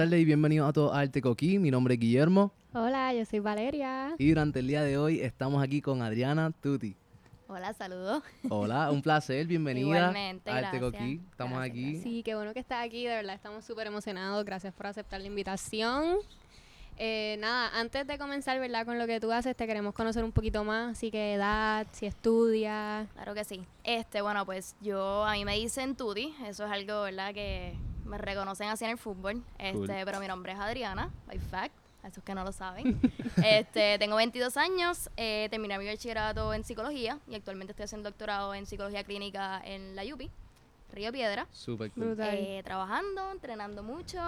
tardes 0.00 0.18
y 0.18 0.24
bienvenidos 0.24 0.66
a 0.66 0.72
todos 0.72 0.94
a 0.94 1.00
Arte 1.00 1.20
Coquí. 1.20 1.58
Mi 1.58 1.70
nombre 1.70 1.92
es 1.92 2.00
Guillermo 2.00 2.54
Hola, 2.72 3.12
yo 3.12 3.22
soy 3.26 3.40
Valeria. 3.40 4.14
y 4.16 4.30
durante 4.30 4.60
el 4.60 4.66
día 4.66 4.82
de 4.82 4.96
hoy 4.96 5.20
estamos 5.20 5.62
aquí 5.62 5.82
con 5.82 6.00
Adriana 6.00 6.52
Tuti. 6.52 6.96
Hola, 7.48 7.74
saludos. 7.74 8.22
Hola, 8.48 8.90
un 8.90 9.02
placer, 9.02 9.46
bienvenida 9.46 9.84
Igualmente, 9.84 10.50
a 10.50 10.56
Arte 10.56 10.78
gracias. 10.78 11.02
Coquí. 11.02 11.20
Estamos 11.30 11.58
Gracias, 11.58 11.70
aquí. 11.70 11.82
gracias. 11.82 12.02
Sí, 12.02 12.22
qué 12.22 12.34
bueno 12.34 12.54
que 12.54 12.60
estás 12.60 12.82
aquí, 12.82 13.04
de 13.04 13.14
verdad 13.14 13.34
estamos 13.34 13.62
súper 13.62 13.88
emocionados. 13.88 14.42
Gracias 14.46 14.72
por 14.72 14.86
aceptar 14.86 15.20
la 15.20 15.26
invitación. 15.26 16.16
Eh, 16.96 17.36
nada, 17.38 17.68
antes 17.78 18.06
de 18.06 18.16
comenzar, 18.16 18.58
¿verdad? 18.58 18.86
Con 18.86 18.98
lo 18.98 19.06
que 19.06 19.20
tú 19.20 19.30
haces, 19.30 19.54
te 19.54 19.66
queremos 19.66 19.92
conocer 19.92 20.24
un 20.24 20.32
poquito 20.32 20.64
más. 20.64 20.92
Así 20.92 21.10
que 21.10 21.34
edad, 21.34 21.86
si 21.92 22.06
estudias. 22.06 23.06
Claro 23.12 23.34
que 23.34 23.44
sí. 23.44 23.66
Este, 23.84 24.22
bueno, 24.22 24.46
pues 24.46 24.76
yo, 24.80 25.26
a 25.26 25.32
mí 25.34 25.44
me 25.44 25.56
dicen 25.56 25.94
Tuti, 25.94 26.32
eso 26.46 26.64
es 26.64 26.72
algo, 26.72 27.02
¿verdad? 27.02 27.34
Que 27.34 27.74
me 28.10 28.18
reconocen 28.18 28.68
así 28.68 28.84
en 28.84 28.90
el 28.90 28.98
fútbol. 28.98 29.42
Este, 29.58 29.72
Cool. 29.78 29.86
pero 30.04 30.20
mi 30.20 30.26
nombre 30.26 30.52
es 30.52 30.58
Adriana, 30.58 31.10
by 31.26 31.38
fact, 31.38 31.74
a 32.02 32.08
esos 32.08 32.22
que 32.24 32.34
no 32.34 32.44
lo 32.44 32.52
saben. 32.52 33.00
este, 33.44 33.98
tengo 33.98 34.16
22 34.16 34.56
años, 34.56 35.08
eh, 35.16 35.48
terminé 35.50 35.78
mi 35.78 35.86
bachillerato 35.86 36.52
en 36.52 36.64
psicología 36.64 37.18
y 37.28 37.34
actualmente 37.36 37.72
estoy 37.72 37.84
haciendo 37.84 38.10
doctorado 38.10 38.54
en 38.54 38.66
psicología 38.66 39.04
clínica 39.04 39.60
en 39.64 39.94
la 39.96 40.02
UPI, 40.04 40.30
Río 40.92 41.12
Piedra. 41.12 41.46
Súper 41.52 41.90
cool. 41.92 42.04
Brutal. 42.06 42.34
Eh, 42.36 42.62
trabajando, 42.64 43.30
entrenando 43.30 43.82
mucho. 43.82 44.18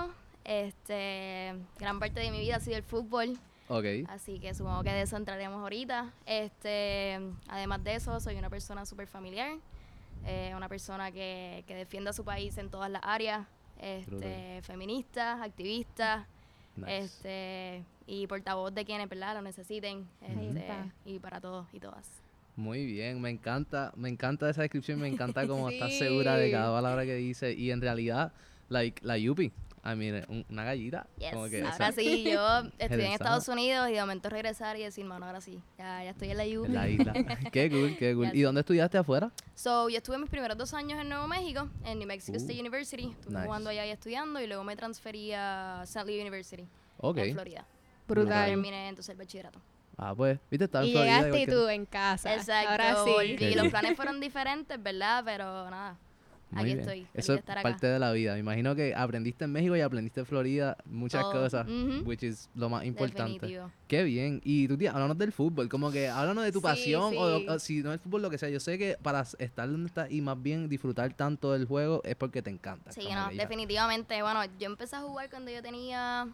Este, 0.44 1.54
gran 1.78 1.98
parte 1.98 2.20
de 2.20 2.30
mi 2.30 2.40
vida 2.40 2.56
ha 2.56 2.60
sido 2.60 2.76
el 2.76 2.82
fútbol. 2.82 3.36
Ok. 3.68 3.84
Así 4.08 4.38
que 4.38 4.54
supongo 4.54 4.82
que 4.82 4.90
de 4.92 5.02
eso 5.02 5.16
entraremos 5.16 5.60
ahorita. 5.60 6.12
Este, 6.26 7.18
además 7.48 7.82
de 7.84 7.94
eso, 7.94 8.18
soy 8.20 8.36
una 8.36 8.50
persona 8.50 8.84
súper 8.84 9.06
familiar, 9.06 9.56
eh, 10.26 10.52
una 10.54 10.68
persona 10.68 11.10
que, 11.10 11.64
que 11.66 11.74
defiende 11.74 12.10
a 12.10 12.12
su 12.12 12.24
país 12.24 12.58
en 12.58 12.70
todas 12.70 12.90
las 12.90 13.02
áreas, 13.04 13.46
este, 13.82 14.10
Brutal. 14.10 14.62
feminista, 14.62 15.42
activista, 15.42 16.26
Nice. 16.76 16.98
este, 16.98 17.82
y 18.06 18.26
portavoz 18.26 18.72
de 18.74 18.84
quienes 18.84 19.08
¿verdad? 19.08 19.34
lo 19.34 19.42
necesiten, 19.42 20.06
este, 20.20 20.72
y 21.04 21.18
para 21.18 21.40
todos 21.40 21.66
y 21.72 21.80
todas. 21.80 22.08
Muy 22.56 22.84
bien, 22.86 23.20
me 23.20 23.30
encanta, 23.30 23.92
me 23.96 24.08
encanta 24.08 24.48
esa 24.50 24.62
descripción, 24.62 25.00
me 25.00 25.08
encanta 25.08 25.46
cómo 25.48 25.68
estás 25.70 25.90
Sí. 25.92 25.98
segura 25.98 26.36
de 26.36 26.50
cada 26.50 26.72
palabra 26.72 27.04
que 27.04 27.14
dice 27.16 27.52
y 27.52 27.70
en 27.70 27.80
realidad, 27.80 28.32
like, 28.68 29.04
la 29.04 29.18
Yupi, 29.18 29.52
ah, 29.82 29.94
mire, 29.94 30.24
un- 30.28 30.44
una 30.48 30.64
gallita, 30.64 31.06
Yes. 31.18 31.32
como 31.32 31.48
que 31.48 31.62
Ahora 31.62 31.92
sí, 31.92 32.24
yo 32.24 32.40
estudié 32.78 33.06
en. 33.06 33.12
Estados 33.12 33.48
Unidos 33.48 33.88
y 33.90 33.92
de 33.92 34.00
momento 34.00 34.28
regresar 34.28 34.76
y 34.78 34.82
decir, 34.82 35.04
mano, 35.04 35.26
ahora 35.26 35.40
sí, 35.40 35.60
ya, 35.78 36.04
ya 36.04 36.10
estoy 36.10 36.30
en 36.30 36.36
la 36.38 36.44
UPI. 36.44 36.66
en 36.66 36.74
la 36.74 36.88
isla. 36.88 37.12
qué 37.52 37.70
cool, 37.70 37.96
qué 37.98 38.14
cool. 38.14 38.26
Yes. 38.26 38.34
¿Y 38.34 38.42
dónde 38.42 38.60
estudiaste 38.60 38.98
afuera? 38.98 39.30
So, 39.54 39.88
yo 39.88 39.96
estuve 39.98 40.18
mis 40.18 40.30
primeros 40.30 40.56
dos 40.56 40.72
años 40.74 41.00
en 41.00 41.08
Nuevo 41.08 41.26
México, 41.28 41.68
en 41.84 41.98
New 41.98 42.08
Mexico 42.08 42.32
Uh, 42.36 42.40
State 42.40 42.60
University. 42.60 43.10
Estuve 43.10 43.34
nice. 43.34 43.44
jugando 43.46 43.70
allá 43.70 43.86
y 43.86 43.90
estudiando 43.90 44.40
y 44.40 44.46
luego 44.46 44.64
me 44.64 44.76
transferí 44.76 45.32
a 45.32 45.80
St. 45.84 46.04
Louis 46.04 46.20
University 46.20 46.62
en 47.02 47.32
Florida. 47.34 47.64
Brutal. 48.08 48.46
Terminé 48.46 48.88
entonces 48.88 49.10
el 49.12 49.16
bachillerato. 49.18 49.60
Ah, 49.96 50.14
pues, 50.16 50.38
viste, 50.50 50.64
estaba 50.64 50.84
en 50.84 50.90
Y 50.90 50.92
Florida. 50.94 51.16
llegaste 51.18 51.40
y 51.42 51.46
tú 51.46 51.68
en 51.68 51.84
casa. 51.86 52.34
Exacto. 52.34 52.70
Ahora 52.70 52.96
sí. 53.04 53.36
Qué 53.36 53.54
Los 53.54 53.68
planes 53.68 53.94
fueron 53.94 54.20
diferentes, 54.20 54.82
¿verdad? 54.82 55.22
Pero 55.24 55.70
nada, 55.70 55.96
Muy 56.52 56.60
aquí 56.60 56.66
bien. 56.74 56.80
estoy. 56.80 57.06
Eso 57.14 57.34
es 57.34 57.42
parte 57.42 57.86
de 57.86 57.98
la 57.98 58.12
vida. 58.12 58.34
Me 58.34 58.40
imagino 58.40 58.74
que 58.74 58.94
aprendiste 58.94 59.44
en 59.44 59.52
México 59.52 59.74
y 59.76 59.80
aprendiste 59.80 60.20
en 60.20 60.26
Florida 60.26 60.76
muchas 60.84 61.22
Todo. 61.22 61.32
cosas, 61.42 61.66
which 62.04 62.22
is 62.22 62.48
lo 62.54 62.68
más 62.68 62.84
importante. 62.84 63.32
Definitivo. 63.32 63.70
Qué 63.88 64.02
bien. 64.04 64.40
Y 64.44 64.68
tú, 64.68 64.76
tía, 64.76 64.92
háblanos 64.92 65.18
del 65.18 65.32
fútbol. 65.32 65.68
Como 65.68 65.90
que 65.90 66.08
háblanos 66.08 66.44
de 66.44 66.52
tu 66.52 66.58
Sí, 66.60 66.62
pasión 66.62 67.14
o, 67.16 67.38
sí. 67.38 67.46
o 67.48 67.58
si 67.58 67.82
no 67.82 67.92
es 67.92 68.00
fútbol, 68.00 68.22
lo 68.22 68.30
que 68.30 68.38
sea. 68.38 68.48
Yo 68.50 68.60
sé 68.60 68.78
que 68.78 68.96
para 69.02 69.22
estar 69.38 69.70
donde 69.70 69.86
estás 69.88 70.10
y 70.10 70.20
más 70.20 70.40
bien 70.40 70.68
disfrutar 70.68 71.12
tanto 71.14 71.52
del 71.52 71.64
juego 71.66 72.00
es 72.04 72.14
porque 72.16 72.42
te 72.42 72.50
encanta. 72.50 72.92
Sí, 72.92 73.08
no, 73.12 73.28
definitivamente. 73.36 74.20
Bueno, 74.22 74.40
yo 74.58 74.66
empecé 74.66 74.96
a 74.96 75.00
jugar 75.00 75.30
cuando 75.30 75.50
yo 75.50 75.62
tenía 75.62 76.28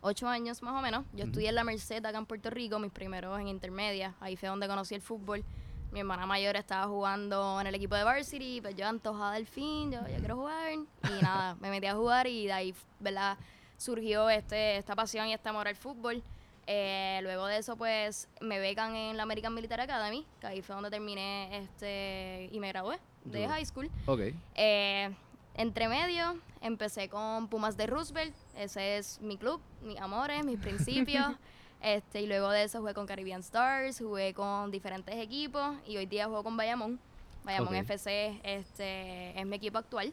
ocho 0.00 0.28
años 0.28 0.62
más 0.62 0.74
o 0.78 0.82
menos. 0.82 1.04
Yo 1.14 1.24
estudié 1.24 1.48
en 1.48 1.54
la 1.54 1.64
Merced 1.64 2.04
acá 2.04 2.18
en 2.18 2.26
Puerto 2.26 2.50
Rico, 2.50 2.78
mis 2.78 2.92
primeros 2.92 3.38
en 3.40 3.48
intermedia. 3.48 4.14
Ahí 4.20 4.36
fue 4.36 4.48
donde 4.48 4.66
conocí 4.68 4.94
el 4.94 5.00
fútbol. 5.02 5.42
Mi 5.90 6.00
hermana 6.00 6.26
mayor 6.26 6.56
estaba 6.56 6.86
jugando 6.86 7.60
en 7.60 7.66
el 7.66 7.74
equipo 7.74 7.94
de 7.94 8.04
varsity, 8.04 8.60
pues 8.60 8.76
yo 8.76 8.86
antojada 8.86 9.32
del 9.32 9.46
fin, 9.46 9.90
yo, 9.90 10.00
yo 10.08 10.18
quiero 10.18 10.36
jugar. 10.36 10.72
Y 10.72 10.86
nada, 11.22 11.54
me 11.56 11.70
metí 11.70 11.86
a 11.86 11.94
jugar 11.94 12.26
y 12.26 12.46
de 12.46 12.52
ahí, 12.52 12.74
¿verdad? 13.00 13.38
Surgió 13.76 14.28
este, 14.28 14.76
esta 14.76 14.94
pasión 14.94 15.28
y 15.28 15.34
este 15.34 15.48
amor 15.48 15.66
al 15.68 15.76
fútbol. 15.76 16.22
Eh, 16.66 17.20
luego 17.22 17.46
de 17.46 17.56
eso, 17.56 17.76
pues, 17.76 18.28
me 18.42 18.58
becan 18.58 18.94
en 18.94 19.16
la 19.16 19.22
American 19.22 19.54
Military 19.54 19.82
Academy, 19.82 20.26
que 20.38 20.46
ahí 20.46 20.60
fue 20.60 20.74
donde 20.74 20.90
terminé 20.90 21.56
este 21.56 22.50
y 22.52 22.60
me 22.60 22.68
gradué 22.68 22.98
de 23.24 23.48
high 23.48 23.64
school. 23.64 23.90
Ok. 24.04 24.20
Eh, 24.54 25.10
entre 25.54 25.88
medio, 25.88 26.38
empecé 26.60 27.08
con 27.08 27.48
Pumas 27.48 27.76
de 27.76 27.86
Roosevelt. 27.86 28.34
Ese 28.54 28.98
es 28.98 29.20
mi 29.20 29.38
club, 29.38 29.60
mis 29.82 29.98
amores, 29.98 30.44
mis 30.44 30.58
principios. 30.60 31.34
Este, 31.80 32.22
y 32.22 32.26
luego 32.26 32.50
de 32.50 32.64
eso 32.64 32.80
jugué 32.80 32.94
con 32.94 33.06
Caribbean 33.06 33.40
Stars, 33.40 33.98
jugué 33.98 34.34
con 34.34 34.70
diferentes 34.70 35.14
equipos 35.16 35.76
y 35.86 35.96
hoy 35.96 36.06
día 36.06 36.26
juego 36.26 36.44
con 36.44 36.56
Bayamón. 36.56 36.98
Bayamón. 37.44 37.74
FC 37.74 38.40
este, 38.42 39.38
es 39.38 39.46
mi 39.46 39.56
equipo 39.56 39.78
actual. 39.78 40.12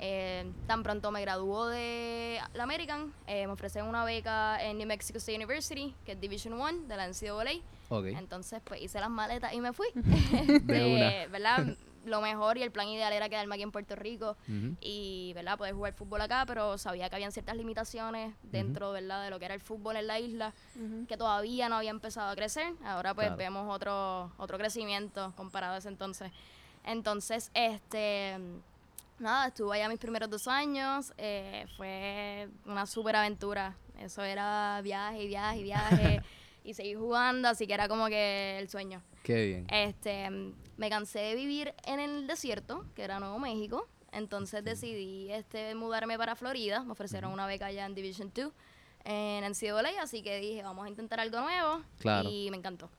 Eh, 0.00 0.44
tan 0.66 0.82
pronto 0.82 1.10
me 1.10 1.22
graduó 1.22 1.66
de 1.66 2.38
la 2.52 2.64
American, 2.64 3.10
eh, 3.26 3.46
me 3.46 3.54
ofrecen 3.54 3.86
una 3.86 4.04
beca 4.04 4.62
en 4.62 4.76
New 4.76 4.86
Mexico 4.86 5.16
State 5.16 5.36
University, 5.36 5.94
que 6.04 6.12
es 6.12 6.20
Division 6.20 6.60
One 6.60 6.86
de 6.86 6.96
la 6.96 7.08
NCAA. 7.08 7.62
ok. 7.88 8.04
Entonces, 8.18 8.60
pues 8.64 8.82
hice 8.82 9.00
las 9.00 9.08
maletas 9.08 9.54
y 9.54 9.60
me 9.62 9.72
fui. 9.72 9.86
De 9.94 10.94
una. 10.94 11.08
Este, 11.22 11.26
¿Verdad? 11.28 11.76
Lo 12.04 12.20
mejor 12.20 12.58
y 12.58 12.62
el 12.62 12.72
plan 12.72 12.88
ideal 12.88 13.12
era 13.12 13.28
quedarme 13.28 13.54
aquí 13.54 13.62
en 13.62 13.70
Puerto 13.70 13.94
Rico 13.94 14.36
y, 14.80 15.32
¿verdad? 15.34 15.56
Poder 15.56 15.74
jugar 15.74 15.92
fútbol 15.94 16.20
acá, 16.20 16.44
pero 16.46 16.76
sabía 16.78 17.08
que 17.08 17.14
habían 17.14 17.30
ciertas 17.32 17.56
limitaciones 17.56 18.34
dentro, 18.42 18.90
¿verdad? 18.92 19.22
De 19.22 19.30
lo 19.30 19.38
que 19.38 19.44
era 19.44 19.54
el 19.54 19.60
fútbol 19.60 19.96
en 19.96 20.06
la 20.08 20.18
isla, 20.18 20.52
que 21.08 21.16
todavía 21.16 21.68
no 21.68 21.76
había 21.76 21.90
empezado 21.90 22.30
a 22.30 22.34
crecer. 22.34 22.72
Ahora, 22.84 23.14
pues, 23.14 23.28
Claro. 23.28 23.36
vemos 23.38 23.74
otro, 23.74 24.32
otro 24.36 24.58
crecimiento 24.58 25.32
comparado 25.36 25.74
a 25.74 25.78
ese 25.78 25.88
entonces. 25.88 26.32
Entonces, 26.84 27.50
este... 27.54 28.36
Nada, 29.18 29.48
estuve 29.48 29.76
allá 29.76 29.88
mis 29.88 29.98
primeros 30.00 30.28
dos 30.28 30.48
años, 30.48 31.12
eh, 31.16 31.66
fue 31.76 32.48
una 32.66 32.86
súper 32.86 33.14
aventura. 33.14 33.76
Eso 34.00 34.24
era 34.24 34.80
viaje 34.82 35.22
y 35.22 35.26
viaje 35.28 35.58
y 35.58 35.62
viaje 35.62 36.22
y 36.64 36.74
seguir 36.74 36.98
jugando, 36.98 37.48
así 37.48 37.68
que 37.68 37.74
era 37.74 37.86
como 37.86 38.06
que 38.08 38.58
el 38.58 38.68
sueño. 38.68 39.00
Qué 39.22 39.46
bien. 39.46 39.66
Este, 39.70 40.28
me 40.76 40.90
cansé 40.90 41.20
de 41.20 41.34
vivir 41.34 41.74
en 41.86 42.00
el 42.00 42.26
desierto, 42.26 42.84
que 42.94 43.02
era 43.02 43.20
Nuevo 43.20 43.38
México, 43.38 43.88
entonces 44.12 44.64
decidí 44.64 45.30
este, 45.32 45.74
mudarme 45.74 46.18
para 46.18 46.36
Florida. 46.36 46.82
Me 46.84 46.92
ofrecieron 46.92 47.32
una 47.32 47.46
beca 47.46 47.66
allá 47.66 47.86
en 47.86 47.94
Division 47.94 48.30
2 48.34 48.52
en 49.04 49.44
NCAA, 49.44 50.00
así 50.00 50.22
que 50.22 50.38
dije, 50.38 50.62
vamos 50.62 50.86
a 50.86 50.88
intentar 50.88 51.18
algo 51.18 51.40
nuevo. 51.40 51.82
Claro. 51.98 52.28
Y 52.30 52.50
me 52.50 52.56
encantó. 52.56 52.90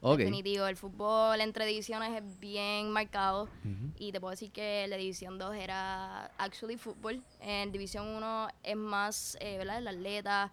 Ok. 0.00 0.18
Definitivo, 0.18 0.66
el 0.66 0.76
fútbol 0.76 1.40
entre 1.40 1.64
divisiones 1.64 2.10
es 2.20 2.40
bien 2.40 2.90
marcado. 2.90 3.48
Y 3.96 4.10
te 4.10 4.20
puedo 4.20 4.32
decir 4.32 4.50
que 4.50 4.86
la 4.88 4.96
División 4.96 5.38
2 5.38 5.54
era 5.54 6.26
actually 6.38 6.76
fútbol. 6.76 7.22
En 7.40 7.70
División 7.70 8.08
1 8.08 8.48
es 8.64 8.76
más, 8.76 9.36
eh, 9.40 9.58
¿verdad? 9.58 9.78
El 9.78 9.86
atleta, 9.86 10.52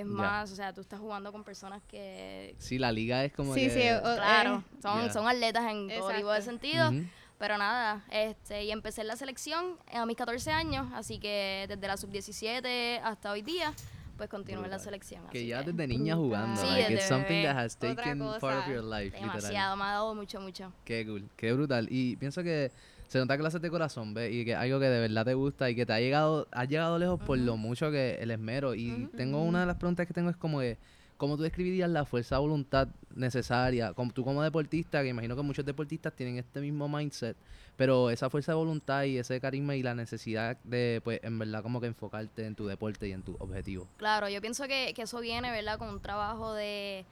es 0.00 0.06
más, 0.06 0.50
o 0.50 0.56
sea, 0.56 0.72
tú 0.72 0.80
estás 0.80 0.98
jugando 1.00 1.30
con 1.32 1.44
personas 1.44 1.82
que... 1.86 2.54
Sí, 2.58 2.78
la 2.78 2.90
liga 2.90 3.24
es 3.24 3.32
como 3.32 3.54
Sí, 3.54 3.62
que... 3.62 3.70
sí, 3.70 3.80
o- 3.90 4.02
Claro, 4.16 4.64
eh, 4.66 4.76
son, 4.82 5.06
Ya. 5.06 5.12
son 5.12 5.28
atletas 5.28 5.70
en 5.70 5.88
todo 5.88 6.08
tipo 6.12 6.30
de 6.32 6.38
Exacto. 6.38 6.42
sentido. 6.42 6.90
Ujú. 6.90 7.04
Pero 7.38 7.58
nada, 7.58 8.04
este, 8.10 8.64
y 8.64 8.70
empecé 8.70 9.00
en 9.02 9.08
la 9.08 9.16
selección 9.16 9.76
a 9.92 10.06
mis 10.06 10.16
14 10.16 10.50
años, 10.52 10.86
así 10.94 11.18
que 11.18 11.66
desde 11.68 11.86
la 11.86 11.96
sub-17 11.96 13.00
hasta 13.02 13.32
hoy 13.32 13.42
día, 13.42 13.72
pues 14.16 14.30
continúo 14.30 14.64
en 14.64 14.70
la 14.70 14.78
selección. 14.78 15.26
Que 15.28 15.38
así 15.38 15.46
ya 15.48 15.64
que 15.64 15.72
desde 15.72 15.86
niña 15.88 16.14
jugando. 16.16 16.60
Sí, 16.60 16.66
like, 16.68 16.94
it's 16.94 17.08
something 17.08 17.42
bebé. 17.42 17.44
that 17.48 17.56
has 17.58 17.76
Otra 17.76 17.94
taken 17.96 18.18
part 18.20 18.34
of 18.34 18.40
cosa. 18.40 18.72
your 18.72 18.84
life, 18.84 19.16
literal. 19.16 19.36
demasiado, 19.36 19.76
me 19.76 19.82
ha 19.84 19.86
dado 19.92 20.14
mucho, 20.14 20.40
mucho. 20.40 20.72
Qué 20.84 21.04
cool, 21.04 21.28
qué 21.36 21.52
brutal. 21.52 21.88
Y 21.90 22.16
pienso 22.16 22.42
que 22.44 22.70
se 23.08 23.18
nota 23.18 23.36
clases 23.38 23.60
de 23.60 23.70
corazón, 23.70 24.14
¿ves? 24.14 24.32
Y 24.32 24.44
que 24.44 24.54
algo 24.54 24.80
que 24.80 24.86
de 24.86 25.00
verdad 25.00 25.24
te 25.24 25.34
gusta 25.34 25.70
y 25.70 25.74
que 25.74 25.86
te 25.86 25.92
ha 25.92 26.00
llegado, 26.00 26.48
has 26.50 26.68
llegado 26.68 26.98
lejos 26.98 27.20
por 27.20 27.38
lo 27.38 27.56
mucho 27.56 27.90
que 27.90 28.16
el 28.20 28.30
esmero. 28.30 28.74
Y 28.74 29.08
tengo 29.16 29.42
una 29.42 29.60
de 29.60 29.66
las 29.66 29.76
preguntas 29.76 30.06
que 30.06 30.14
tengo 30.14 30.30
es 30.30 30.36
como 30.36 30.60
que, 30.60 30.78
¿cómo 31.16 31.36
tú 31.36 31.42
describirías 31.42 31.90
la 31.90 32.04
fuerza 32.04 32.36
de 32.36 32.40
voluntad 32.40 32.88
necesaria? 33.14 33.92
Como, 33.92 34.12
tú 34.12 34.24
como 34.24 34.42
deportista, 34.42 35.02
que 35.02 35.08
imagino 35.08 35.36
que 35.36 35.42
muchos 35.42 35.64
deportistas 35.64 36.12
tienen 36.14 36.38
este 36.38 36.60
mismo 36.60 36.88
mindset, 36.88 37.36
pero 37.76 38.10
esa 38.10 38.30
fuerza 38.30 38.52
de 38.52 38.56
voluntad 38.56 39.04
y 39.04 39.18
ese 39.18 39.40
carisma 39.40 39.76
y 39.76 39.82
la 39.82 39.94
necesidad 39.94 40.56
de, 40.64 41.00
pues, 41.04 41.20
en 41.22 41.38
verdad, 41.38 41.62
como 41.62 41.80
que 41.80 41.86
enfocarte 41.86 42.46
en 42.46 42.54
tu 42.54 42.66
deporte 42.66 43.08
y 43.08 43.12
en 43.12 43.22
tu 43.22 43.36
objetivo. 43.38 43.88
Claro, 43.96 44.28
yo 44.28 44.40
pienso 44.40 44.66
que, 44.66 44.92
que 44.94 45.02
eso 45.02 45.20
viene, 45.20 45.50
¿verdad? 45.50 45.78
Con 45.78 45.88
un 45.88 46.00
trabajo 46.00 46.54
de, 46.54 47.04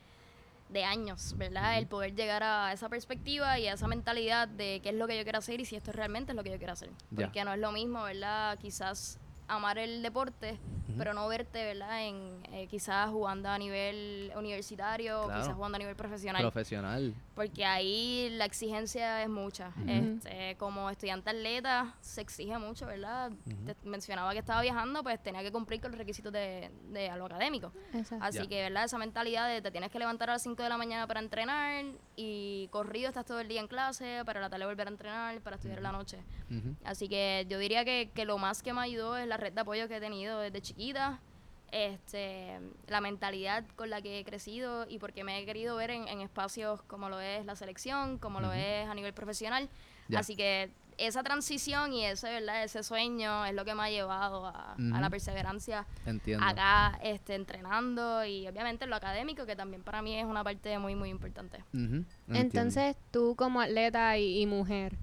de 0.72 0.84
años, 0.84 1.34
¿verdad? 1.36 1.78
El 1.78 1.86
poder 1.86 2.14
llegar 2.14 2.42
a 2.42 2.72
esa 2.72 2.88
perspectiva 2.88 3.58
y 3.58 3.68
a 3.68 3.74
esa 3.74 3.86
mentalidad 3.86 4.48
de 4.48 4.80
qué 4.82 4.90
es 4.90 4.94
lo 4.94 5.06
que 5.06 5.16
yo 5.16 5.22
quiero 5.22 5.38
hacer 5.38 5.60
y 5.60 5.64
si 5.64 5.76
esto 5.76 5.92
realmente 5.92 6.32
es 6.32 6.36
lo 6.36 6.42
que 6.42 6.50
yo 6.50 6.58
quiero 6.58 6.72
hacer. 6.72 6.90
Porque 7.14 7.44
no 7.44 7.52
es 7.52 7.60
lo 7.60 7.72
mismo, 7.72 8.02
¿verdad? 8.02 8.58
Quizás 8.58 9.18
amar 9.48 9.78
el 9.78 10.02
deporte 10.02 10.58
pero 10.98 11.14
no 11.14 11.28
verte, 11.28 11.64
¿verdad? 11.64 12.06
En 12.06 12.42
eh, 12.52 12.66
quizás 12.68 13.10
jugando 13.10 13.48
a 13.48 13.58
nivel 13.58 14.32
universitario, 14.36 15.22
o 15.22 15.26
quizás 15.26 15.54
jugando 15.54 15.76
a 15.76 15.78
nivel 15.78 15.96
profesional. 15.96 16.42
Profesional. 16.42 17.14
Porque 17.34 17.64
ahí 17.64 18.28
la 18.32 18.44
exigencia 18.44 19.22
es 19.22 19.28
mucha. 19.28 19.72
Este, 19.86 20.56
como 20.58 20.90
estudiante 20.90 21.30
atleta 21.30 21.94
se 22.00 22.20
exige 22.20 22.58
mucho, 22.58 22.86
¿verdad? 22.86 23.32
Te 23.66 23.74
mencionaba 23.88 24.32
que 24.32 24.38
estaba 24.38 24.60
viajando, 24.60 25.02
pues 25.02 25.22
tenía 25.22 25.42
que 25.42 25.50
cumplir 25.50 25.80
con 25.80 25.92
los 25.92 25.98
requisitos 25.98 26.32
de, 26.32 26.70
de 26.90 27.10
a 27.10 27.16
lo 27.16 27.26
académico. 27.26 27.72
Exacto. 27.94 28.24
Así 28.24 28.46
que, 28.48 28.62
¿verdad? 28.62 28.84
Esa 28.84 28.98
mentalidad 28.98 29.48
de 29.48 29.62
te 29.62 29.70
tienes 29.70 29.90
que 29.90 29.98
levantar 29.98 30.30
a 30.30 30.34
las 30.34 30.42
5 30.42 30.62
de 30.62 30.68
la 30.68 30.76
mañana 30.76 31.06
para 31.06 31.20
entrenar 31.20 31.84
y 32.16 32.68
corrido 32.70 33.08
estás 33.08 33.24
todo 33.24 33.40
el 33.40 33.48
día 33.48 33.60
en 33.60 33.68
clase, 33.68 34.22
para 34.26 34.40
la 34.40 34.50
tarde 34.50 34.66
volver 34.66 34.86
a 34.86 34.90
entrenar, 34.90 35.40
para 35.40 35.56
estudiar 35.56 35.78
en 35.78 35.84
la 35.84 35.92
noche. 35.92 36.18
Así 36.84 37.08
que 37.08 37.46
yo 37.48 37.58
diría 37.58 37.84
que, 37.84 38.10
que 38.14 38.26
lo 38.26 38.36
más 38.36 38.62
que 38.62 38.74
me 38.74 38.82
ayudó 38.82 39.16
es 39.16 39.26
la 39.26 39.38
red 39.38 39.52
de 39.52 39.60
apoyo 39.62 39.88
que 39.88 39.96
he 39.96 40.00
tenido 40.00 40.38
desde 40.40 40.60
chiquita, 40.60 41.20
este, 41.72 42.60
la 42.86 43.00
mentalidad 43.00 43.64
con 43.76 43.90
la 43.90 44.00
que 44.02 44.18
he 44.20 44.24
crecido 44.24 44.86
y 44.88 44.98
porque 44.98 45.24
me 45.24 45.38
he 45.40 45.44
querido 45.46 45.74
ver 45.76 45.90
en, 45.90 46.06
en 46.06 46.20
espacios 46.20 46.82
como 46.82 47.08
lo 47.08 47.18
es 47.20 47.44
la 47.46 47.56
selección, 47.56 48.18
como 48.18 48.40
lo 48.40 48.48
Ujú. 48.48 48.56
es 48.56 48.86
a 48.88 48.94
nivel 48.94 49.12
profesional. 49.12 49.68
Ya. 50.08 50.20
Así 50.20 50.36
que 50.36 50.70
esa 50.98 51.22
transición 51.22 51.94
y 51.94 52.04
ese, 52.04 52.28
¿verdad? 52.30 52.62
ese 52.64 52.82
sueño 52.82 53.46
es 53.46 53.54
lo 53.54 53.64
que 53.64 53.74
me 53.74 53.82
ha 53.82 53.90
llevado 53.90 54.46
a, 54.46 54.74
a 54.74 55.00
la 55.00 55.08
perseverancia 55.08 55.86
Entiendo. 56.04 56.44
acá 56.44 56.98
este, 57.02 57.34
entrenando 57.34 58.22
y 58.26 58.46
obviamente 58.46 58.86
lo 58.86 58.94
académico, 58.94 59.46
que 59.46 59.56
también 59.56 59.82
para 59.82 60.02
mí 60.02 60.14
es 60.18 60.26
una 60.26 60.44
parte 60.44 60.78
muy, 60.78 60.94
muy 60.94 61.08
importante. 61.08 61.64
Ujú. 61.72 62.04
Entiendo. 62.04 62.04
Entonces, 62.34 62.96
tú 63.10 63.34
como 63.36 63.62
atleta 63.62 64.18
y, 64.18 64.42
y 64.42 64.46
mujer, 64.46 64.96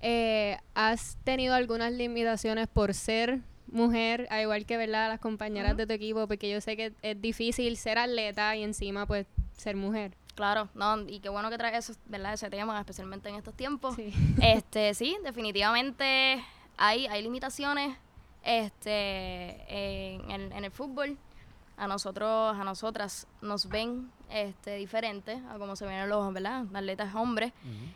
eh, 0.00 0.56
¿has 0.74 1.18
tenido 1.24 1.54
algunas 1.54 1.92
limitaciones 1.92 2.66
por 2.66 2.94
ser 2.94 3.40
mujer, 3.74 4.26
al 4.30 4.42
igual 4.42 4.64
que 4.64 4.76
¿verdad? 4.76 5.08
las 5.08 5.20
compañeras 5.20 5.76
de 5.76 5.86
tu 5.86 5.92
equipo? 5.92 6.26
Porque 6.26 6.50
yo 6.50 6.60
sé 6.60 6.76
que 6.76 6.94
es 7.02 7.20
difícil 7.20 7.76
ser 7.76 7.98
atleta 7.98 8.56
y 8.56 8.62
encima 8.62 9.06
pues 9.06 9.26
ser 9.52 9.76
mujer. 9.76 10.16
Claro, 10.34 10.68
no, 10.74 11.00
y 11.06 11.20
qué 11.20 11.28
bueno 11.28 11.50
que 11.50 11.58
traes 11.58 11.90
eso, 11.90 11.98
¿verdad? 12.06 12.32
ese 12.32 12.50
tema, 12.50 12.78
especialmente 12.78 13.28
en 13.28 13.36
estos 13.36 13.54
tiempos. 13.54 13.94
Sí. 13.96 14.12
Este, 14.42 14.94
sí, 14.94 15.16
definitivamente 15.22 16.42
hay, 16.76 17.06
hay 17.06 17.22
limitaciones 17.22 17.96
este, 18.42 19.64
en, 19.68 20.30
el, 20.30 20.52
en 20.52 20.64
el 20.64 20.70
fútbol. 20.70 21.18
A 21.76 21.88
nosotros, 21.88 22.56
a 22.56 22.62
nosotras 22.62 23.26
nos 23.42 23.68
ven 23.68 24.08
este, 24.30 24.76
diferentes 24.76 25.40
a 25.50 25.58
como 25.58 25.74
se 25.74 25.86
ven 25.86 25.96
a 25.96 26.06
los 26.06 26.32
¿verdad? 26.32 26.64
atletas 26.72 27.14
hombres. 27.16 27.52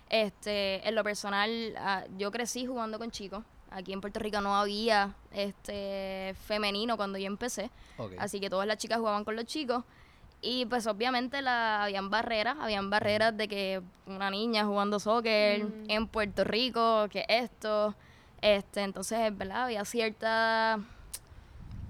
Este, 0.09 0.87
en 0.89 0.97
lo 0.97 1.05
personal, 1.05 1.75
ah, 1.79 2.05
yo 2.17 2.33
crecí 2.33 2.67
jugando 2.67 2.99
con 2.99 3.13
chicos. 3.13 3.45
Aquí 3.70 3.93
en 3.93 4.00
Puerto 4.00 4.19
Rico 4.20 4.41
no 4.41 4.56
había 4.56 5.15
este 5.32 6.35
femenino 6.47 6.97
cuando 6.97 7.19
yo 7.19 7.26
empecé. 7.26 7.70
Ok. 7.99 8.12
Así 8.19 8.41
que 8.41 8.49
todas 8.50 8.67
las 8.67 8.79
chicas 8.79 8.99
jugaban 8.99 9.25
con 9.25 9.37
los 9.37 9.44
chicos. 9.44 9.85
Y 10.41 10.67
pues 10.67 10.87
obviamente 10.87 11.43
la, 11.43 11.82
habían 11.85 12.11
barreras, 12.11 12.56
habían 12.61 12.91
barreras 12.91 13.37
de 13.37 13.49
que 13.49 13.82
una 14.06 14.31
niña 14.31 14.65
jugando 14.65 15.00
soccer 15.00 15.65
Mm. 15.65 15.91
en 15.91 16.06
Puerto 16.06 16.44
Rico, 16.44 17.09
que 17.11 17.25
esto, 17.29 17.94
este, 18.41 18.82
entonces, 18.82 19.37
¿verdad? 19.37 19.65
Había 19.65 19.85
cierta 19.85 20.79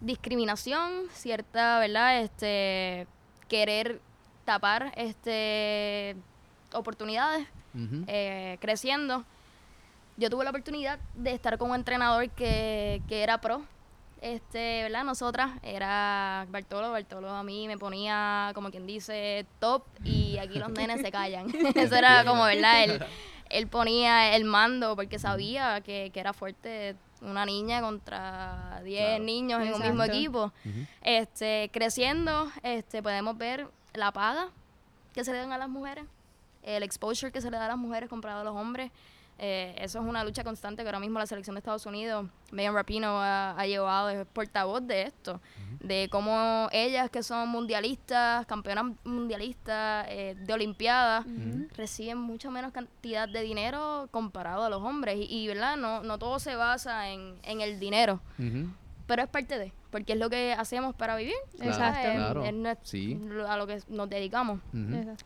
discriminación, 0.01 1.05
cierta, 1.13 1.79
¿verdad? 1.81 2.21
Este, 2.23 3.07
querer 3.49 4.01
tapar, 4.45 4.93
este, 4.97 6.17
oportunidades 6.73 7.47
Ujú. 7.75 8.05
eh, 8.07 8.57
creciendo. 8.61 9.25
Yo 10.19 10.29
tuve 10.31 10.45
la 10.45 10.51
oportunidad 10.51 10.99
de 11.15 11.33
estar 11.33 11.57
con 11.59 11.71
un 11.71 11.77
entrenador 11.77 12.29
que, 12.31 13.01
que 13.09 13.23
era 13.23 13.41
pro. 13.41 13.63
Este, 14.21 14.83
¿verdad? 14.83 15.05
Nosotras 15.05 15.53
era 15.63 16.45
Bartolo. 16.51 16.91
Bartolo 16.91 17.31
a 17.31 17.43
mí 17.45 17.69
me 17.69 17.79
ponía, 17.79 18.51
como 18.55 18.71
quien 18.71 18.85
dice, 18.85 19.47
top 19.61 19.85
y 20.05 20.37
aquí 20.39 20.59
los 20.59 20.71
nenes 20.71 21.01
se 21.01 21.11
callan. 21.13 21.47
Eso 21.75 21.95
era 21.95 22.25
como, 22.25 22.43
¿verdad? 22.45 22.83
Él, 22.85 23.05
él 23.49 23.67
ponía 23.69 24.35
el 24.35 24.45
mando 24.45 24.97
porque 24.97 25.21
sabía 25.21 25.81
que, 25.83 26.11
que 26.13 26.19
era 26.21 26.33
fuerte 26.33 26.97
una 27.21 27.47
niña 27.47 27.81
contra 27.81 28.81
10 28.85 29.07
Claro. 29.07 29.25
niños 29.25 29.63
en 29.63 29.75
un 29.75 29.83
mismo 29.83 30.03
equipo. 30.03 30.53
Este, 31.03 31.71
creciendo, 31.73 32.51
este, 32.65 33.03
podemos 33.05 33.39
ver 33.39 33.69
la 33.95 34.11
paga 34.13 34.49
que 35.15 35.23
se 35.25 35.33
le 35.33 35.39
dan 35.39 35.53
a 35.53 35.59
las 35.59 35.69
mujeres, 35.69 36.05
el 36.65 36.83
exposure 36.83 37.31
que 37.33 37.41
se 37.41 37.51
le 37.53 37.57
da 37.57 37.67
a 37.67 37.69
las 37.69 37.79
mujeres 37.79 38.09
comparado 38.09 38.41
a 38.41 38.45
los 38.45 38.57
hombres. 38.57 38.91
Eh, 39.41 39.75
eso 39.79 40.01
es 40.01 40.05
una 40.05 40.25
lucha 40.25 40.43
constante 40.43 40.83
que 40.83 40.89
ahora 40.89 40.99
mismo 40.99 41.19
la 41.21 41.27
selección 41.27 41.55
de 41.55 41.59
Estados 41.59 41.87
Unidos, 41.87 42.27
Megan 42.51 42.75
Rapino 42.75 43.21
ha, 43.23 43.53
ha 43.59 43.67
llevado, 43.67 44.09
es 44.11 44.27
portavoz 44.27 44.85
de 44.85 45.03
esto, 45.03 45.41
de 45.81 46.09
cómo 46.11 46.69
ellas 46.73 47.09
que 47.09 47.23
son 47.23 47.49
mundialistas, 47.49 48.45
campeonas 48.47 48.87
mundialistas 49.05 50.07
eh, 50.09 50.35
de 50.39 50.53
olimpiadas, 50.53 51.25
reciben 51.77 52.19
mucha 52.19 52.51
menos 52.51 52.73
cantidad 52.73 53.29
de 53.29 53.43
dinero 53.43 54.09
comparado 54.11 54.65
a 54.65 54.71
los 54.71 54.83
hombres. 54.83 55.17
Y, 55.19 55.25
y, 55.45 55.47
¿verdad? 55.47 55.77
No, 55.77 56.03
no 56.03 56.19
todo 56.19 56.39
se 56.41 56.57
basa 56.57 57.11
en, 57.11 57.37
en 57.45 57.61
el 57.61 57.79
dinero 57.79 58.21
pero 59.07 59.23
es 59.23 59.29
parte 59.31 59.59
de, 59.59 59.73
porque 59.91 60.13
es 60.13 60.19
lo 60.19 60.29
que 60.29 60.53
hacemos 60.53 60.95
para 60.95 61.17
vivir. 61.17 61.33
Claro, 61.57 61.71
Exacto. 61.73 62.09
Es- 62.09 62.15
claro. 62.17 62.45
es 62.45 62.53
nues- 62.53 62.79
Sí. 62.83 63.15
lo- 63.27 63.51
a 63.51 63.57
lo 63.57 63.67
que 63.67 63.79
nos 63.89 64.07
dedicamos. 64.11 64.61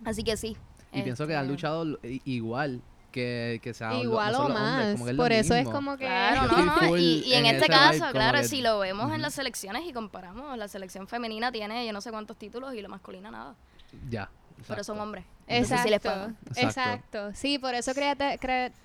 Así 0.04 0.22
que 0.22 0.36
sí. 0.36 0.56
Y 0.92 1.02
pienso 1.02 1.26
que 1.26 1.34
has 1.34 1.40
este, 1.42 1.50
luchado 1.52 1.98
igual 2.24 2.80
que, 3.12 3.60
que 3.62 3.72
sea 3.74 3.94
Igual 3.94 4.32
no 4.32 4.38
o 4.38 4.46
hombres, 4.46 4.98
más. 4.98 5.08
es 5.10 5.16
Por 5.16 5.30
eso 5.32 5.54
es 5.54 5.68
como 5.68 5.96
que... 5.96 6.06
Claro, 6.06 6.50
no, 6.56 6.80
no. 6.82 6.96
Y, 6.96 7.22
y 7.26 7.34
en, 7.34 7.46
en 7.46 7.54
este 7.56 7.68
caso, 7.68 8.06
claro, 8.10 8.38
que- 8.40 8.48
si 8.48 8.60
lo 8.62 8.78
vemos 8.80 9.12
en 9.14 9.22
las 9.22 9.34
selecciones 9.34 9.82
y 9.86 9.92
comparamos, 9.92 10.58
la 10.58 10.66
selección 10.66 11.06
femenina 11.06 11.52
tiene 11.52 11.86
yo 11.86 11.92
no 11.92 12.00
sé 12.00 12.10
cuántos 12.10 12.36
títulos 12.36 12.74
y 12.74 12.82
la 12.82 12.88
masculina 12.88 13.30
nada. 13.30 13.54
Ya. 14.10 14.28
Pero 14.68 14.84
son 14.84 14.94
exacto. 14.96 15.02
hombres. 15.02 15.24
Entonces 15.48 15.80
sí 15.82 15.88
les 15.90 15.96
Exacto. 15.96 16.34
Exacto. 16.50 16.60
exacto. 16.68 17.30
Sí, 17.34 17.58
por 17.58 17.74
eso 17.74 17.92
quería 17.94 18.14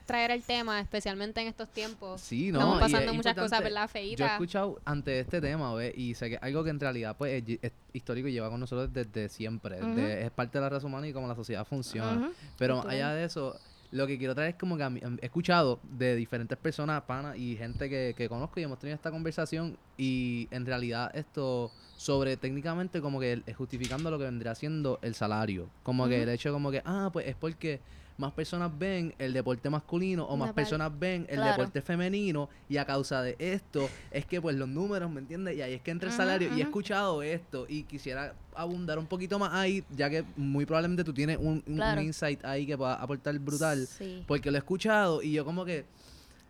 traer 0.06 0.32
el 0.32 0.42
tema, 0.44 0.80
especialmente 0.82 1.40
en 1.40 1.48
estos 1.48 1.70
tiempos. 1.70 2.20
Sí, 2.20 2.52
no. 2.52 2.58
Estamos 2.60 2.80
pasando 2.80 3.12
es 3.12 3.16
muchas 3.16 3.36
cosas. 3.36 3.62
¿verdad? 3.62 3.82
Yo 3.82 3.86
he 3.86 3.88
Feitas. 3.90 4.32
escuchado 4.32 4.80
ante 4.84 5.20
este 5.20 5.40
tema, 5.40 5.74
¿ves? 5.76 5.94
Y 5.96 6.16
sé 6.16 6.30
que 6.30 6.36
es 6.36 6.44
algo 6.44 6.64
que 6.64 6.72
en 6.72 6.80
realidad 6.80 7.16
pues 7.16 7.44
es, 7.48 7.60
es 7.62 7.72
histórico 7.94 8.28
y 8.28 8.32
lleva 8.32 8.50
con 8.50 8.60
nosotros 8.60 8.92
desde 8.92 9.30
siempre. 9.30 9.80
De- 9.80 10.24
es 10.26 10.32
parte 10.32 10.58
de 10.58 10.64
la 10.64 10.70
raza 10.70 10.88
humana 10.88 11.08
y 11.08 11.14
cómo 11.14 11.28
la 11.28 11.36
sociedad 11.36 11.64
funciona. 11.66 12.32
Pero 12.58 12.84
allá 12.88 13.12
de 13.12 13.26
eso, 13.26 13.56
lo 13.92 14.06
que 14.06 14.18
quiero 14.18 14.36
traer 14.36 14.50
es 14.52 14.56
como 14.56 14.76
que 14.78 14.84
a 14.84 14.90
mí- 14.90 15.00
he 15.22 15.26
escuchado 15.26 15.80
de 15.84 16.16
diferentes 16.16 16.58
personas, 16.58 17.02
panas 17.04 17.38
y 17.38 17.56
gente 17.56 17.90
que, 17.90 18.14
que 18.18 18.28
conozco 18.28 18.60
y 18.60 18.64
hemos 18.64 18.80
tenido 18.80 18.96
esta 18.96 19.12
conversación 19.12 19.78
y 19.98 20.48
en 20.52 20.66
realidad 20.66 21.10
esto 21.16 21.72
sobre 21.96 22.36
técnicamente 22.38 23.02
como 23.02 23.20
que 23.20 23.32
el- 23.34 23.44
justificando 23.56 24.12
lo 24.12 24.18
que 24.20 24.26
vendría 24.26 24.54
siendo 24.56 25.00
el 25.02 25.16
salario. 25.16 25.70
Como 25.84 26.08
que 26.08 26.24
el 26.24 26.30
hecho 26.30 26.52
como 26.52 26.70
que, 26.70 26.82
ah, 26.86 27.10
pues 27.14 27.28
es 27.28 27.36
porque 27.36 27.80
más 28.18 28.32
personas 28.34 28.72
ven 28.78 29.14
el 29.20 29.32
deporte 29.32 29.70
masculino 29.70 30.26
o 30.26 30.36
más 30.36 30.52
personas 30.54 30.92
ven 30.98 31.28
el 31.30 31.36
Claro. 31.36 31.52
deporte 31.52 31.82
femenino 31.84 32.50
y 32.68 32.78
a 32.78 32.86
causa 32.86 33.22
de 33.22 33.36
esto 33.38 33.88
es 34.10 34.26
que 34.26 34.42
pues 34.42 34.56
los 34.56 34.68
números, 34.68 35.10
¿me 35.12 35.20
entiendes? 35.20 35.56
Y 35.56 35.62
ahí 35.62 35.74
es 35.74 35.82
que 35.82 35.92
entra 35.92 36.10
el 36.10 36.16
salario 36.16 36.54
y 36.56 36.60
he 36.60 36.64
escuchado 36.64 37.22
esto 37.22 37.66
y 37.70 37.84
quisiera 37.84 38.34
abundar 38.56 38.98
un 38.98 39.06
poquito 39.06 39.38
más 39.38 39.54
ahí, 39.54 39.84
ya 39.92 40.10
que 40.10 40.24
muy 40.36 40.66
probablemente 40.66 41.04
tú 41.04 41.14
tienes 41.14 41.38
un, 41.38 41.46
un- 41.48 41.64
un 41.68 41.76
Claro. 41.76 42.02
insight 42.02 42.44
ahí 42.44 42.66
que 42.66 42.76
pueda 42.76 42.96
aportar 42.96 43.38
brutal, 43.38 43.86
Sí. 43.86 44.24
porque 44.28 44.50
lo 44.50 44.58
he 44.58 44.60
escuchado 44.60 45.22
y 45.22 45.34
yo 45.34 45.46
como 45.46 45.64
que, 45.64 45.86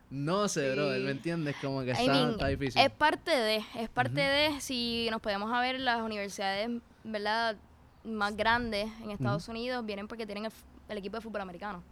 no 0.10 0.48
sé, 0.48 0.70
Sí. 0.70 0.76
brother, 0.76 1.02
¿me 1.02 1.12
entiendes? 1.12 1.56
Como 1.62 1.82
que 1.82 1.88
I 1.90 1.92
está, 1.92 2.14
mean, 2.14 2.30
está 2.32 2.48
difícil. 2.48 2.82
Es 2.82 2.92
parte 2.92 3.32
de, 3.32 3.58
es 3.76 3.90
parte 3.90 4.22
de, 4.22 4.62
si 4.62 5.10
nos 5.12 5.20
podemos 5.22 5.52
a 5.52 5.60
ver 5.60 5.82
las 5.82 6.02
universidades, 6.02 6.70
¿verdad? 7.04 7.58
Más 8.06 8.38
grandes 8.38 8.88
en 9.04 9.12
Estados 9.12 9.50
Unidos 9.50 9.86
vienen 9.86 10.08
porque 10.08 10.26
tienen 10.26 10.46
el, 10.46 10.52
el 10.90 10.98
equipo 10.98 11.18
de 11.18 11.22
fútbol 11.22 11.42
americano. 11.42 11.84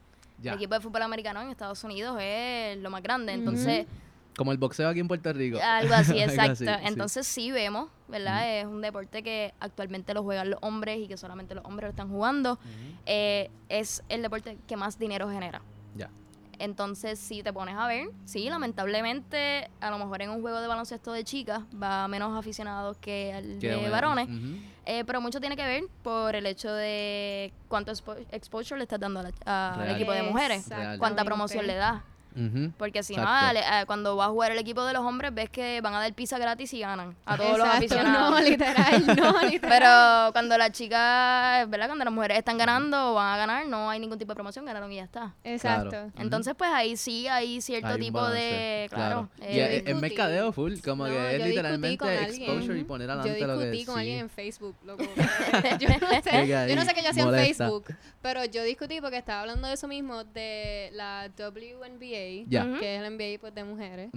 Ya. 0.42 0.52
El 0.52 0.58
equipo 0.58 0.74
de 0.76 0.82
fútbol 0.82 1.02
americano 1.02 1.42
en 1.42 1.50
Estados 1.50 1.84
Unidos 1.84 2.18
es 2.22 2.78
lo 2.80 2.90
más 2.90 3.02
grande, 3.02 3.32
entonces 3.34 3.86
Como 4.36 4.52
el 4.52 4.58
boxeo 4.58 4.90
aquí 4.90 5.00
en 5.00 5.08
Puerto 5.08 5.32
Rico. 5.32 5.60
algo 5.64 5.94
así, 5.94 6.12
Algo 6.22 6.34
exacto. 6.34 6.70
así. 6.70 6.88
Entonces 6.88 7.26
sí 7.26 7.52
vemos, 7.52 7.90
¿verdad? 8.10 8.60
Es 8.60 8.66
un 8.66 8.82
deporte 8.82 9.24
que 9.24 9.54
actualmente 9.62 10.14
lo 10.14 10.24
juegan 10.24 10.50
los 10.50 10.60
hombres 10.62 11.00
y 11.00 11.08
que 11.08 11.16
solamente 11.16 11.56
los 11.56 11.64
hombres 11.64 11.88
lo 11.88 11.90
están 11.92 12.10
jugando. 12.10 12.60
Eh, 13.06 13.50
es 13.70 14.04
el 14.10 14.22
deporte 14.22 14.58
que 14.68 14.76
más 14.76 15.00
dinero 15.00 15.30
genera. 15.30 15.62
Ya. 15.96 16.10
Entonces, 16.60 17.20
si 17.20 17.44
te 17.44 17.52
pones 17.54 17.76
a 17.76 17.88
ver, 17.88 18.08
sí, 18.26 18.50
lamentablemente, 18.50 19.70
a 19.82 19.90
lo 19.90 19.98
mejor 19.98 20.22
en 20.22 20.30
un 20.30 20.42
juego 20.42 20.60
de 20.62 20.68
baloncesto 20.68 21.12
de 21.12 21.24
chicas 21.24 21.62
va 21.82 22.08
menos 22.08 22.38
aficionados 22.38 22.98
que 22.98 23.32
el 23.38 23.60
Que 23.60 23.70
de 23.70 23.76
bueno, 23.78 23.92
varones. 23.92 24.28
Eh, 24.86 25.04
pero 25.06 25.20
mucho 25.20 25.40
tiene 25.40 25.56
que 25.56 25.66
ver 25.66 25.84
por 26.04 26.36
el 26.36 26.46
hecho 26.46 26.72
de 26.72 27.52
cuánto 27.68 27.92
expo- 27.92 28.24
exposure 28.32 28.78
le 28.78 28.84
estás 28.84 29.00
dando 29.00 29.20
a 29.20 29.24
la- 29.24 29.32
a- 29.46 29.74
al 29.82 29.90
equipo 29.96 30.12
de 30.12 30.22
mujeres, 30.24 30.66
cuánta 31.00 31.24
promoción 31.26 31.66
le 31.68 31.76
das. 31.76 32.02
Porque 32.78 33.02
si 33.04 33.16
no, 33.16 33.22
Exacto. 33.24 33.60
eh, 33.60 33.86
cuando 33.86 34.18
va 34.18 34.26
a 34.26 34.30
jugar 34.30 34.52
el 34.52 34.58
equipo 34.60 34.84
de 34.86 34.94
los 34.94 35.04
hombres, 35.04 35.34
ves 35.34 35.50
que 35.50 35.80
van 35.82 35.94
a 35.94 36.00
dar 36.00 36.14
pizza 36.14 36.38
gratis 36.38 36.74
y 36.74 36.82
ganan 36.82 37.16
a 37.26 37.38
todos 37.38 37.58
los 37.58 37.68
aficionados. 37.68 38.16
No, 38.36 38.42
literal, 38.42 39.06
no, 39.16 39.42
literal. 39.50 39.80
Pero 39.80 40.34
cuando 40.34 40.58
las 40.58 40.72
chicas, 40.72 41.70
¿verdad? 41.70 41.88
Cuando 41.88 42.06
las 42.06 42.14
mujeres 42.14 42.38
están 42.38 42.58
ganando 42.58 43.12
o 43.12 43.14
van 43.16 43.34
a 43.34 43.38
ganar, 43.38 43.68
no 43.68 43.90
hay 43.90 44.00
ningún 44.00 44.18
tipo 44.18 44.32
de 44.32 44.36
promoción, 44.36 44.66
ganaron 44.66 44.92
y 44.92 44.96
ya 44.98 45.04
está. 45.04 45.34
Exacto. 45.44 45.90
Claro. 45.90 46.12
Entonces, 46.18 46.54
pues 46.58 46.70
ahí 46.74 46.98
sí 46.98 47.28
hay 47.28 47.62
cierto 47.62 47.88
Hay 47.88 48.00
tipo 48.00 48.26
de. 48.28 48.88
Claro. 48.92 49.30
Y 49.40 49.60
eh, 49.60 49.84
es, 49.86 49.96
mercadeo 49.96 50.52
full, 50.52 50.76
como 50.84 51.08
No, 51.08 51.14
que 51.14 51.18
es 51.18 51.22
yo 51.24 51.30
discutí 51.32 51.50
literalmente 51.50 51.98
con 51.98 52.10
alguien. 52.10 52.52
exposure 52.52 52.80
y 52.80 52.84
poner 52.84 53.08
Yo 53.08 53.14
adelante 53.14 53.48
lo 53.48 53.60
que 53.60 53.70
discutí 53.70 53.86
con 53.86 53.96
sí. 53.96 54.00
alguien 54.02 54.20
en 54.20 54.30
Facebook, 54.30 54.76
loco. 54.84 55.04
yo, 55.80 55.90
no 55.90 56.22
sé, 56.22 56.48
yo 56.48 56.76
no 56.76 56.86
sé 56.86 56.94
qué 56.94 57.04
yo 57.04 57.10
hacía 57.10 57.24
en. 57.24 57.36
Facebook, 57.36 57.86
pero 58.22 58.46
yo 58.46 58.64
discutí 58.64 59.02
porque 59.02 59.18
estaba 59.18 59.42
hablando 59.42 59.68
de 59.68 59.74
eso 59.74 59.88
mismo, 59.88 60.24
de 60.24 60.90
la 60.94 61.30
WNBA, 61.38 62.25
Que 62.80 62.96
es 62.96 63.02
la 63.02 63.10
NBA 63.10 63.40
pues, 63.40 63.54
de 63.54 63.64
mujeres. 63.64 64.10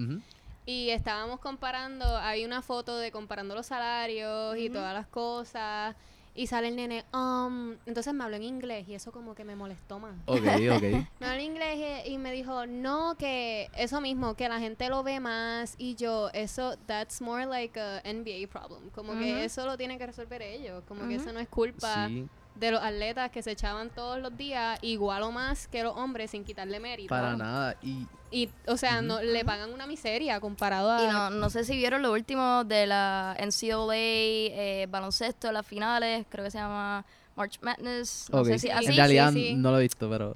Y 0.67 0.91
estábamos 0.91 1.41
comparando, 1.41 2.05
hay 2.19 2.45
una 2.45 2.61
foto 2.61 2.99
de 2.99 3.11
comparando 3.11 3.55
los 3.55 3.67
salarios 3.67 4.57
y 4.59 4.69
todas 4.69 4.93
las 4.93 5.07
cosas. 5.07 5.97
Y 6.35 6.47
sale 6.47 6.69
el 6.69 6.77
nene, 6.77 7.05
um, 7.13 7.73
entonces 7.85 8.15
me 8.15 8.23
habló 8.23 8.37
en 8.37 8.45
inglés 8.45 8.87
y 8.87 8.95
eso 8.95 9.11
como 9.11 9.35
que 9.35 9.45
me 9.45 9.57
molestó 9.57 9.99
más. 9.99 10.15
Ok, 10.27 10.37
ok. 10.77 10.83
Me 11.19 11.27
habló 11.27 11.33
en 11.33 11.41
inglés 11.41 12.05
y, 12.07 12.13
y 12.13 12.19
me 12.19 12.31
dijo, 12.31 12.65
no, 12.65 13.17
que 13.17 13.69
eso 13.77 14.01
mismo, 14.01 14.35
que 14.35 14.49
la 14.49 14.61
gente 14.61 14.89
lo 14.89 15.03
ve 15.03 15.19
más 15.19 15.75
y 15.79 15.97
yo, 15.97 16.31
eso, 16.35 16.77
that's 16.87 17.21
more 17.21 17.45
like 17.47 17.81
a 17.81 18.03
NBA 18.05 18.47
problem. 18.49 18.91
Como 18.91 19.19
que 19.19 19.45
eso 19.45 19.67
lo 19.67 19.77
tienen 19.77 19.99
que 19.99 20.07
resolver 20.07 20.41
ellos. 20.43 20.85
Como 20.87 21.09
que 21.09 21.17
eso 21.17 21.33
no 21.33 21.41
es 21.41 21.49
culpa 21.49 22.07
Sí, 22.07 22.29
de 22.59 22.71
los 22.73 22.83
atletas 22.83 23.31
que 23.31 23.43
se 23.43 23.53
echaban 23.53 23.91
todos 23.91 24.19
los 24.21 24.37
días 24.37 24.79
igual 24.83 25.23
o 25.23 25.31
más 25.33 25.69
que 25.69 25.83
los 25.83 25.97
hombres 25.97 26.31
sin 26.33 26.45
quitarle 26.45 26.81
mérito. 26.81 27.09
para 27.09 27.37
nada. 27.37 27.77
Y 27.83 28.07
Y, 28.31 28.51
o 28.67 28.77
sea, 28.77 29.01
no 29.01 29.23
le 29.23 29.45
pagan 29.45 29.73
una 29.73 29.87
miseria 29.87 30.39
comparado 30.41 30.91
a... 30.93 31.03
Y 31.03 31.07
no, 31.07 31.31
no 31.31 31.49
sé 31.51 31.65
si 31.65 31.77
vieron 31.77 32.03
lo 32.03 32.13
último 32.13 32.65
de 32.65 32.87
la 32.87 33.35
NCAA 33.41 33.95
eh, 33.97 34.87
baloncesto, 34.91 35.51
las 35.53 35.67
finales, 35.67 36.27
creo 36.29 36.45
que 36.45 36.51
se 36.51 36.59
llama 36.59 37.05
March 37.37 37.59
Madness. 37.63 38.29
No 38.31 38.45
sé 38.45 38.59
si 38.59 38.67
Sí, 38.67 38.71
así. 38.71 38.87
en 38.89 38.97
realidad 38.97 39.33
sí, 39.33 39.47
sí. 39.49 39.55
no 39.55 39.71
lo 39.71 39.79
he 39.79 39.83
visto, 39.83 40.11
pero 40.11 40.35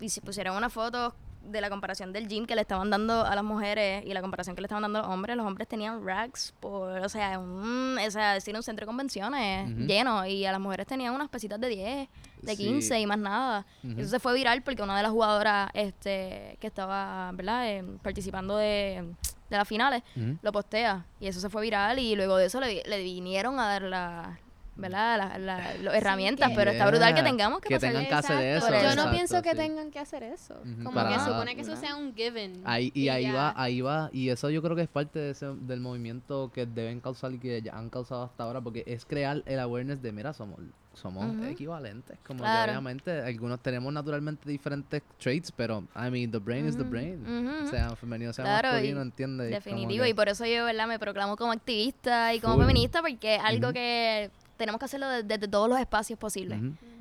Y 0.00 0.08
si 0.08 0.20
pusieron 0.20 0.56
una 0.56 0.70
foto 0.70 1.14
de 1.44 1.60
la 1.60 1.70
comparación 1.70 2.12
del 2.12 2.28
gym 2.28 2.46
que 2.46 2.54
le 2.54 2.60
estaban 2.62 2.88
dando 2.90 3.24
a 3.24 3.34
las 3.34 3.44
mujeres 3.44 4.04
y 4.06 4.12
la 4.14 4.20
comparación 4.20 4.54
que 4.56 4.62
le 4.62 4.66
estaban 4.66 4.82
dando 4.82 5.00
a 5.00 5.02
los 5.02 5.10
hombres, 5.10 5.36
los 5.36 5.46
hombres 5.46 5.68
tenían 5.68 6.04
racks 6.06 6.54
por, 6.60 6.98
o 7.00 7.08
sea, 7.08 7.38
un, 7.38 7.98
o 7.98 8.10
sea, 8.10 8.34
decir 8.34 8.54
un 8.54 8.62
centro 8.62 8.84
de 8.84 8.86
convenciones 8.86 9.68
lleno 9.86 10.24
y 10.26 10.44
a 10.46 10.52
las 10.52 10.60
mujeres 10.60 10.86
tenían 10.86 11.14
unas 11.14 11.28
pesitas 11.28 11.60
de 11.60 11.68
10, 11.68 12.08
de 12.42 12.56
Sí. 12.56 12.64
15 12.64 13.00
y 13.00 13.06
más 13.06 13.18
nada. 13.18 13.66
Y 13.82 14.00
eso 14.00 14.10
se 14.10 14.18
fue 14.20 14.34
viral 14.34 14.62
porque 14.62 14.82
una 14.82 14.96
de 14.96 15.02
las 15.02 15.12
jugadoras 15.12 15.70
este, 15.74 16.56
que 16.60 16.66
estaba, 16.66 17.30
¿verdad? 17.32 17.68
Eh, 17.68 17.84
participando 18.02 18.56
de, 18.56 19.14
de 19.50 19.56
las 19.56 19.68
finales 19.68 20.02
lo 20.42 20.52
postea 20.52 21.04
y 21.20 21.26
eso 21.28 21.40
se 21.40 21.48
fue 21.50 21.62
viral 21.62 21.98
y 21.98 22.14
luego 22.16 22.36
de 22.36 22.46
eso 22.46 22.60
le, 22.60 22.82
le 22.86 23.02
vinieron 23.02 23.58
a 23.60 23.66
dar 23.68 23.82
la, 23.82 24.38
¿verdad? 24.74 25.18
La- 25.18 25.38
la- 25.38 25.74
las 25.82 25.94
herramientas, 25.94 26.48
que- 26.50 26.54
pero 26.56 26.70
está 26.70 26.86
brutal 26.86 27.14
que 27.14 27.20
Yeah, 27.20 27.30
tengamos 27.30 27.60
que, 27.60 27.68
que 27.68 27.74
pasar 27.76 27.90
tengan 27.90 28.06
que 28.08 28.14
hacer 28.14 28.42
Exacto. 28.54 28.74
eso. 28.74 28.82
Yo 28.82 28.88
exacto, 28.90 29.04
no 29.04 29.10
pienso 29.12 29.42
que 29.42 29.50
sí. 29.50 29.56
tengan 29.56 29.90
que 29.90 29.98
hacer 29.98 30.22
eso. 30.22 30.54
Ujú, 30.64 30.76
Como 30.84 30.92
para 30.94 31.08
que 31.10 31.16
nada. 31.16 31.28
supone 31.28 31.54
que 31.54 31.60
eso 31.60 31.76
sea 31.76 31.94
un 31.96 32.14
given. 32.14 32.62
Ahí, 32.64 32.90
y 32.94 33.08
ahí 33.10 33.24
ya. 33.24 33.34
va, 33.34 33.54
ahí 33.56 33.80
va, 33.82 34.08
y 34.12 34.30
eso 34.30 34.48
yo 34.50 34.62
creo 34.62 34.74
que 34.74 34.82
es 34.82 34.88
parte 34.88 35.18
de 35.18 35.30
ese- 35.30 35.54
del 35.60 35.80
movimiento 35.80 36.50
que 36.54 36.64
deben 36.66 37.00
causar 37.00 37.32
y 37.34 37.38
que 37.38 37.60
ya 37.60 37.76
han 37.76 37.90
causado 37.90 38.22
hasta 38.24 38.44
ahora, 38.44 38.60
porque 38.60 38.82
es 38.86 39.04
crear 39.04 39.42
el 39.44 39.60
awareness 39.60 40.00
de, 40.00 40.10
mira, 40.12 40.32
somos, 40.32 40.58
somos 40.94 41.34
Ujú. 41.36 41.44
equivalentes, 41.44 42.18
como 42.26 42.40
Claro. 42.40 42.64
que 42.64 42.70
obviamente 42.78 43.20
algunos 43.22 43.60
tenemos 43.60 43.92
naturalmente 43.92 44.48
diferentes 44.48 45.02
traits, 45.18 45.52
pero, 45.52 45.84
I 45.96 46.10
mean, 46.10 46.30
the 46.30 46.38
brain 46.38 46.66
is 46.66 46.76
the 46.76 46.82
brain, 46.82 47.22
ujú. 47.26 47.68
sea 47.68 47.94
femenino, 47.96 48.32
sea 48.32 48.44
Claro, 48.44 48.68
y 48.68 48.72
masculino, 48.72 49.02
¿entiendes? 49.02 49.50
Y 49.50 49.54
Definitivo, 49.54 50.04
que- 50.04 50.10
y 50.10 50.14
por 50.14 50.28
eso 50.28 50.44
yo, 50.46 50.64
¿verdad? 50.64 50.86
Me 50.86 50.98
proclamo 50.98 51.36
como 51.36 51.52
activista 51.52 52.34
y 52.34 52.40
como 52.40 52.54
Full. 52.56 52.64
feminista 52.64 53.00
porque 53.02 53.36
es 53.36 53.40
algo 53.42 53.72
que 53.72 54.30
tenemos 54.56 54.78
que 54.78 54.84
hacerlo 54.84 55.08
de- 55.08 55.22
desde 55.22 55.48
todos 55.48 55.68
los 55.68 55.78
espacios 55.78 56.18
posibles. 56.18 56.60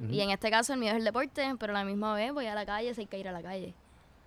Y 0.09 0.21
en 0.21 0.31
este 0.31 0.49
caso 0.49 0.73
el 0.73 0.79
mío 0.79 0.91
es 0.91 0.97
el 0.97 1.03
deporte, 1.03 1.55
pero 1.59 1.73
a 1.73 1.79
la 1.79 1.85
misma 1.85 2.13
vez 2.15 2.33
voy 2.33 2.47
a 2.47 2.55
la 2.55 2.65
calle, 2.65 2.93
si 2.93 3.01
hay 3.01 3.07
que 3.07 3.19
ir 3.19 3.27
a 3.27 3.31
la 3.31 3.41
calle. 3.41 3.73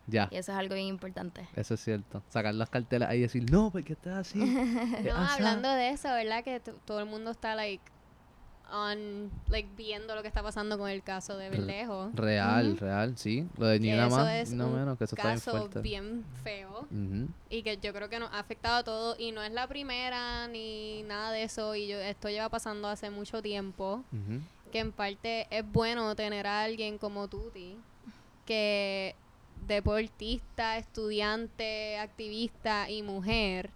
Ya, 0.06 0.28
Y 0.30 0.36
eso 0.36 0.52
es 0.52 0.58
algo 0.58 0.74
bien 0.74 0.86
importante. 0.88 1.48
eso 1.56 1.74
es 1.74 1.80
cierto. 1.80 2.22
Sacar 2.28 2.54
las 2.54 2.68
cartelas 2.68 3.08
ahí 3.08 3.20
y 3.20 3.22
decir, 3.22 3.50
no, 3.50 3.70
¿por 3.70 3.82
qué 3.84 3.94
estás 3.94 4.18
así? 4.28 4.38
¿Qué 5.02 5.08
No, 5.08 5.14
pasa?" 5.16 5.34
hablando 5.36 5.70
de 5.70 5.88
eso, 5.90 6.08
¿verdad? 6.08 6.44
Que 6.44 6.60
todo 6.60 7.00
el 7.00 7.06
mundo 7.06 7.30
está, 7.30 7.54
like, 7.54 7.82
on, 8.72 9.30
like, 9.48 9.68
viendo 9.76 10.14
lo 10.14 10.22
que 10.22 10.28
está 10.28 10.42
pasando 10.42 10.78
con 10.78 10.88
el 10.88 11.02
caso 11.02 11.36
de 11.36 11.50
Verdejo. 11.50 12.10
Real, 12.14 12.76
real, 12.78 13.16
sí. 13.16 13.46
Lo 13.56 13.66
de 13.66 13.80
ni 13.80 13.90
eso 13.90 14.10
más, 14.10 14.50
un 14.50 14.74
menos, 14.74 14.98
que 14.98 15.04
eso 15.04 15.16
está 15.16 15.28
bien 15.28 15.40
fuerte. 15.40 15.80
bien 15.80 16.24
feo. 16.42 16.88
Y 17.50 17.62
que 17.62 17.76
yo 17.78 17.92
creo 17.92 18.08
que 18.08 18.18
nos 18.18 18.32
ha 18.32 18.38
afectado 18.38 18.76
a 18.76 18.84
todos. 18.84 19.20
Y 19.20 19.32
no 19.32 19.42
es 19.42 19.52
la 19.52 19.66
primera 19.68 20.48
ni 20.48 21.02
nada 21.04 21.32
de 21.32 21.44
eso. 21.44 21.74
Y 21.74 21.88
yo, 21.88 21.98
esto 21.98 22.28
lleva 22.28 22.48
pasando 22.48 22.88
hace 22.88 23.10
mucho 23.10 23.42
tiempo. 23.42 24.04
Que 24.72 24.80
en 24.80 24.92
parte 24.92 25.46
es 25.50 25.64
bueno 25.70 26.16
tener 26.16 26.46
a 26.46 26.62
alguien 26.62 26.98
como 26.98 27.28
Tuti, 27.28 27.76
que 28.44 29.14
deportista, 29.68 30.78
estudiante, 30.78 31.96
activista 31.98 32.90
y 32.90 33.02
mujer, 33.02 33.70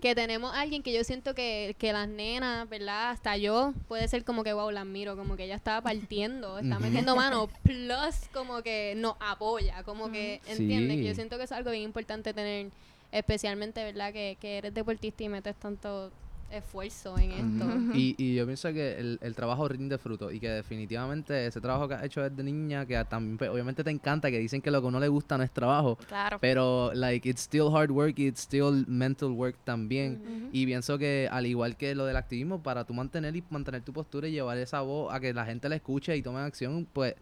Que 0.00 0.14
tenemos 0.14 0.52
a 0.54 0.60
alguien 0.60 0.82
que 0.82 0.92
yo 0.92 1.02
siento 1.02 1.34
que, 1.34 1.74
que 1.78 1.92
las 1.92 2.08
nenas, 2.08 2.68
¿verdad? 2.68 3.10
Hasta 3.10 3.36
yo, 3.36 3.72
puede 3.88 4.06
ser 4.06 4.24
como 4.24 4.44
que, 4.44 4.52
wow, 4.52 4.70
la 4.70 4.82
admiro, 4.82 5.16
como 5.16 5.36
que 5.36 5.44
ella 5.44 5.56
está 5.62 5.80
partiendo, 5.80 6.58
está 6.58 6.78
metiendo 6.78 7.16
mano, 7.16 7.48
plus 7.62 8.28
como 8.32 8.62
que 8.62 8.94
nos 8.96 9.16
apoya, 9.20 9.82
como 9.84 10.10
que, 10.12 10.40
¿entiendes? 10.46 10.98
Que 10.98 11.04
yo 11.04 11.14
siento 11.14 11.38
que 11.38 11.44
es 11.44 11.52
algo 11.52 11.70
bien 11.70 11.84
importante 11.84 12.34
tener, 12.34 12.70
especialmente, 13.12 13.82
¿verdad? 13.82 14.12
Que, 14.12 14.36
que 14.40 14.58
eres 14.58 14.74
deportista 14.74 15.24
y 15.24 15.28
metes 15.28 15.56
tanto 15.56 16.12
esfuerzo 16.52 17.18
en 17.18 17.30
esto. 17.32 17.96
Y, 17.96 18.14
y 18.18 18.34
yo 18.34 18.44
pienso 18.46 18.72
que 18.72 18.98
el, 18.98 19.18
el 19.22 19.34
trabajo 19.34 19.66
rinde 19.68 19.98
fruto 19.98 20.30
y 20.30 20.38
que 20.38 20.48
definitivamente 20.48 21.46
ese 21.46 21.60
trabajo 21.60 21.88
que 21.88 21.94
has 21.94 22.04
hecho 22.04 22.20
desde 22.28 22.42
niña, 22.42 22.86
que 22.86 23.02
también 23.06 23.38
pues, 23.38 23.50
obviamente 23.50 23.82
te 23.82 23.90
encanta, 23.90 24.30
que 24.30 24.38
dicen 24.38 24.60
que 24.60 24.70
lo 24.70 24.80
que 24.80 24.86
uno 24.88 25.00
le 25.00 25.08
gusta 25.08 25.36
no 25.38 25.44
es 25.44 25.50
trabajo, 25.50 25.96
Claro. 26.08 26.38
pero 26.40 26.92
like 26.94 27.28
it's 27.28 27.42
still 27.42 27.68
hard 27.74 27.90
work, 27.90 28.18
it's 28.18 28.40
still 28.42 28.84
mental 28.86 29.30
work 29.30 29.56
también. 29.64 30.20
Y 30.52 30.66
pienso 30.66 30.98
que 30.98 31.28
al 31.30 31.46
igual 31.46 31.76
que 31.76 31.94
lo 31.94 32.04
del 32.06 32.16
activismo, 32.16 32.62
para 32.62 32.84
tú 32.84 32.94
mantener 32.94 33.34
y 33.36 33.42
mantener 33.50 33.82
tu 33.82 33.92
postura 33.92 34.28
y 34.28 34.32
llevar 34.32 34.58
esa 34.58 34.80
voz 34.82 35.12
a 35.12 35.20
que 35.20 35.32
la 35.32 35.44
gente 35.46 35.68
la 35.68 35.76
escuche 35.76 36.16
y 36.16 36.22
tome 36.22 36.40
acción, 36.40 36.86
pues 36.92 37.14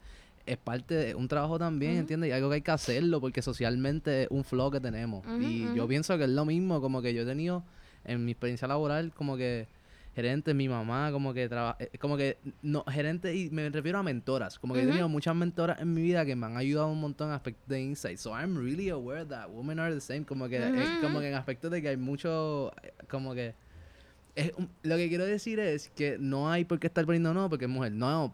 es 0.47 0.57
parte 0.57 0.95
de 0.95 1.15
un 1.15 1.29
trabajo 1.29 1.59
también, 1.59 1.93
Ujú. 1.93 2.01
¿entiendes? 2.01 2.31
Y 2.31 2.33
algo 2.33 2.49
que 2.49 2.57
hay 2.57 2.63
que 2.63 2.71
hacerlo 2.73 3.21
porque 3.21 3.43
socialmente 3.43 4.23
es 4.23 4.29
un 4.31 4.43
flow 4.43 4.71
que 4.71 4.81
tenemos. 4.81 5.25
Y 5.39 5.67
yo 5.77 5.87
pienso 5.87 6.17
que 6.19 6.25
es 6.25 6.31
lo 6.31 6.45
mismo, 6.45 6.81
como 6.81 7.03
que 7.03 7.15
yo 7.15 7.23
he 7.23 7.27
tenido 7.27 7.63
en 8.05 8.25
mi 8.25 8.33
experiencia 8.33 8.67
laboral, 8.69 9.13
como 9.15 9.37
que 9.37 9.69
gerentes, 10.15 10.55
mi 10.55 10.69
mamá, 10.69 11.11
como 11.13 11.33
que 11.33 11.49
traba- 11.49 11.77
eh, 11.79 11.97
como 11.99 12.17
que 12.17 12.39
no, 12.63 12.85
gerentes 12.89 13.35
y 13.35 13.49
me 13.51 13.69
refiero 13.71 13.99
a 13.99 14.03
mentoras, 14.03 14.59
como 14.59 14.75
que 14.75 14.83
he 14.83 14.87
tenido 14.87 15.09
muchas 15.09 15.37
mentoras 15.37 15.81
en 15.81 15.95
mi 15.95 16.03
vida 16.03 16.25
que 16.27 16.35
me 16.35 16.47
han 16.47 16.57
ayudado 16.57 16.89
un 16.89 17.01
montón 17.01 17.29
en 17.29 17.35
aspectos 17.35 17.69
de 17.69 17.81
insight. 17.81 18.19
So 18.19 18.31
I'm 18.37 18.57
really 18.57 18.89
aware 18.91 19.25
that 19.27 19.49
women 19.51 19.79
are 19.79 19.95
the 19.95 20.01
same, 20.01 20.25
como 20.25 20.49
que 20.49 20.57
es 20.75 20.91
Ujú. 20.91 21.01
como 21.01 21.21
que 21.21 21.29
en 21.29 21.35
aspectos 21.35 21.71
de 21.71 21.81
que 21.81 21.89
hay 21.91 21.97
mucho 21.97 22.73
eh, 22.83 22.93
como 23.09 23.35
que 23.35 23.55
es 24.37 24.53
lo 24.83 24.97
que 24.97 25.09
quiero 25.09 25.27
decir 25.27 25.59
es 25.59 25.91
que 25.91 26.17
no 26.19 26.51
hay 26.51 26.65
por 26.65 26.79
qué 26.79 26.87
estar 26.87 27.05
poniendo 27.05 27.35
no 27.35 27.49
porque 27.51 27.65
es 27.65 27.71
mujer. 27.71 27.93
No, 27.93 28.31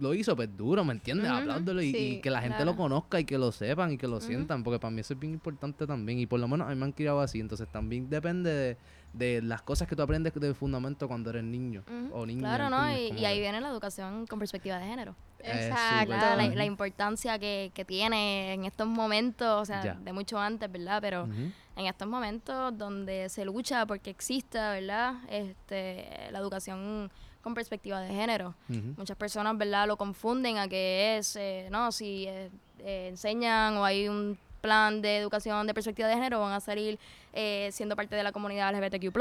lo 0.00 0.12
hizo 0.12 0.34
pues 0.34 0.54
duro, 0.56 0.84
¿me 0.84 0.92
entiendes? 0.92 1.28
Ujú, 1.30 1.36
Apláudelo 1.38 1.82
y, 1.82 1.86
y 1.86 1.92
sí, 1.92 2.20
que 2.20 2.30
la 2.30 2.40
gente 2.40 2.56
claro. 2.56 2.72
lo 2.72 2.76
conozca 2.76 3.20
y 3.20 3.24
que 3.24 3.38
lo 3.38 3.52
sepan 3.52 3.92
y 3.92 3.96
que 3.98 4.08
lo 4.08 4.20
sientan, 4.20 4.64
porque 4.64 4.80
para 4.80 4.90
mí 4.90 5.00
eso 5.00 5.14
es 5.14 5.20
bien 5.20 5.32
importante 5.34 5.86
también. 5.86 6.18
Y 6.18 6.26
por 6.26 6.40
lo 6.40 6.48
menos 6.48 6.66
a 6.66 6.70
mí 6.70 6.76
me 6.76 6.84
han 6.84 6.92
criado 6.92 7.20
así. 7.20 7.38
Entonces 7.40 7.68
también 7.70 8.10
depende 8.10 8.50
de, 8.50 8.76
de 9.16 9.40
las 9.42 9.62
cosas 9.62 9.88
que 9.88 9.96
tú 9.96 10.02
aprendes 10.02 10.34
de 10.34 10.54
fundamento 10.54 11.08
cuando 11.08 11.30
eres 11.30 11.44
niño 11.44 11.82
o 12.12 12.26
niña. 12.26 12.40
Claro, 12.40 12.70
¿no? 12.70 12.90
Y, 12.90 13.24
ahí 13.24 13.40
viene 13.40 13.60
la 13.60 13.68
educación 13.68 14.26
con 14.26 14.38
perspectiva 14.38 14.78
de 14.78 14.86
género. 14.86 15.14
Exacto. 15.40 16.14
La, 16.54 16.64
importancia 16.64 17.38
que, 17.38 17.70
que 17.74 17.84
tiene 17.84 18.52
en 18.54 18.64
estos 18.64 18.86
momentos, 18.86 19.62
o 19.62 19.64
sea, 19.64 19.82
Ya. 19.84 19.94
de 19.94 20.12
mucho 20.12 20.38
antes, 20.38 20.70
¿verdad? 20.70 20.98
Pero 21.00 21.28
en 21.76 21.86
estos 21.86 22.08
momentos 22.08 22.76
donde 22.76 23.28
se 23.28 23.44
lucha 23.44 23.86
porque 23.86 24.10
exista, 24.10 24.72
¿verdad? 24.72 25.14
Este, 25.28 26.28
la 26.30 26.38
educación 26.38 27.10
con 27.42 27.54
perspectiva 27.54 28.00
de 28.00 28.12
género. 28.12 28.54
Muchas 28.96 29.16
personas, 29.16 29.56
¿verdad? 29.56 29.86
Lo 29.86 29.96
confunden 29.96 30.58
a 30.58 30.66
que 30.66 31.18
es, 31.18 31.36
eh, 31.36 31.68
no, 31.70 31.92
si 31.92 32.26
eh, 32.26 32.50
eh, 32.80 33.08
enseñan 33.10 33.76
o 33.76 33.84
hay 33.84 34.08
un 34.08 34.36
plan 34.66 35.00
de 35.00 35.18
educación 35.18 35.66
de 35.66 35.74
perspectiva 35.74 36.08
de 36.08 36.14
género, 36.14 36.40
van 36.40 36.52
a 36.52 36.60
salir 36.60 36.98
eh, 37.32 37.70
siendo 37.72 37.94
parte 37.94 38.16
de 38.16 38.22
la 38.22 38.32
comunidad 38.32 38.74
LGBTQ+. 38.74 39.16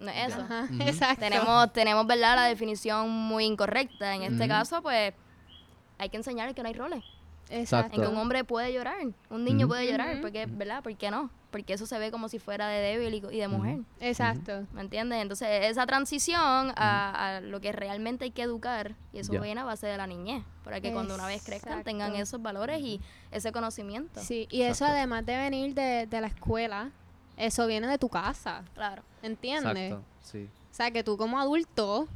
No 0.00 0.10
es 0.10 0.28
eso. 0.28 0.40
Ajá, 0.40 0.66
exacto. 0.80 1.20
Tenemos, 1.20 1.72
tenemos, 1.72 2.06
¿verdad? 2.06 2.34
La 2.34 2.46
definición 2.46 3.08
muy 3.08 3.44
incorrecta. 3.44 4.14
En 4.14 4.22
este 4.22 4.48
caso, 4.48 4.82
pues, 4.82 5.14
hay 5.98 6.08
que 6.08 6.16
enseñar 6.16 6.52
que 6.54 6.62
no 6.62 6.68
hay 6.68 6.74
roles. 6.74 7.04
Exacto. 7.52 7.96
En 7.96 8.02
que 8.02 8.08
un 8.08 8.16
hombre 8.16 8.44
puede 8.44 8.72
llorar, 8.72 8.96
un 9.30 9.44
niño 9.44 9.68
puede 9.68 9.90
llorar, 9.90 10.20
porque, 10.20 10.46
¿verdad? 10.46 10.82
¿Por 10.82 10.96
qué 10.96 11.10
no? 11.10 11.30
Porque 11.50 11.74
eso 11.74 11.84
se 11.84 11.98
ve 11.98 12.10
como 12.10 12.28
si 12.30 12.38
fuera 12.38 12.66
de 12.68 12.80
débil 12.80 13.14
y, 13.30 13.36
y 13.36 13.40
de 13.40 13.46
mujer. 13.48 13.80
Exacto. 14.00 14.66
¿Me 14.72 14.80
entiendes? 14.80 15.20
Entonces, 15.20 15.48
esa 15.66 15.84
transición 15.86 16.72
a, 16.76 17.36
a 17.36 17.40
lo 17.42 17.60
que 17.60 17.72
realmente 17.72 18.24
hay 18.24 18.30
que 18.30 18.42
educar, 18.42 18.94
y 19.12 19.18
eso 19.18 19.32
viene 19.40 19.60
a 19.60 19.64
base 19.64 19.86
de 19.86 19.96
la 19.98 20.06
niñez, 20.06 20.42
para 20.64 20.80
que 20.80 20.92
cuando 20.92 21.14
una 21.14 21.26
vez 21.26 21.44
crezcan 21.44 21.84
tengan 21.84 22.14
esos 22.16 22.40
valores 22.40 22.80
y 22.80 23.00
ese 23.30 23.52
conocimiento. 23.52 24.20
Sí, 24.22 24.48
y 24.50 24.62
eso 24.62 24.86
además 24.86 25.26
de 25.26 25.36
venir 25.36 25.74
de, 25.74 26.06
de 26.06 26.20
la 26.22 26.28
escuela, 26.28 26.90
eso 27.36 27.66
viene 27.66 27.86
de 27.86 27.98
tu 27.98 28.08
casa, 28.08 28.62
Claro. 28.74 29.02
¿entiendes? 29.22 29.92
Exacto, 29.92 30.04
sí. 30.22 30.48
O 30.70 30.74
sea, 30.74 30.90
que 30.90 31.04
tú 31.04 31.18
como 31.18 31.38
adulto 31.38 32.08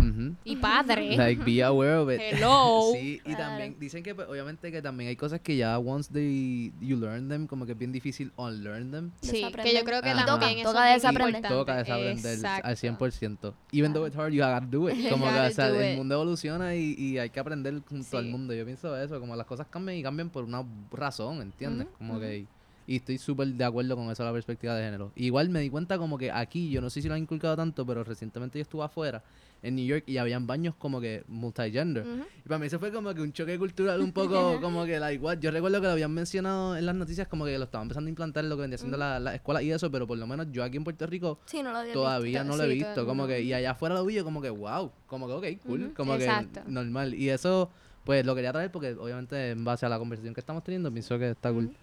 Ujú. 0.00 0.34
y 0.44 0.56
padre, 0.56 1.16
Like, 1.16 1.42
be 1.44 1.62
aware 1.62 1.96
of 1.96 2.10
it. 2.10 2.20
hello, 2.20 2.90
Sí, 2.94 3.20
y 3.24 3.34
también 3.34 3.76
dicen 3.78 4.02
que 4.02 4.14
pues, 4.14 4.28
obviamente 4.28 4.70
que 4.72 4.80
también 4.82 5.08
hay 5.10 5.16
cosas 5.16 5.40
que 5.40 5.56
ya 5.56 5.78
once 5.78 6.12
they, 6.12 6.72
you 6.80 6.96
learn 6.96 7.28
them, 7.28 7.46
como 7.46 7.66
que 7.66 7.72
es 7.72 7.78
bien 7.78 7.92
difícil 7.92 8.32
unlearn 8.36 8.90
them. 8.90 9.10
sí, 9.20 9.44
que 9.62 9.74
yo 9.74 9.84
creo 9.84 10.02
que 10.02 10.10
Ajá. 10.10 10.24
también 10.26 10.62
Toca- 10.62 10.62
eso 10.62 10.70
toca 10.72 10.94
es 10.94 11.02
bien 11.02 11.12
desaprender. 11.14 11.50
Toca 11.50 11.76
desaprender 11.76 12.34
Exacto. 12.34 12.68
al 12.68 12.76
100%. 12.76 13.54
Even 13.72 13.92
though 13.92 14.06
it's 14.06 14.16
hard, 14.16 14.32
you 14.32 14.42
gotta 14.42 14.60
do 14.60 14.88
it. 14.88 14.96
Como 15.10 15.24
que, 15.26 15.38
o 15.38 15.50
sea, 15.50 15.68
do 15.68 15.80
el 15.80 15.92
it. 15.92 15.96
mundo 15.96 16.14
evoluciona 16.14 16.74
y, 16.74 16.94
y 16.98 17.18
hay 17.18 17.30
que 17.30 17.40
aprender 17.40 17.80
junto 17.88 18.16
al 18.18 18.24
Sí. 18.24 18.30
mundo. 18.30 18.54
Yo 18.54 18.64
pienso 18.64 18.96
eso, 19.00 19.20
como 19.20 19.36
las 19.36 19.46
cosas 19.46 19.66
cambian 19.68 19.96
y 19.98 20.02
cambian 20.02 20.30
por 20.30 20.44
una 20.44 20.64
razón, 20.90 21.42
¿entiendes? 21.42 21.86
Como 21.98 22.18
que... 22.18 22.46
Y 22.86 22.96
estoy 22.96 23.18
súper 23.18 23.46
de 23.48 23.64
acuerdo 23.64 23.94
con 23.94 24.10
eso, 24.10 24.24
la 24.24 24.32
perspectiva 24.32 24.74
de 24.74 24.82
género. 24.84 25.12
Igual 25.14 25.48
me 25.48 25.60
di 25.60 25.70
cuenta 25.70 25.96
como 25.96 26.18
que 26.18 26.32
aquí, 26.32 26.70
yo 26.70 26.80
no 26.80 26.90
sé 26.90 27.00
si 27.00 27.06
lo 27.06 27.14
han 27.14 27.20
inculcado 27.20 27.54
tanto, 27.54 27.86
pero 27.86 28.02
recientemente 28.02 28.58
yo 28.58 28.62
estuve 28.62 28.82
afuera, 28.84 29.22
en 29.62 29.76
New 29.76 29.84
York, 29.84 30.04
y 30.06 30.16
habían 30.16 30.46
baños 30.46 30.74
como 30.76 31.00
que 31.00 31.24
multigender. 31.28 32.06
Ujú. 32.06 32.24
Y 32.44 32.48
para 32.48 32.58
mí 32.58 32.66
eso 32.66 32.78
fue 32.78 32.92
como 32.92 33.12
que 33.14 33.20
un 33.20 33.32
choque 33.32 33.58
cultural 33.58 34.00
un 34.00 34.12
poco 34.12 34.58
como 34.60 34.84
que 34.84 34.98
like 34.98 35.22
what. 35.22 35.38
Yo 35.38 35.50
recuerdo 35.50 35.80
que 35.80 35.86
lo 35.86 35.92
habían 35.92 36.12
mencionado 36.12 36.76
en 36.76 36.86
las 36.86 36.94
noticias 36.94 37.28
como 37.28 37.44
que 37.44 37.56
lo 37.58 37.64
estaban 37.64 37.86
empezando 37.86 38.08
a 38.08 38.10
implantar 38.10 38.44
en 38.44 38.50
lo 38.50 38.56
que 38.56 38.62
vendía 38.62 38.78
siendo 38.78 38.96
la, 38.96 39.20
la 39.20 39.34
escuela 39.34 39.62
y 39.62 39.70
eso, 39.70 39.90
pero 39.90 40.06
por 40.06 40.18
lo 40.18 40.26
menos 40.26 40.46
yo 40.50 40.64
aquí 40.64 40.76
en 40.76 40.84
Puerto 40.84 41.06
Rico 41.06 41.40
Sí, 41.46 41.62
no 41.62 41.72
todavía 41.92 42.44
no 42.44 42.56
lo 42.56 42.64
he 42.64 42.68
visto. 42.68 43.06
Como 43.06 43.26
que, 43.26 43.42
y 43.42 43.52
allá 43.52 43.72
afuera 43.72 43.94
lo 43.94 44.04
vi 44.04 44.14
yo 44.14 44.24
como 44.24 44.40
que 44.40 44.50
wow, 44.50 44.92
como 45.06 45.26
que 45.26 45.32
ok, 45.32 45.62
cool, 45.66 45.92
como 45.94 46.14
exacto. 46.14 46.62
que 46.64 46.70
normal. 46.70 47.14
Y 47.14 47.28
eso, 47.30 47.70
pues 48.04 48.24
lo 48.24 48.34
quería 48.34 48.52
traer 48.52 48.70
porque 48.70 48.92
obviamente 48.92 49.50
en 49.50 49.64
base 49.64 49.86
a 49.86 49.88
la 49.88 49.98
conversación 49.98 50.34
que 50.34 50.40
estamos 50.40 50.64
teniendo 50.64 50.90
pienso 50.90 51.18
que 51.18 51.30
está 51.30 51.52
cool. 51.52 51.74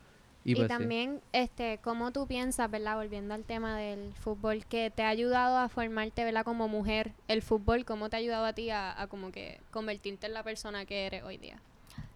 Y, 0.47 0.53
Y, 0.53 0.55
pues, 0.55 0.67
sí. 0.67 0.69
también, 0.69 1.21
este, 1.33 1.79
¿cómo 1.83 2.11
tú 2.11 2.25
piensas, 2.25 2.71
verdad, 2.71 2.95
volviendo 2.95 3.33
al 3.33 3.43
tema 3.43 3.77
del 3.77 4.13
fútbol, 4.15 4.65
que 4.65 4.89
te 4.89 5.03
ha 5.03 5.09
ayudado 5.09 5.57
a 5.57 5.67
formarte, 5.67 6.23
verdad, 6.23 6.45
como 6.45 6.67
mujer, 6.69 7.11
el 7.27 7.41
fútbol, 7.41 7.83
cómo 7.83 8.09
te 8.09 8.15
ha 8.15 8.19
ayudado 8.19 8.45
a 8.45 8.53
ti 8.53 8.69
a, 8.69 8.99
a 8.99 9.07
como 9.07 9.31
que 9.31 9.59
convertirte 9.71 10.25
en 10.27 10.33
la 10.33 10.43
persona 10.43 10.85
que 10.85 11.05
eres 11.05 11.23
hoy 11.23 11.37
día? 11.37 11.59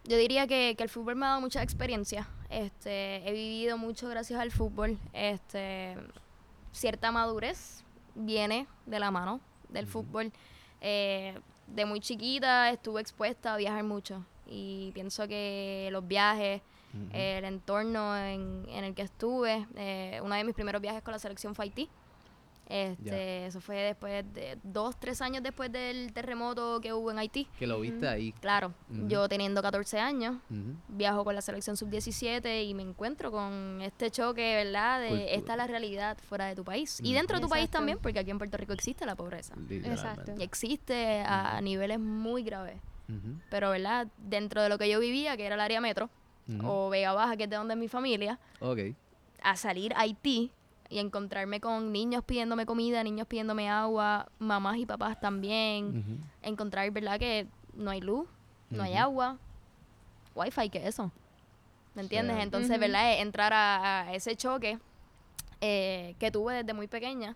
Yo 0.06 0.18
diría 0.18 0.48
que, 0.48 0.76
que 0.78 0.84
el 0.84 0.90
fútbol 0.90 1.16
me 1.16 1.26
ha 1.26 1.30
dado 1.30 1.42
mucha 1.42 1.62
experiencia. 1.62 2.28
Este, 2.50 3.28
he 3.28 3.34
vivido 3.34 3.78
mucho 3.78 4.08
gracias 4.10 4.40
al 4.40 4.52
fútbol. 4.52 4.98
Este, 5.14 5.96
cierta 6.72 7.12
madurez 7.12 7.84
viene 8.16 8.66
de 8.86 9.00
la 9.00 9.12
mano 9.12 9.42
del 9.70 9.88
fútbol. 9.88 10.32
Eh, 10.80 11.38
de 11.68 11.86
muy 11.86 12.00
chiquita 12.00 12.70
estuve 12.72 13.02
expuesta 13.02 13.54
a 13.54 13.58
viajar 13.58 13.84
mucho 13.84 14.26
y 14.48 14.92
pienso 14.94 15.28
que 15.28 15.90
los 15.92 16.06
viajes, 16.08 16.62
El 17.14 17.46
entorno 17.46 18.18
en, 18.18 18.66
en 18.70 18.84
el 18.84 18.94
que 18.94 19.02
estuve, 19.04 19.66
eh, 19.76 20.20
uno 20.24 20.36
de 20.36 20.44
mis 20.44 20.54
primeros 20.56 20.82
viajes 20.82 21.02
con 21.04 21.12
la 21.14 21.20
selección 21.20 21.56
fue 21.56 21.66
Haití. 21.66 21.90
Este. 22.68 23.48
Eso 23.48 23.60
fue 23.60 23.76
después 23.82 24.24
de 24.34 24.58
dos, 24.64 24.98
tres 24.98 25.22
años 25.22 25.44
después 25.44 25.70
del 25.74 26.14
terremoto 26.14 26.80
que 26.80 26.94
hubo 26.94 27.12
en 27.12 27.20
Haití. 27.20 27.46
que 27.60 27.68
lo 27.68 27.82
viste 27.82 28.08
ahí. 28.08 28.32
Claro, 28.40 28.74
yo 29.08 29.28
teniendo 29.28 29.62
14 29.62 30.00
años, 30.00 30.38
viajo 30.88 31.26
con 31.26 31.36
la 31.36 31.42
selección 31.42 31.76
sub-17 31.76 32.66
y 32.66 32.74
me 32.74 32.84
encuentro 32.84 33.30
con 33.30 33.82
este 33.82 34.10
choque, 34.10 34.56
¿verdad? 34.56 35.02
De 35.02 35.08
Cultura. 35.10 35.32
esta 35.32 35.52
es 35.54 35.58
la 35.58 35.68
realidad 35.68 36.18
fuera 36.30 36.46
de 36.46 36.56
tu 36.56 36.64
país. 36.64 37.00
Y 37.04 37.14
dentro 37.14 37.38
de 37.38 37.42
tu 37.42 37.50
país 37.50 37.64
Exacto. 37.66 37.80
también, 37.80 38.00
porque 38.02 38.20
aquí 38.20 38.32
en 38.32 38.38
Puerto 38.38 38.56
Rico 38.56 38.72
existe 38.72 39.06
la 39.06 39.16
pobreza. 39.16 39.54
Literalmente. 39.68 40.36
Y 40.38 40.44
existe 40.44 41.24
a 41.26 41.60
niveles 41.62 42.00
muy 42.00 42.44
graves. 42.44 42.78
Pero, 43.50 43.72
¿verdad? 43.72 44.08
Dentro 44.18 44.62
de 44.62 44.70
lo 44.70 44.78
que 44.78 44.90
yo 44.90 44.98
vivía, 45.02 45.36
que 45.36 45.46
era 45.46 45.56
el 45.56 45.62
área 45.62 45.82
metro, 45.82 46.10
O 46.64 46.90
Vega 46.90 47.14
Baja, 47.14 47.38
que 47.38 47.44
es 47.46 47.50
de 47.50 47.56
donde 47.56 47.74
es 47.74 47.80
mi 47.80 47.88
familia, 47.88 48.40
Ok. 48.60 48.80
a 49.44 49.56
salir 49.56 49.94
a 49.94 50.02
Haití 50.02 50.52
y 50.90 51.00
encontrarme 51.00 51.62
con 51.62 51.92
niños 51.92 52.24
pidiéndome 52.26 52.66
comida, 52.66 53.04
niños 53.04 53.28
pidiéndome 53.28 53.70
agua, 53.70 54.30
mamás 54.40 54.78
y 54.78 54.86
papás 54.86 55.20
también. 55.20 56.20
Encontrar, 56.42 56.90
¿verdad? 56.92 57.18
Que 57.20 57.48
no 57.74 57.92
hay 57.92 58.02
luz, 58.02 58.28
no 58.70 58.84
hay 58.84 58.96
agua, 58.96 59.38
wifi, 60.36 60.70
¿qué 60.70 60.80
es 60.80 60.86
eso? 60.86 61.12
¿Me 61.96 62.02
entiendes? 62.02 62.38
Entonces. 62.40 62.80
¿verdad? 62.80 63.20
Entrar 63.22 63.54
a, 63.54 64.02
a 64.08 64.14
ese 64.14 64.36
choque 64.36 64.80
eh, 65.62 66.16
que 66.20 66.32
tuve 66.32 66.56
desde 66.56 66.74
muy 66.74 66.88
pequeña 66.88 67.36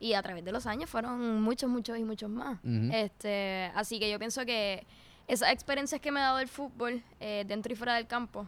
y 0.00 0.14
a 0.14 0.22
través 0.22 0.44
de 0.44 0.50
los 0.52 0.66
años 0.66 0.90
fueron 0.90 1.40
muchos, 1.42 1.70
muchos 1.70 1.96
y 1.98 2.04
muchos 2.04 2.28
más. 2.28 2.58
Este, 2.92 3.70
así 3.74 3.98
que 4.00 4.10
yo 4.10 4.18
pienso 4.18 4.44
que 4.44 4.84
esas 5.32 5.50
experiencias 5.52 6.00
que 6.00 6.10
me 6.12 6.20
ha 6.20 6.24
dado 6.24 6.38
el 6.40 6.48
fútbol 6.48 7.02
eh, 7.20 7.44
dentro 7.46 7.72
y 7.72 7.76
fuera 7.76 7.94
del 7.94 8.06
campo, 8.06 8.46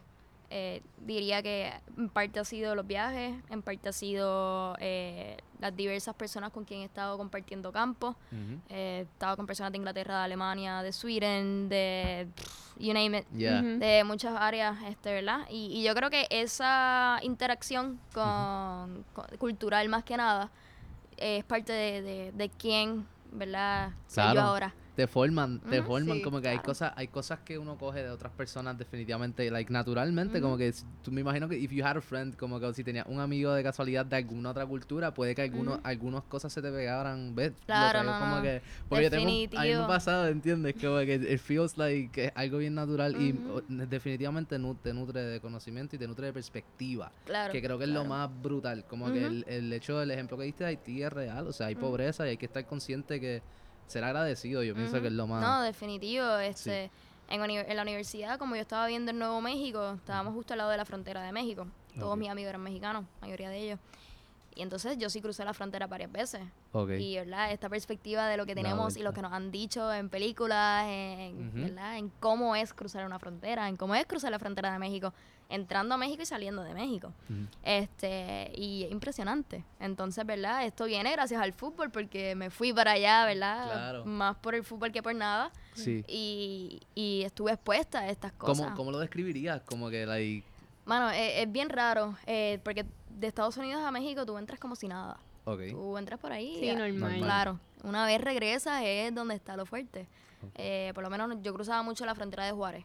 eh, 0.51 0.83
diría 0.99 1.43
que 1.43 1.73
en 1.97 2.09
parte 2.11 2.39
ha 2.39 2.45
sido 2.45 2.75
los 2.75 2.87
viajes, 2.87 3.35
en 3.51 3.63
parte 3.63 3.89
ha 3.89 3.93
sido 3.93 4.77
eh, 4.79 5.37
las 5.59 5.75
diversas 5.75 6.15
personas 6.15 6.51
con 6.53 6.65
quien 6.65 6.81
he 6.83 6.85
estado 6.85 7.17
compartiendo 7.17 7.73
campo. 7.73 8.09
Ujú. 8.31 8.61
Eh, 8.69 8.99
he 8.99 9.01
estado 9.03 9.37
con 9.37 9.47
personas 9.47 9.73
de 9.73 9.79
Inglaterra, 9.79 10.19
de 10.19 10.25
Alemania, 10.25 10.83
de 10.83 10.93
Sweden, 10.93 11.69
de 11.69 12.29
pff, 12.37 12.77
you 12.79 12.93
name 12.93 13.19
it, 13.19 13.27
de 13.29 14.05
muchas 14.05 14.35
áreas, 14.39 14.77
este, 14.87 15.13
¿verdad? 15.13 15.41
Y, 15.51 15.67
y 15.79 15.83
yo 15.83 15.95
creo 15.95 16.11
que 16.11 16.27
esa 16.31 17.19
interacción 17.23 17.99
con, 18.13 19.05
con- 19.15 19.37
cultural 19.39 19.89
más 19.89 20.05
que 20.05 20.17
nada 20.17 20.51
es 21.17 21.43
parte 21.45 21.73
de, 21.73 22.03
de, 22.03 22.33
de 22.33 22.49
quién, 22.51 23.07
¿verdad? 23.33 23.91
Soy 24.07 24.23
Claro. 24.25 24.35
yo 24.35 24.47
ahora. 24.47 24.75
Te 24.95 25.09
forman, 25.09 25.61
te 25.61 25.83
forman 25.83 26.19
sí, 26.19 26.23
como 26.23 26.41
que 26.41 26.49
hay 26.49 26.59
cosas, 26.61 26.93
hay 26.95 27.09
cosas 27.09 27.41
que 27.41 27.59
uno 27.59 27.77
coge 27.77 28.03
de 28.05 28.11
otras 28.11 28.33
personas 28.33 28.79
definitivamente, 28.79 29.51
like 29.51 29.73
naturalmente, 29.73 30.41
como 30.41 30.57
que 30.57 30.73
tú 31.03 31.11
me 31.11 31.21
imagino 31.21 31.49
que 31.49 31.57
if 31.59 31.73
you 31.73 31.85
had 31.85 31.97
a 31.97 32.01
friend, 32.01 32.37
como 32.37 32.61
que 32.61 32.73
si 32.75 32.85
tenías 32.85 33.05
un 33.09 33.19
amigo 33.19 33.53
de 33.53 33.63
casualidad 33.65 34.07
de 34.07 34.17
alguna 34.17 34.51
otra 34.51 34.65
cultura, 34.67 35.13
puede 35.13 35.35
que 35.35 35.43
algunos, 35.43 35.81
algunas 35.83 36.23
cosas 36.25 36.53
se 36.53 36.63
te 36.63 36.71
pegaran, 36.71 37.35
¿ves? 37.35 37.53
Claro, 37.67 38.05
no, 38.05 38.19
como 38.21 38.37
no. 38.37 38.43
que, 38.43 38.63
porque 38.89 39.05
yo 39.05 39.11
tengo, 39.11 39.25
un- 39.25 39.29
a 39.31 39.33
mí 39.33 39.39
me 39.49 39.57
ha 39.57 39.59
Definitivo. 39.59 39.87
pasado, 39.89 40.29
¿entiendes? 40.29 40.75
Como 40.81 40.99
que 41.01 41.15
it 41.15 41.41
feels 41.41 41.77
like 41.77 42.27
es 42.27 42.33
algo 42.37 42.59
bien 42.59 42.75
natural 42.77 43.21
y 43.21 43.33
o- 43.51 43.63
definitivamente 43.69 44.59
nu- 44.61 44.77
te 44.77 44.93
nutre 44.95 45.23
de 45.23 45.41
conocimiento 45.41 45.97
y 45.97 45.99
te 45.99 46.07
nutre 46.07 46.27
de 46.27 46.33
perspectiva. 46.33 47.11
Claro. 47.25 47.53
que 47.53 47.61
creo 47.63 47.79
que 47.79 47.85
es 47.85 47.91
lo 47.91 48.05
más 48.05 48.31
brutal. 48.43 48.85
Como 48.87 49.13
que 49.13 49.25
el, 49.25 49.45
el 49.49 49.73
hecho 49.73 49.99
del 49.99 50.11
ejemplo 50.11 50.37
que 50.39 50.45
diste 50.45 50.65
de 50.65 50.71
Haití 50.71 51.03
es 51.03 51.13
real. 51.13 51.47
O 51.49 51.53
sea, 51.53 51.67
hay 51.67 51.75
pobreza 51.75 52.27
y 52.27 52.31
hay 52.31 52.37
que 52.37 52.47
estar 52.47 52.65
consciente 52.67 53.21
que 53.21 53.43
ser 53.87 54.05
agradecido. 54.05 54.63
Yo 54.63 54.75
pienso 54.75 55.01
que 55.01 55.09
es 55.09 55.13
lo 55.13 55.27
más. 55.27 55.43
No, 55.43 55.63
definitivo. 55.63 56.37
Este, 56.39 56.91
en, 57.29 57.77
la 57.77 57.83
universidad, 57.83 58.39
como 58.39 58.55
yo 58.55 58.63
estaba 58.63 58.87
viendo 58.87 59.11
en 59.11 59.19
Nuevo 59.19 59.41
México, 59.41 59.95
estábamos 59.97 60.35
justo 60.35 60.55
al 60.55 60.59
lado 60.59 60.71
de 60.71 60.77
la 60.77 60.85
frontera 60.85 61.23
de 61.23 61.33
México. 61.33 61.67
Todos 61.99 62.19
mis 62.19 62.29
amigos 62.29 62.49
eran 62.49 62.63
mexicanos, 62.63 63.05
mayoría 63.21 63.49
de 63.49 63.59
ellos. 63.59 63.79
Y 64.57 64.63
entonces 64.63 64.97
yo 64.99 65.11
sí 65.11 65.21
crucé 65.21 65.45
la 65.45 65.53
frontera 65.53 65.87
varias 65.87 66.13
veces. 66.13 66.41
Ok. 66.73 66.91
Y 66.99 67.17
¿verdad? 67.17 67.51
esta 67.51 67.69
perspectiva 67.69 68.29
de 68.29 68.37
lo 68.37 68.47
que 68.47 68.55
tenemos 68.55 68.97
y 68.97 69.03
lo 69.03 69.13
que 69.13 69.21
nos 69.21 69.33
han 69.33 69.51
dicho 69.51 69.93
en 69.93 70.09
películas, 70.09 70.87
en. 70.89 71.53
¿verdad? 71.55 71.99
en 71.99 72.09
cómo 72.21 72.55
es 72.55 72.73
cruzar 72.73 73.05
una 73.05 73.19
frontera, 73.19 73.69
en 73.69 73.77
cómo 73.77 73.95
es 73.95 74.07
cruzar 74.07 74.31
la 74.31 74.39
frontera 74.39 74.73
de 74.73 74.79
México, 74.79 75.13
entrando 75.49 75.95
a 75.95 75.99
México 75.99 76.23
y 76.23 76.27
saliendo 76.27 76.63
de 76.63 76.75
México. 76.75 77.13
Este, 77.63 78.51
y 78.55 78.85
es 78.85 78.93
impresionante. 78.93 79.65
Entonces, 79.81 80.25
¿verdad? 80.27 80.65
Esto 80.65 80.87
viene 80.87 81.13
gracias 81.13 81.41
al 81.41 81.53
fútbol 81.53 81.91
porque 81.91 82.35
me 82.35 82.51
fui 82.51 82.73
para 82.73 82.93
allá, 82.93 83.25
¿verdad? 83.25 83.65
Claro. 83.65 84.05
Más 84.05 84.37
por 84.37 84.55
el 84.55 84.65
fútbol 84.65 84.93
que 84.93 85.03
por 85.03 85.15
nada. 85.15 85.51
Sí. 85.75 86.05
Y, 86.09 86.81
y 86.95 87.23
estuve 87.23 87.53
expuesta 87.53 88.01
a 88.01 88.09
estas 88.09 88.33
cosas. 88.33 88.67
¿Cómo, 88.67 88.77
¿Cómo 88.77 88.91
lo 88.91 88.99
describirías? 88.99 89.63
Como 89.63 89.91
que, 89.91 90.07
like. 90.07 90.47
Mano, 90.85 91.11
es, 91.11 91.43
es 91.43 91.53
bien 91.53 91.69
raro 91.69 92.17
eh, 92.27 92.59
porque 92.63 92.85
de 93.11 93.27
Estados 93.27 93.57
Unidos 93.57 93.83
a 93.85 93.91
México 93.91 94.27
tú 94.27 94.37
entras 94.39 94.59
como 94.61 94.77
si 94.77 94.89
nada. 94.89 95.19
Ok. 95.45 95.61
Tú 95.71 95.97
entras 95.99 96.19
por 96.21 96.33
ahí. 96.33 96.59
Sí, 96.61 96.69
normal. 96.69 96.99
Normal. 96.99 97.21
Claro. 97.21 97.61
Una 97.83 98.07
vez 98.07 98.21
regresas 98.21 98.83
es 98.85 99.15
donde 99.15 99.35
está 99.35 99.57
lo 99.57 99.67
fuerte. 99.67 100.07
Eh, 100.57 100.93
por 100.95 101.03
lo 101.03 101.11
menos 101.11 101.31
yo 101.43 101.55
cruzaba 101.55 101.83
mucho 101.83 102.05
la 102.05 102.15
frontera 102.15 102.45
de 102.45 102.53
Juárez. 102.53 102.85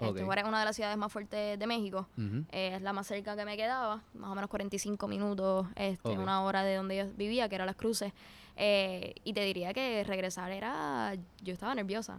Este, 0.00 0.20
Ok. 0.20 0.24
Juárez 0.24 0.44
es 0.44 0.48
una 0.48 0.58
de 0.60 0.64
las 0.64 0.74
ciudades 0.76 0.96
más 0.96 1.12
fuertes 1.12 1.58
de 1.58 1.66
México. 1.66 2.08
Eh, 2.50 2.72
es 2.76 2.82
la 2.82 2.92
más 2.92 3.06
cerca 3.06 3.36
que 3.36 3.44
me 3.44 3.56
quedaba, 3.56 4.02
más 4.14 4.30
o 4.30 4.34
menos 4.34 4.48
45 4.50 5.06
minutos, 5.08 5.66
este, 5.76 6.08
una 6.18 6.42
hora 6.42 6.62
de 6.62 6.74
donde 6.76 6.96
yo 6.96 7.04
vivía, 7.16 7.48
que 7.48 7.54
era 7.56 7.66
Las 7.66 7.76
Cruces. 7.76 8.12
Eh, 8.56 9.14
y 9.24 9.32
te 9.32 9.44
diría 9.44 9.72
que 9.72 10.04
regresar 10.04 10.50
era, 10.52 11.14
yo 11.42 11.52
estaba 11.52 11.74
nerviosa, 11.74 12.18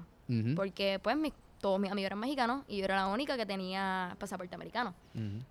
porque 0.55 0.99
pues 1.03 1.15
mis- 1.17 1.33
todos 1.59 1.79
mis 1.79 1.91
amigos 1.91 2.07
eran 2.07 2.19
mexicanos 2.19 2.63
y 2.67 2.77
yo 2.77 2.85
era 2.85 2.95
la 2.95 3.07
única 3.07 3.37
que 3.37 3.45
tenía 3.45 4.15
pasaporte 4.19 4.55
americano. 4.55 4.95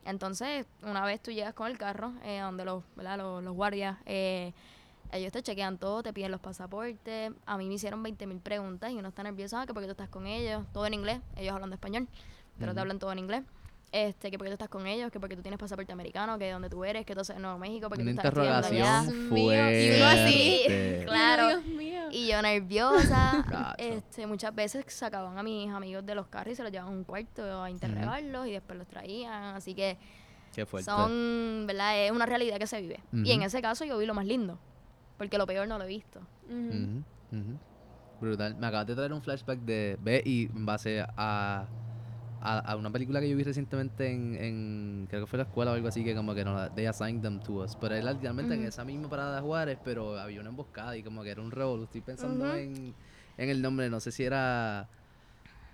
Entonces, 0.05 0.67
una 0.83 1.05
vez 1.05 1.21
tú 1.23 1.31
llegas 1.31 1.55
con 1.55 1.67
el 1.69 1.79
carro, 1.79 2.13
eh, 2.25 2.41
donde 2.41 2.65
los, 2.65 2.83
¿verdad? 2.97 3.19
los, 3.19 3.43
los 3.45 3.55
guardias, 3.55 3.97
eh, 4.07 4.53
ellos 5.13 5.33
te 5.33 5.43
chequean 5.43 5.79
todo, 5.79 6.03
te 6.03 6.13
piden 6.13 6.31
los 6.31 6.41
pasaportes. 6.41 7.33
A 7.47 7.59
mí 7.59 7.67
me 7.69 7.75
hicieron 7.75 8.03
20 8.03 8.27
mil 8.27 8.39
preguntas 8.41 8.91
y 8.93 8.97
uno 8.99 9.09
está 9.09 9.23
nervioso, 9.23 9.57
ah, 9.59 9.67
que 9.67 9.73
porque 9.75 9.87
tú 9.87 9.93
estás 9.93 10.09
con 10.09 10.27
ellos, 10.27 10.65
todo 10.73 10.87
en 10.87 10.95
inglés, 10.95 11.21
ellos 11.37 11.53
hablando 11.55 11.75
español. 11.75 12.09
pero 12.59 12.75
te 12.75 12.81
hablan 12.81 12.99
todo 12.99 13.13
en 13.13 13.19
inglés. 13.21 13.43
Este, 13.93 14.31
que 14.31 14.39
porque 14.39 14.51
tú 14.51 14.55
estás 14.55 14.69
con 14.69 14.87
ellos, 14.87 15.11
que 15.11 15.19
porque 15.19 15.35
tú 15.35 15.43
tienes 15.43 15.59
pasaporte 15.59 15.93
americano, 15.93 16.39
que 16.39 16.45
de 16.45 16.53
donde 16.53 16.71
tú 16.71 16.85
eres, 16.85 17.05
que 17.05 17.13
entonces 17.13 17.35
en 17.35 17.43
Nuevo 17.43 17.59
México, 17.59 17.89
porque 17.89 18.03
Una 18.05 18.13
tú 18.13 18.29
estás 18.29 18.39
allá. 18.39 18.61
interrogación 18.61 19.07
Dios 19.09 19.31
mío, 19.33 19.53
y 19.53 19.97
uno 19.97 20.07
así. 20.07 20.63
fuerte. 20.67 21.05
Claro. 21.11 21.49
Dios 21.49 21.65
mío. 21.65 22.03
Y 22.13 22.29
yo 22.29 22.41
nerviosa, 22.43 23.75
este, 23.79 24.27
muchas 24.29 24.55
veces 24.55 24.85
sacaban 24.89 25.37
a 25.39 25.43
mis 25.43 25.69
amigos 25.73 26.07
de 26.07 26.15
los 26.15 26.29
carros 26.29 26.53
y 26.53 26.57
se 26.57 26.63
los 26.63 26.71
llevaban 26.71 26.95
a 26.95 26.97
un 26.97 27.03
cuarto 27.05 27.63
a 27.63 27.69
interrogarlos 27.71 28.47
y 28.47 28.53
después 28.53 28.79
los 28.79 28.87
traían. 28.87 29.57
Así 29.57 29.75
que 29.75 29.97
Qué 30.55 30.67
fuerte. 30.67 30.89
son, 30.91 31.65
¿verdad? 31.67 31.99
Es 32.05 32.13
una 32.13 32.27
realidad 32.27 32.59
que 32.59 32.67
se 32.69 32.81
vive. 32.81 33.01
Y 33.13 33.33
en 33.33 33.43
ese 33.43 33.61
caso 33.61 33.85
yo 33.85 33.99
vi 33.99 34.07
lo 34.07 34.15
más 34.15 34.27
lindo, 34.27 34.57
porque 35.21 35.37
lo 35.37 35.47
peor 35.47 35.69
no 35.69 35.77
lo 35.77 35.85
he 35.85 35.87
visto. 35.87 36.27
Ujú. 36.49 37.61
Brutal. 38.19 38.55
Me 38.57 38.67
acabas 38.69 38.87
de 38.87 38.95
traer 38.95 39.13
un 39.13 39.21
flashback 39.21 39.61
de 39.61 39.99
B 40.01 40.23
y 40.25 40.49
en 40.51 40.65
base 40.65 41.05
a, 41.15 41.69
a, 42.41 42.59
a 42.59 42.77
una 42.77 42.91
película 42.91 43.21
que 43.21 43.29
yo 43.29 43.37
vi 43.37 43.45
recientemente 43.45 44.11
en, 44.11 44.35
en 44.43 45.07
creo 45.11 45.21
que 45.21 45.27
fue 45.27 45.37
la 45.37 45.43
escuela 45.43 45.73
o 45.73 45.75
algo 45.75 45.89
así 45.89 46.03
que 46.03 46.15
como 46.15 46.35
que 46.35 46.43
no 46.43 46.71
they 46.71 46.87
assigned 46.87 47.21
them 47.23 47.39
to 47.41 47.53
us. 47.57 47.77
Pero 47.77 47.95
era 47.97 48.11
literalmente 48.15 48.55
en 48.55 48.61
Ujú. 48.61 48.69
esa 48.69 48.87
misma 48.87 49.11
parada 49.11 49.37
de 49.37 49.43
Juárez, 49.43 49.79
pero 49.83 50.19
había 50.19 50.41
una 50.41 50.49
emboscada 50.49 50.97
y 50.97 51.03
como 51.03 51.23
que 51.23 51.29
era 51.33 51.43
un 51.43 51.51
revolú. 51.51 51.85
Estoy 51.85 52.01
pensando 52.01 52.55
en, 52.55 52.97
en 53.37 53.49
el 53.51 53.61
nombre, 53.61 53.91
no 53.91 54.01
sé 54.01 54.13
si 54.13 54.25
era 54.25 54.89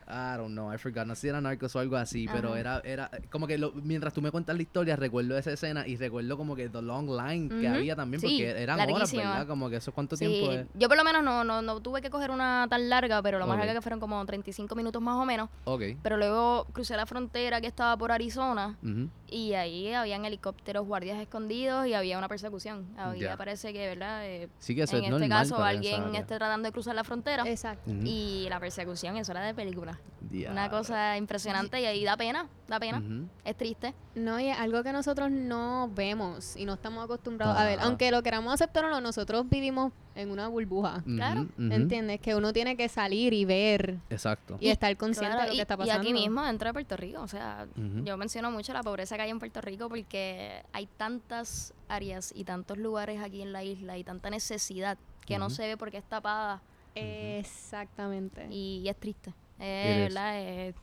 I 0.08 0.36
don't 0.36 0.52
know, 0.52 0.72
I 0.72 0.78
forgot, 0.78 1.04
no 1.06 1.14
sé 1.16 1.22
si 1.22 1.28
era 1.28 1.40
Narcos 1.40 1.74
o 1.74 1.80
algo 1.80 1.96
así, 1.96 2.28
pero 2.32 2.54
era, 2.54 2.80
era 2.84 3.10
como 3.30 3.46
que 3.48 3.58
lo- 3.58 3.72
mientras 3.72 4.14
tú 4.14 4.22
me 4.22 4.30
cuentas 4.30 4.54
la 4.54 4.62
historia, 4.62 4.94
recuerdo 4.94 5.36
esa 5.36 5.50
escena 5.52 5.86
y 5.86 5.96
recuerdo 5.96 6.36
como 6.36 6.54
que 6.54 6.68
the 6.68 6.80
long 6.80 7.08
line 7.10 7.48
que 7.60 7.66
había 7.66 7.96
también, 7.96 8.20
Sí, 8.20 8.26
porque 8.28 8.62
eran 8.62 8.78
horas, 8.78 8.90
larguísima. 8.92 9.22
¿verdad? 9.30 9.46
Como 9.48 9.68
que 9.68 9.76
eso 9.76 9.92
cuánto 9.92 10.16
Sí, 10.16 10.26
tiempo 10.26 10.52
es. 10.52 10.66
yo 10.74 10.86
por 10.88 10.96
lo 10.96 11.02
menos 11.02 11.24
no, 11.24 11.42
no, 11.42 11.60
no 11.60 11.80
tuve 11.80 12.02
que 12.02 12.10
coger 12.10 12.30
una 12.30 12.66
tan 12.70 12.88
larga, 12.88 13.20
pero 13.20 13.38
lo 13.40 13.46
más 13.48 13.54
Ok. 13.54 13.58
larga 13.60 13.74
que 13.74 13.80
fueron 13.82 13.98
como 13.98 14.24
35 14.24 14.74
minutos 14.76 15.02
más 15.02 15.16
o 15.16 15.24
menos. 15.24 15.48
Ok. 15.64 15.82
Pero 16.02 16.16
luego 16.16 16.66
crucé 16.72 16.96
la 16.96 17.06
frontera 17.06 17.60
que 17.60 17.66
estaba 17.66 17.96
por 17.96 18.12
Arizona 18.12 18.76
Ujú. 18.84 19.08
Y 19.28 19.54
ahí 19.54 19.92
habían 19.92 20.24
helicópteros, 20.24 20.86
guardias 20.86 21.18
escondidos 21.20 21.86
y 21.86 21.94
había 21.94 22.18
una 22.18 22.28
persecución. 22.28 22.86
Ya. 23.18 23.36
parece 23.36 23.72
que, 23.72 23.86
¿verdad? 23.88 24.24
Eh, 24.24 24.48
Sí 24.58 24.74
que 24.74 24.82
eso 24.82 24.96
en 24.96 25.04
es 25.04 25.12
este 25.12 25.28
caso 25.28 25.62
alguien 25.62 26.14
esté 26.14 26.36
tratando 26.36 26.66
de 26.68 26.72
cruzar 26.72 26.94
la 26.94 27.04
frontera 27.04 27.42
Exacto. 27.46 27.90
Y 28.04 28.46
la 28.48 28.60
persecución, 28.60 29.16
eso 29.16 29.32
era 29.32 29.42
de 29.42 29.54
película. 29.54 29.98
Una 30.50 30.70
cosa 30.70 31.16
impresionante 31.16 31.80
y 31.80 31.86
ahí 31.86 32.04
da 32.04 32.16
pena, 32.16 32.48
da 32.68 32.80
pena. 32.80 33.02
Es 33.44 33.56
triste. 33.56 33.94
No, 34.14 34.40
y 34.40 34.48
es 34.48 34.58
algo 34.58 34.82
que 34.82 34.92
nosotros 34.92 35.30
no 35.30 35.90
vemos 35.94 36.56
y 36.56 36.64
no 36.64 36.74
estamos 36.74 37.04
acostumbrados 37.04 37.56
a 37.56 37.64
ver. 37.64 37.78
Aunque 37.80 38.10
lo 38.10 38.22
queramos 38.22 38.52
aceptar 38.54 38.84
o 38.86 38.90
no, 38.90 39.00
nosotros 39.00 39.48
vivimos 39.48 39.92
en 40.14 40.30
una 40.30 40.48
burbuja. 40.48 41.02
Claro. 41.04 41.46
¿Entiendes? 41.58 42.20
Que 42.20 42.34
uno 42.34 42.52
tiene 42.52 42.76
que 42.76 42.88
salir 42.88 43.32
y 43.34 43.44
ver 43.44 43.98
Exacto. 44.10 44.56
y 44.60 44.70
estar 44.70 44.96
consciente 44.96 45.34
Claro, 45.34 45.42
de 45.42 45.48
lo 45.48 45.52
y, 45.54 45.56
que 45.56 45.62
está 45.62 45.74
y 45.74 45.76
pasando. 45.76 46.00
aquí 46.00 46.12
mismo, 46.12 46.42
dentro 46.42 46.68
de 46.68 46.72
Puerto 46.72 46.96
Rico. 46.96 47.20
O 47.22 47.28
sea, 47.28 47.66
yo 47.76 48.16
menciono 48.16 48.50
mucho 48.50 48.72
la 48.72 48.82
pobreza 48.82 49.16
que 49.16 49.22
hay 49.22 49.30
en 49.30 49.38
Puerto 49.38 49.60
Rico 49.60 49.88
porque 49.88 50.62
hay 50.72 50.86
tantas 50.96 51.74
áreas 51.88 52.32
y 52.34 52.44
tantos 52.44 52.78
lugares 52.78 53.20
aquí 53.22 53.42
en 53.42 53.52
la 53.52 53.62
isla 53.62 53.96
y 53.98 54.04
tanta 54.04 54.30
necesidad 54.30 54.96
que 55.26 55.38
no 55.38 55.50
se 55.50 55.66
ve 55.66 55.76
porque 55.76 55.98
es 55.98 56.04
tapada 56.04 56.62
Exactamente. 56.94 58.46
y, 58.50 58.88
es 58.88 58.96
triste. 58.96 59.30
Is. 59.58 59.58
¿verdad? 59.58 60.40
Es- 60.40 60.74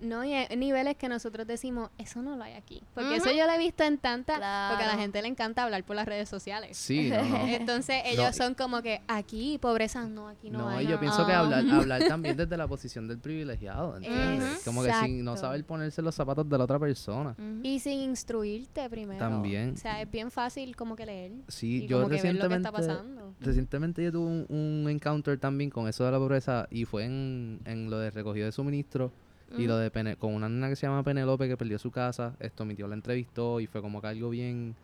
No, 0.00 0.24
y 0.24 0.32
hay 0.34 0.56
niveles 0.56 0.96
que 0.96 1.08
nosotros 1.08 1.46
decimos, 1.46 1.90
eso 1.98 2.22
no 2.22 2.36
lo 2.36 2.44
hay 2.44 2.54
aquí. 2.54 2.82
Porque 2.94 3.16
eso 3.16 3.30
yo 3.32 3.46
lo 3.46 3.52
he 3.52 3.58
visto 3.58 3.84
en 3.84 3.98
tanta... 3.98 4.34
Porque 4.34 4.44
a 4.44 4.70
la 4.72 4.76
Claro. 4.78 4.98
gente 5.00 5.22
le 5.22 5.28
encanta 5.28 5.64
hablar 5.64 5.84
por 5.84 5.96
las 5.96 6.06
redes 6.06 6.28
sociales. 6.28 6.76
Sí, 6.76 7.10
no, 7.10 7.22
no. 7.22 7.36
Entonces 7.48 8.02
No, 8.04 8.10
ellos 8.10 8.36
son 8.36 8.54
como 8.54 8.82
que 8.82 9.00
aquí, 9.08 9.58
pobreza, 9.58 10.06
no, 10.08 10.28
aquí 10.28 10.50
no, 10.50 10.58
No, 10.58 10.68
hay. 10.68 10.86
y 10.86 10.88
yo 10.88 10.98
pienso 11.00 11.26
que 11.26 11.32
Ah. 11.32 11.40
hablar, 11.40 11.64
hablar 11.70 12.02
también 12.08 12.36
desde 12.36 12.56
la 12.56 12.66
posición 12.68 13.08
del 13.08 13.18
privilegiado, 13.18 13.96
¿entiendes? 13.96 14.62
Como 14.64 14.82
que 14.82 14.92
sin 14.94 15.24
no 15.24 15.36
saber 15.36 15.64
ponerse 15.64 16.02
los 16.02 16.14
zapatos 16.14 16.48
de 16.48 16.58
la 16.58 16.64
otra 16.64 16.78
persona. 16.78 17.34
Y 17.62 17.78
sin 17.80 18.00
instruirte 18.00 18.88
primero. 18.88 19.18
También. 19.18 19.74
O 19.74 19.76
sea, 19.76 20.00
es 20.02 20.10
bien 20.10 20.30
fácil 20.30 20.74
como 20.76 20.96
que 20.96 21.06
leer. 21.06 21.32
Sí, 21.48 21.84
y 21.84 21.86
yo 21.86 21.98
como 22.02 22.08
que 22.10 22.22
ver 22.22 22.34
lo 22.36 22.48
que 22.48 22.48
recientemente, 22.48 22.68
está 22.68 22.72
pasando. 22.72 23.34
recientemente 23.40 24.02
yo 24.04 24.12
tuve 24.12 24.26
un, 24.26 24.46
un 24.48 24.88
encounter 24.90 25.38
también 25.38 25.70
con 25.70 25.88
eso 25.88 26.04
de 26.04 26.12
la 26.12 26.18
pobreza 26.18 26.66
y 26.70 26.84
fue 26.84 27.04
en, 27.04 27.60
en 27.64 27.90
lo 27.90 27.98
de 27.98 28.10
recogido 28.10 28.46
de 28.46 28.52
suministro 28.52 29.12
y 29.56 29.66
lo 29.66 29.76
de 29.78 29.90
Pene- 29.90 30.16
con 30.16 30.34
una 30.34 30.48
nena 30.48 30.68
que 30.68 30.76
se 30.76 30.86
llama 30.86 31.02
Penelope 31.02 31.48
que 31.48 31.56
perdió 31.56 31.78
su 31.78 31.90
casa. 31.90 32.36
Esto 32.40 32.64
mi 32.64 32.74
tío 32.74 32.86
la 32.88 32.94
entrevistó 32.94 33.60
y 33.60 33.66
fue 33.66 33.80
como 33.80 34.00
que 34.00 34.08
algo 34.08 34.30
bien 34.30 34.76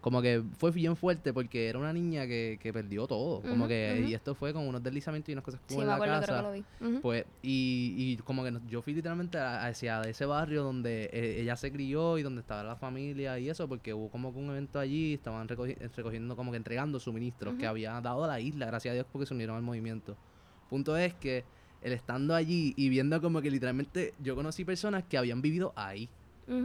como 0.00 0.22
que 0.22 0.44
fue 0.56 0.70
bien 0.70 0.94
fuerte 0.94 1.32
porque 1.32 1.68
era 1.68 1.76
una 1.76 1.92
niña 1.92 2.24
que, 2.28 2.56
que 2.62 2.72
perdió 2.72 3.08
todo, 3.08 3.42
como 3.42 3.66
que 3.66 4.04
y 4.08 4.14
esto 4.14 4.32
fue 4.36 4.52
con 4.52 4.66
unos 4.68 4.80
deslizamientos 4.80 5.28
y 5.30 5.32
unas 5.32 5.44
cosas 5.44 5.60
Sí, 5.66 5.74
como 5.74 5.82
en 5.82 5.88
me 5.88 6.06
la 6.06 6.06
casa. 6.06 6.24
creo 6.26 6.36
que 6.36 6.42
lo 6.42 6.52
vi. 6.52 6.64
Ujú. 6.92 7.00
Pues, 7.02 7.24
y, 7.42 7.94
y 7.96 8.16
como 8.18 8.44
que 8.44 8.52
yo 8.68 8.80
fui 8.80 8.94
literalmente 8.94 9.38
hacia 9.38 10.02
ese 10.02 10.24
barrio 10.24 10.62
donde 10.62 11.10
eh, 11.12 11.40
ella 11.40 11.56
se 11.56 11.72
crió 11.72 12.16
y 12.16 12.22
donde 12.22 12.40
estaba 12.40 12.62
la 12.62 12.76
familia 12.76 13.40
y 13.40 13.48
eso, 13.48 13.68
porque 13.68 13.92
hubo 13.92 14.08
como 14.08 14.32
que 14.32 14.38
un 14.38 14.50
evento 14.50 14.78
allí, 14.78 15.14
estaban 15.14 15.48
recogi- 15.48 15.76
recogiendo, 15.96 16.36
como 16.36 16.52
que 16.52 16.58
entregando 16.58 17.00
suministros 17.00 17.54
que 17.56 17.66
había 17.66 18.00
dado 18.00 18.22
a 18.22 18.28
la 18.28 18.38
isla, 18.38 18.66
gracias 18.66 18.92
a 18.92 18.94
Dios 18.94 19.06
porque 19.10 19.26
se 19.26 19.34
unieron 19.34 19.56
al 19.56 19.62
movimiento. 19.62 20.16
Punto 20.68 20.96
es 20.96 21.12
que 21.14 21.44
el 21.82 21.92
estando 21.92 22.34
allí 22.34 22.74
y 22.76 22.88
viendo 22.88 23.20
como 23.20 23.40
que 23.40 23.50
literalmente 23.50 24.14
yo 24.22 24.34
conocí 24.34 24.64
personas 24.64 25.04
que 25.04 25.16
habían 25.18 25.40
vivido 25.42 25.72
ahí. 25.76 26.08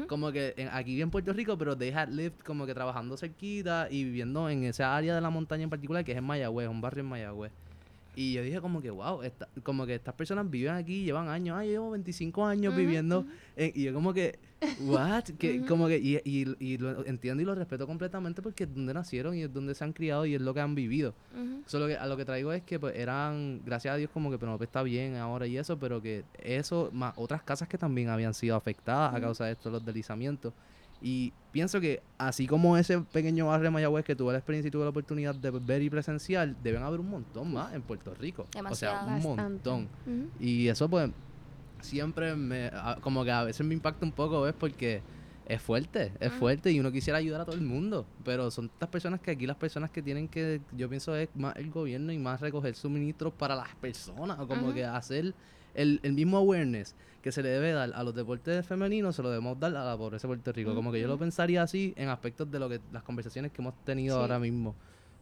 Como 0.07 0.31
que 0.31 0.53
en- 0.57 0.69
aquí 0.69 1.01
en 1.01 1.09
Puerto 1.11 1.33
Rico, 1.33 1.57
pero 1.57 1.75
they 1.77 1.91
had 1.91 2.07
lived 2.09 2.37
como 2.45 2.65
que 2.65 2.73
trabajando 2.73 3.17
cerquita 3.17 3.87
y 3.91 4.05
viviendo 4.05 4.49
en 4.49 4.63
esa 4.63 4.95
área 4.95 5.13
de 5.13 5.19
la 5.21 5.29
montaña 5.29 5.63
en 5.63 5.69
particular, 5.69 6.05
que 6.05 6.13
es 6.13 6.17
en 6.17 6.23
Mayagüez, 6.23 6.69
un 6.69 6.79
barrio 6.79 7.01
en 7.01 7.09
Mayagüez. 7.09 7.51
Y 8.15 8.33
yo 8.33 8.43
dije 8.43 8.61
como 8.61 8.81
que, 8.81 8.91
wow, 8.91 9.23
esta- 9.23 9.47
como 9.63 9.85
que 9.85 9.95
estas 9.95 10.13
personas 10.13 10.49
viven 10.49 10.73
aquí, 10.75 11.03
llevan 11.03 11.27
años, 11.29 11.57
ay, 11.57 11.67
yo 11.67 11.71
llevo 11.73 11.91
25 11.91 12.45
años 12.45 12.75
viviendo. 12.75 13.19
ujú. 13.21 13.29
en- 13.55 13.71
y 13.75 13.83
yo 13.83 13.93
como 13.93 14.13
que, 14.13 14.37
what? 14.81 15.23
que, 15.39 15.65
como 15.65 15.87
que, 15.87 15.97
y, 15.97 16.17
y, 16.23 16.55
y 16.59 16.77
lo 16.77 17.05
entiendo 17.05 17.41
y 17.41 17.45
lo 17.45 17.53
respeto 17.55 17.85
completamente 17.87 18.41
porque 18.41 18.63
es 18.65 18.73
donde 18.73 18.93
nacieron 18.93 19.35
y 19.35 19.43
es 19.43 19.53
donde 19.53 19.73
se 19.75 19.83
han 19.83 19.93
criado 19.93 20.25
y 20.25 20.35
es 20.35 20.41
lo 20.41 20.53
que 20.53 20.59
han 20.61 20.75
vivido. 20.75 21.13
Solo 21.65 21.87
que 21.87 21.95
a 21.95 22.05
lo 22.07 22.17
que 22.17 22.25
traigo 22.25 22.51
es 22.53 22.61
que 22.63 22.79
pues 22.79 22.95
eran, 22.95 23.61
gracias 23.65 23.93
a 23.93 23.97
Dios 23.97 24.09
como 24.13 24.29
que 24.31 24.37
Penelope 24.37 24.65
está 24.65 24.83
bien 24.83 25.15
ahora 25.15 25.47
y 25.47 25.57
eso, 25.57 25.77
pero 25.79 26.01
que 26.01 26.23
eso, 26.41 26.89
más 26.93 27.13
otras 27.15 27.41
casas 27.43 27.67
que 27.67 27.77
también 27.77 28.09
habían 28.09 28.33
sido 28.33 28.55
afectadas 28.55 29.13
a 29.15 29.21
causa 29.21 29.45
de 29.45 29.53
esto, 29.53 29.69
los 29.69 29.83
deslizamientos. 29.85 30.53
Y 31.05 31.33
pienso 31.51 31.81
que 31.81 32.01
así 32.17 32.47
como 32.47 32.77
ese 32.77 33.01
pequeño 33.01 33.47
barrio 33.47 33.65
de 33.65 33.71
Mayagüez 33.71 34.05
que 34.05 34.15
tuve 34.15 34.31
la 34.31 34.39
experiencia 34.39 34.69
y 34.69 34.71
tuve 34.71 34.85
la 34.85 34.91
oportunidad 34.91 35.35
de 35.35 35.51
ver 35.51 35.81
y 35.81 35.89
presencial, 35.89 36.55
deben 36.63 36.81
haber 36.81 37.01
un 37.01 37.09
montón 37.09 37.51
más 37.51 37.73
en 37.73 37.81
Puerto 37.81 38.13
Rico. 38.15 38.47
O 38.69 38.73
sea, 38.73 39.03
un 39.05 39.21
montón. 39.21 39.89
Y 40.39 40.69
eso 40.69 40.89
pues 40.89 41.11
siempre 41.81 42.35
me, 42.35 42.71
como 43.01 43.25
que 43.25 43.31
a 43.31 43.43
veces 43.43 43.67
me 43.67 43.73
impacta 43.73 44.05
un 44.05 44.13
poco, 44.13 44.43
¿ves? 44.43 44.55
Porque 44.57 45.01
es 45.45 45.61
fuerte, 45.61 46.13
es 46.21 46.31
fuerte 46.31 46.71
y 46.71 46.79
uno 46.79 46.89
quisiera 46.89 47.19
ayudar 47.19 47.41
a 47.41 47.45
todo 47.45 47.55
el 47.55 47.61
mundo, 47.61 48.05
pero 48.23 48.49
son 48.49 48.65
estas 48.73 48.87
personas 48.87 49.19
que 49.19 49.31
aquí 49.31 49.45
las 49.45 49.57
personas 49.57 49.89
que 49.91 50.01
tienen 50.01 50.29
que, 50.29 50.61
yo 50.71 50.87
pienso 50.87 51.13
es 51.17 51.27
más 51.35 51.57
el 51.57 51.69
gobierno 51.69 52.13
y 52.13 52.17
más 52.17 52.39
recoger 52.39 52.75
suministros 52.75 53.33
para 53.33 53.53
las 53.53 53.75
personas, 53.75 54.39
o 54.39 54.47
como 54.47 54.73
que 54.73 54.85
hacer 54.85 55.35
el, 55.73 55.99
el 56.03 56.13
mismo 56.13 56.37
awareness 56.37 56.95
que 57.21 57.31
se 57.31 57.41
le 57.41 57.49
debe 57.49 57.71
dar 57.71 57.91
a 57.95 58.03
los 58.03 58.13
deportes 58.13 58.65
femeninos, 58.65 59.15
se 59.15 59.21
lo 59.23 59.29
debemos 59.29 59.57
dar 59.59 59.75
a 59.77 59.85
la 59.85 59.97
pobreza 59.97 60.27
de 60.27 60.33
Puerto 60.35 60.51
Rico. 60.51 60.75
Como 60.75 60.91
que 60.91 60.99
yo 60.99 61.07
lo 61.07 61.17
pensaría 61.17 61.61
así 61.63 61.93
en 61.95 62.09
aspectos 62.09 62.51
de 62.51 62.59
lo 62.59 62.67
que 62.67 62.81
las 62.91 63.03
conversaciones 63.03 63.51
que 63.51 63.61
hemos 63.61 63.73
tenido 63.85 64.17
Sí. 64.17 64.21
ahora 64.21 64.39
mismo. 64.39 64.75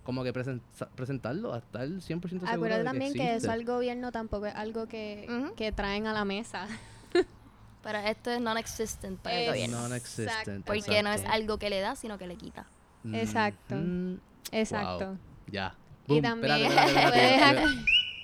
Como 0.03 0.23
que 0.23 0.33
presen- 0.33 0.61
presentarlo, 0.95 1.53
hasta 1.53 1.83
el 1.83 2.01
100% 2.01 2.47
seguro 2.47 2.51
Acuérdate 2.51 2.79
de 2.79 2.83
que 2.83 2.89
también 2.89 3.13
que 3.13 3.35
eso 3.35 3.51
al 3.51 3.63
gobierno 3.65 4.11
tampoco 4.11 4.47
es 4.47 4.55
algo 4.55 4.87
que, 4.87 5.27
que 5.55 5.71
traen 5.71 6.07
a 6.07 6.13
la 6.13 6.25
mesa. 6.25 6.67
Pero 7.83 7.99
esto 7.99 8.31
es 8.31 8.41
non-existent 8.41 9.19
para 9.19 9.39
el 9.39 9.47
gobierno. 9.49 9.81
Non-existent. 9.81 10.65
Porque 10.65 11.03
no 11.03 11.11
es 11.11 11.23
algo 11.25 11.59
que 11.59 11.69
le 11.69 11.81
da, 11.81 11.95
sino 11.95 12.17
que 12.17 12.25
le 12.25 12.35
quita. 12.35 12.65
Exacto. 13.13 13.75
Mm, 13.75 14.15
Exacto. 14.51 15.05
wow, 15.07 15.17
Ya. 15.51 15.75
Y 16.07 16.19
también 16.21 16.51
espérate, 16.51 16.65
espérate, 16.65 17.09
puedes 17.11 17.31
espérate. 17.33 17.67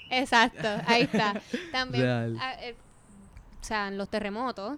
Ac- 0.09 0.21
Exacto, 0.21 0.67
ahí 0.87 1.03
está. 1.03 1.41
También, 1.71 2.37
ah, 2.39 2.53
eh, 2.61 2.75
o 3.61 3.63
sea, 3.63 3.87
en 3.89 3.97
los 3.97 4.09
terremotos, 4.09 4.77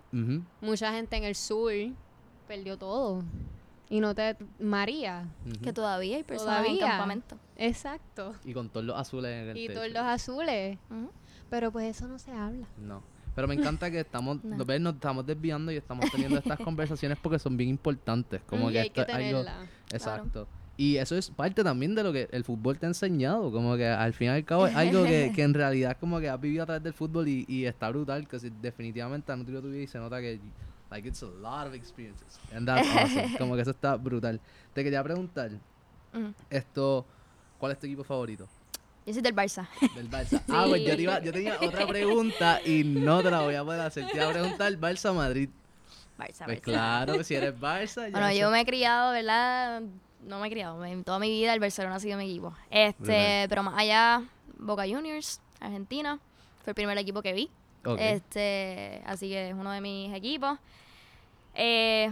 mucha 0.62 0.92
gente 0.94 1.16
en 1.18 1.24
el 1.24 1.36
sur 1.36 1.72
perdió 2.48 2.78
todo. 2.78 3.24
Y 3.92 4.02
no 4.02 4.14
te... 4.14 4.38
María. 4.60 5.26
Que 5.64 5.74
todavía 5.74 6.18
hay 6.18 6.24
personas 6.24 6.60
en 6.60 6.76
Todavía. 6.76 6.88
campamento. 6.90 7.38
exacto. 7.56 8.36
Y 8.46 8.54
con 8.54 8.70
todos 8.70 8.86
los 8.86 8.96
azules 8.96 9.32
en 9.32 9.50
el 9.50 9.58
Y 9.58 9.68
todos 9.68 9.88
los 9.90 10.04
azules. 10.04 10.78
Pero 11.50 11.72
pues 11.72 11.96
eso 11.98 12.08
no 12.08 12.20
se 12.20 12.32
habla. 12.32 12.68
No. 12.78 13.02
Pero 13.34 13.48
me 13.48 13.56
encanta 13.56 13.90
que 13.90 14.00
estamos, 14.02 14.44
No. 14.44 14.64
ves, 14.64 14.80
nos 14.80 14.94
estamos 14.94 15.26
desviando 15.26 15.72
y 15.72 15.78
estamos 15.78 16.06
teniendo 16.12 16.38
estas 16.38 16.60
conversaciones 16.64 17.18
porque 17.20 17.40
son 17.40 17.58
bien 17.58 17.70
importantes. 17.72 18.42
Como 18.46 18.70
y 18.70 18.74
que 18.74 18.80
hay 18.80 18.90
que 18.92 19.02
esto 19.02 19.12
es 19.12 19.18
algo- 19.18 19.44
tenerla. 19.44 19.68
Exacto. 19.92 20.48
Y 20.80 20.96
eso 20.96 21.18
es 21.18 21.30
parte 21.30 21.62
también 21.62 21.94
de 21.94 22.04
lo 22.04 22.14
que 22.14 22.30
el 22.32 22.46
fútbol 22.46 22.80
te 22.80 22.86
ha 22.86 22.90
enseñado. 22.90 23.52
Como 23.52 23.76
que 23.76 23.86
al 23.86 24.14
fin 24.14 24.28
y 24.28 24.30
al 24.30 24.46
cabo 24.46 24.66
es 24.66 24.74
algo 24.78 25.04
que, 25.04 25.34
que 25.36 25.44
en 25.44 25.54
realidad 25.54 25.98
como 26.00 26.22
que 26.22 26.30
has 26.30 26.40
vivido 26.40 26.64
a 26.64 26.66
través 26.68 26.82
del 26.84 26.94
fútbol 26.94 27.28
y, 27.28 27.44
y 27.50 27.66
está 27.66 27.90
brutal. 27.90 28.26
Que 28.30 28.40
si- 28.40 28.50
definitivamente 28.62 29.30
ha 29.32 29.36
nutrido 29.36 29.62
tu 29.62 29.68
vida 29.70 29.84
y 29.84 29.88
se 29.88 29.98
nota 29.98 30.22
que 30.22 30.40
like 30.90 31.06
it's 31.06 31.22
a 31.22 31.26
lot 31.26 31.68
of 31.68 31.74
experiences. 31.74 32.40
And 32.56 32.66
that's 32.66 32.88
awesome. 32.96 33.36
como 33.38 33.56
que 33.56 33.62
eso 33.64 33.72
está 33.72 33.98
brutal. 33.98 34.40
Te 34.74 34.82
quería 34.86 35.04
preguntar, 35.04 35.52
Ujú. 36.14 36.34
esto, 36.50 37.06
¿cuál 37.58 37.74
es 37.74 37.80
tu 37.80 37.86
equipo 37.86 38.06
favorito? 38.06 38.48
Yo 39.06 39.14
soy 39.14 39.22
del 39.22 39.36
Barça. 39.36 39.68
Del 39.96 40.10
Barça. 40.10 40.42
Ah, 40.48 40.64
pues 40.70 40.82
yo, 40.86 40.96
te 40.96 41.02
iba- 41.02 41.20
yo 41.22 41.34
tenía 41.34 41.58
otra 41.62 41.86
pregunta 41.88 42.62
y 42.66 42.86
no 42.86 43.22
te 43.22 43.30
la 43.30 43.42
voy 43.42 43.56
a 43.56 43.66
poder 43.66 43.82
hacer. 43.82 44.08
Te 44.08 44.16
iba 44.16 44.30
a 44.30 44.32
preguntar 44.32 44.72
Barça 44.80 45.14
Madrid. 45.14 45.50
Barça, 46.18 46.46
Pues 46.46 46.60
Barça. 46.60 46.62
claro, 46.62 47.24
si 47.26 47.36
eres 47.36 47.54
Barça, 47.60 48.06
ya 48.06 48.12
Bueno, 48.12 48.32
yo 48.32 48.50
me 48.50 48.62
he 48.62 48.66
criado, 48.66 49.12
¿verdad? 49.12 49.82
No 50.22 50.40
me 50.40 50.48
he 50.48 50.52
criado, 50.52 50.84
en 50.86 51.04
toda 51.04 51.18
mi 51.20 51.30
vida 51.30 51.54
el 51.54 51.60
Barcelona 51.60 51.96
ha 51.96 52.00
sido 52.00 52.18
mi 52.18 52.26
equipo. 52.26 52.54
Este, 52.70 53.46
pero 53.50 53.64
más 53.64 53.76
allá, 53.78 54.24
Boca 54.58 54.84
Juniors, 54.88 55.42
Argentina, 55.60 56.20
fue 56.64 56.72
el 56.72 56.76
primer 56.76 56.98
equipo 56.98 57.22
que 57.22 57.34
vi. 57.34 57.50
Este, 57.98 59.02
así 59.06 59.30
que 59.30 59.50
es 59.50 59.54
uno 59.56 59.72
de 59.72 59.82
mis 59.82 60.14
equipos. 60.14 60.60
Eh, 61.56 62.12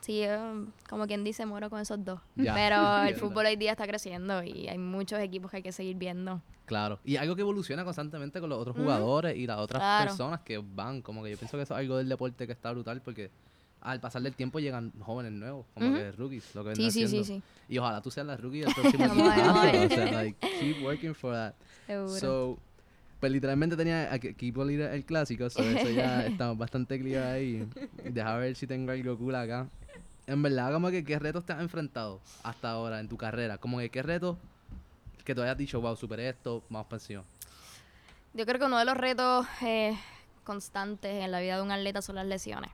sí, 0.00 0.20
yo, 0.22 0.66
como 0.88 1.06
quien 1.06 1.24
dice, 1.24 1.46
muero 1.46 1.70
con 1.70 1.80
esos 1.80 2.04
dos. 2.04 2.20
Ya, 2.36 2.54
Pero 2.54 3.02
el 3.08 3.14
fútbol 3.16 3.46
hoy 3.46 3.56
día 3.56 3.72
está 3.72 3.86
creciendo 3.86 4.42
y 4.42 4.68
hay 4.68 4.78
muchos 4.78 5.20
equipos 5.20 5.50
que 5.50 5.58
hay 5.58 5.62
que 5.62 5.72
seguir 5.72 5.96
viendo. 5.96 6.42
Claro. 6.66 6.98
Y 7.04 7.16
algo 7.16 7.34
que 7.34 7.40
evoluciona 7.42 7.84
constantemente 7.84 8.40
con 8.40 8.50
los 8.50 8.58
otros 8.58 8.76
jugadores 8.76 9.36
y 9.36 9.46
las 9.46 9.58
otras 9.58 9.80
Claro. 9.80 10.10
personas 10.10 10.40
que 10.40 10.58
van. 10.58 11.00
Como 11.00 11.22
que 11.24 11.30
yo 11.30 11.38
pienso 11.38 11.56
que 11.56 11.62
eso 11.62 11.74
es 11.74 11.78
algo 11.80 11.96
del 11.96 12.08
deporte 12.08 12.46
que 12.46 12.52
está 12.52 12.72
brutal 12.72 13.00
porque 13.00 13.30
al 13.80 14.00
pasar 14.00 14.22
del 14.22 14.34
tiempo 14.34 14.58
llegan 14.58 14.92
jóvenes 15.00 15.32
nuevos, 15.32 15.66
como 15.74 15.94
que 15.94 16.12
rookies, 16.12 16.54
lo 16.54 16.64
que 16.64 16.74
Sí, 16.74 16.90
sí, 16.90 17.24
sí. 17.24 17.42
Y 17.68 17.78
ojalá 17.78 18.00
tú 18.00 18.10
seas 18.10 18.26
la 18.26 18.36
rookie 18.36 18.60
del 18.60 18.74
próximo. 18.74 19.04
O 19.08 19.88
sea, 19.88 20.12
like, 20.12 20.38
keep 20.60 20.82
working 20.82 21.14
for 21.14 21.32
that. 21.32 21.54
Seguro. 21.86 22.08
So, 22.08 22.58
pues 23.20 23.32
literalmente 23.32 23.76
tenía 23.76 24.12
aquí 24.12 24.28
equipo 24.28 24.64
líder 24.64 24.94
el 24.94 25.04
clásico, 25.04 25.50
so 25.50 25.62
eso 25.62 25.90
ya 25.90 26.26
estamos 26.26 26.56
bastante 26.56 26.98
clear 27.00 27.34
ahí. 27.34 27.68
Deja 28.04 28.36
ver 28.36 28.54
si 28.54 28.66
tengo 28.66 28.92
algo 28.92 29.16
cool 29.18 29.34
acá. 29.34 29.68
En 30.26 30.42
verdad, 30.42 30.72
como 30.72 30.90
que 30.90 31.04
qué 31.04 31.18
retos 31.18 31.44
te 31.44 31.52
has 31.52 31.60
enfrentado 31.60 32.20
hasta 32.42 32.70
ahora 32.70 33.00
en 33.00 33.08
tu 33.08 33.16
carrera, 33.16 33.58
como 33.58 33.78
que 33.78 33.90
qué 33.90 34.02
retos 34.02 34.36
que 35.24 35.34
tú 35.34 35.42
hayas 35.42 35.56
dicho, 35.58 35.80
wow, 35.80 35.96
superé 35.96 36.28
esto, 36.28 36.62
más 36.68 36.86
pasión. 36.86 37.24
Yo 38.34 38.44
creo 38.46 38.58
que 38.58 38.66
uno 38.66 38.78
de 38.78 38.84
los 38.84 38.96
retos 38.96 39.46
eh, 39.62 39.96
constantes 40.44 41.24
en 41.24 41.30
la 41.30 41.40
vida 41.40 41.56
de 41.56 41.62
un 41.62 41.70
atleta 41.70 42.02
son 42.02 42.16
las 42.16 42.26
lesiones. 42.26 42.70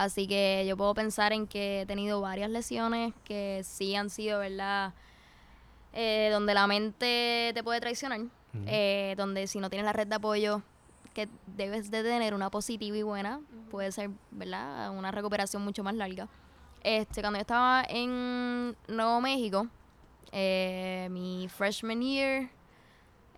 Así 0.00 0.26
que 0.26 0.64
yo 0.66 0.78
puedo 0.78 0.94
pensar 0.94 1.34
en 1.34 1.46
que 1.46 1.82
he 1.82 1.86
tenido 1.86 2.22
varias 2.22 2.48
lesiones 2.48 3.12
que 3.22 3.60
sí 3.64 3.94
han 3.94 4.08
sido, 4.08 4.38
¿verdad? 4.38 4.94
Eh, 5.92 6.30
donde 6.32 6.54
la 6.54 6.66
mente 6.66 7.50
te 7.52 7.62
puede 7.62 7.80
traicionar, 7.80 8.20
eh, 8.66 9.14
donde 9.18 9.46
si 9.46 9.58
no 9.58 9.68
tienes 9.68 9.84
la 9.84 9.92
red 9.92 10.06
de 10.06 10.14
apoyo 10.14 10.62
que 11.12 11.28
debes 11.46 11.90
de 11.90 12.02
tener 12.02 12.32
una 12.32 12.48
positiva 12.48 12.96
y 12.96 13.02
buena, 13.02 13.40
puede 13.70 13.92
ser, 13.92 14.08
¿verdad? 14.30 14.90
Una 14.96 15.10
recuperación 15.10 15.62
mucho 15.62 15.84
más 15.84 15.94
larga. 15.94 16.28
Este, 16.82 17.20
cuando 17.20 17.36
yo 17.38 17.42
estaba 17.42 17.84
en 17.86 18.74
Nuevo 18.88 19.20
México, 19.20 19.66
eh, 20.32 21.08
mi 21.10 21.46
freshman 21.50 22.00
year, 22.00 22.48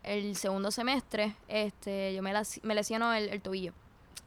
el 0.04 0.36
segundo 0.36 0.70
semestre, 0.70 1.34
este, 1.48 2.14
yo 2.14 2.22
me, 2.22 2.32
las- 2.32 2.60
me 2.62 2.76
lesionó 2.76 3.12
el, 3.14 3.30
el 3.30 3.42
tobillo. 3.42 3.72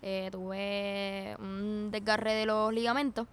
Eh, 0.07 0.29
tuve 0.31 1.35
un 1.39 1.89
desgarre 1.89 2.33
de 2.35 2.45
los 2.45 2.71
ligamentos, 2.71 3.25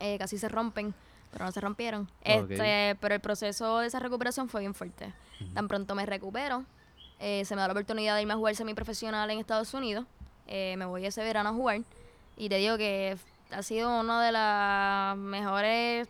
eh, 0.00 0.16
casi 0.18 0.38
se 0.38 0.48
rompen, 0.48 0.94
pero 1.30 1.44
no 1.44 1.52
se 1.52 1.60
rompieron. 1.60 2.08
Este, 2.24 2.96
pero 2.98 3.14
el 3.14 3.20
proceso 3.20 3.80
de 3.80 3.88
esa 3.88 3.98
recuperación 4.00 4.48
fue 4.48 4.62
bien 4.62 4.72
fuerte. 4.72 5.12
Tan 5.52 5.68
pronto 5.68 5.94
me 5.94 6.06
recupero, 6.06 6.64
eh, 7.18 7.44
se 7.44 7.54
me 7.54 7.60
da 7.60 7.68
la 7.68 7.72
oportunidad 7.72 8.14
de 8.14 8.22
irme 8.22 8.32
a 8.32 8.36
jugar 8.36 8.56
semiprofesional 8.56 9.30
en 9.30 9.38
Estados 9.38 9.74
Unidos. 9.74 10.06
Eh, 10.46 10.76
me 10.78 10.86
voy 10.86 11.04
ese 11.04 11.22
verano 11.22 11.50
a 11.50 11.52
jugar 11.52 11.82
y 12.38 12.48
te 12.48 12.56
digo 12.56 12.78
que 12.78 13.18
ha 13.50 13.62
sido 13.62 14.00
uno 14.00 14.20
de 14.20 14.32
los 14.32 15.18
mejores 15.18 16.08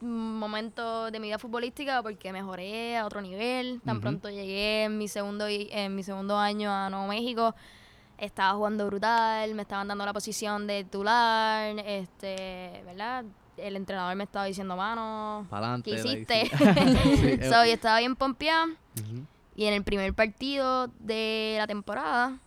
momentos 0.00 1.10
de 1.10 1.18
mi 1.18 1.28
vida 1.28 1.38
futbolística 1.38 2.02
porque 2.02 2.32
mejoré 2.32 2.98
a 2.98 3.06
otro 3.06 3.20
nivel. 3.20 3.80
Tan 3.84 4.00
pronto 4.00 4.30
llegué 4.30 4.84
en 4.84 4.96
mi 4.96 5.08
segundo 5.08 5.46
en 5.48 5.94
mi 5.96 6.04
segundo 6.04 6.38
año 6.38 6.72
a 6.72 6.88
Nuevo 6.88 7.08
México, 7.08 7.54
estaba 8.18 8.54
jugando 8.54 8.86
brutal, 8.86 9.54
me 9.54 9.62
estaban 9.62 9.88
dando 9.88 10.04
la 10.04 10.12
posición 10.12 10.66
de 10.66 10.84
titular, 10.84 11.78
este, 11.84 12.82
¿verdad? 12.84 13.24
El 13.56 13.76
entrenador 13.76 14.14
me 14.16 14.24
estaba 14.24 14.44
diciendo, 14.44 14.76
mano, 14.76 15.46
Pa'lante. 15.50 15.90
¿qué 15.90 15.96
hiciste? 15.98 16.50
sí. 17.38 17.38
So, 17.48 17.64
yo 17.64 17.72
estaba 17.72 17.98
bien 17.98 18.16
pompeada 18.16 18.66
y 19.54 19.64
en 19.64 19.74
el 19.74 19.82
primer 19.84 20.12
partido 20.14 20.88
de 20.98 21.56
la 21.58 21.66
temporada 21.66 22.38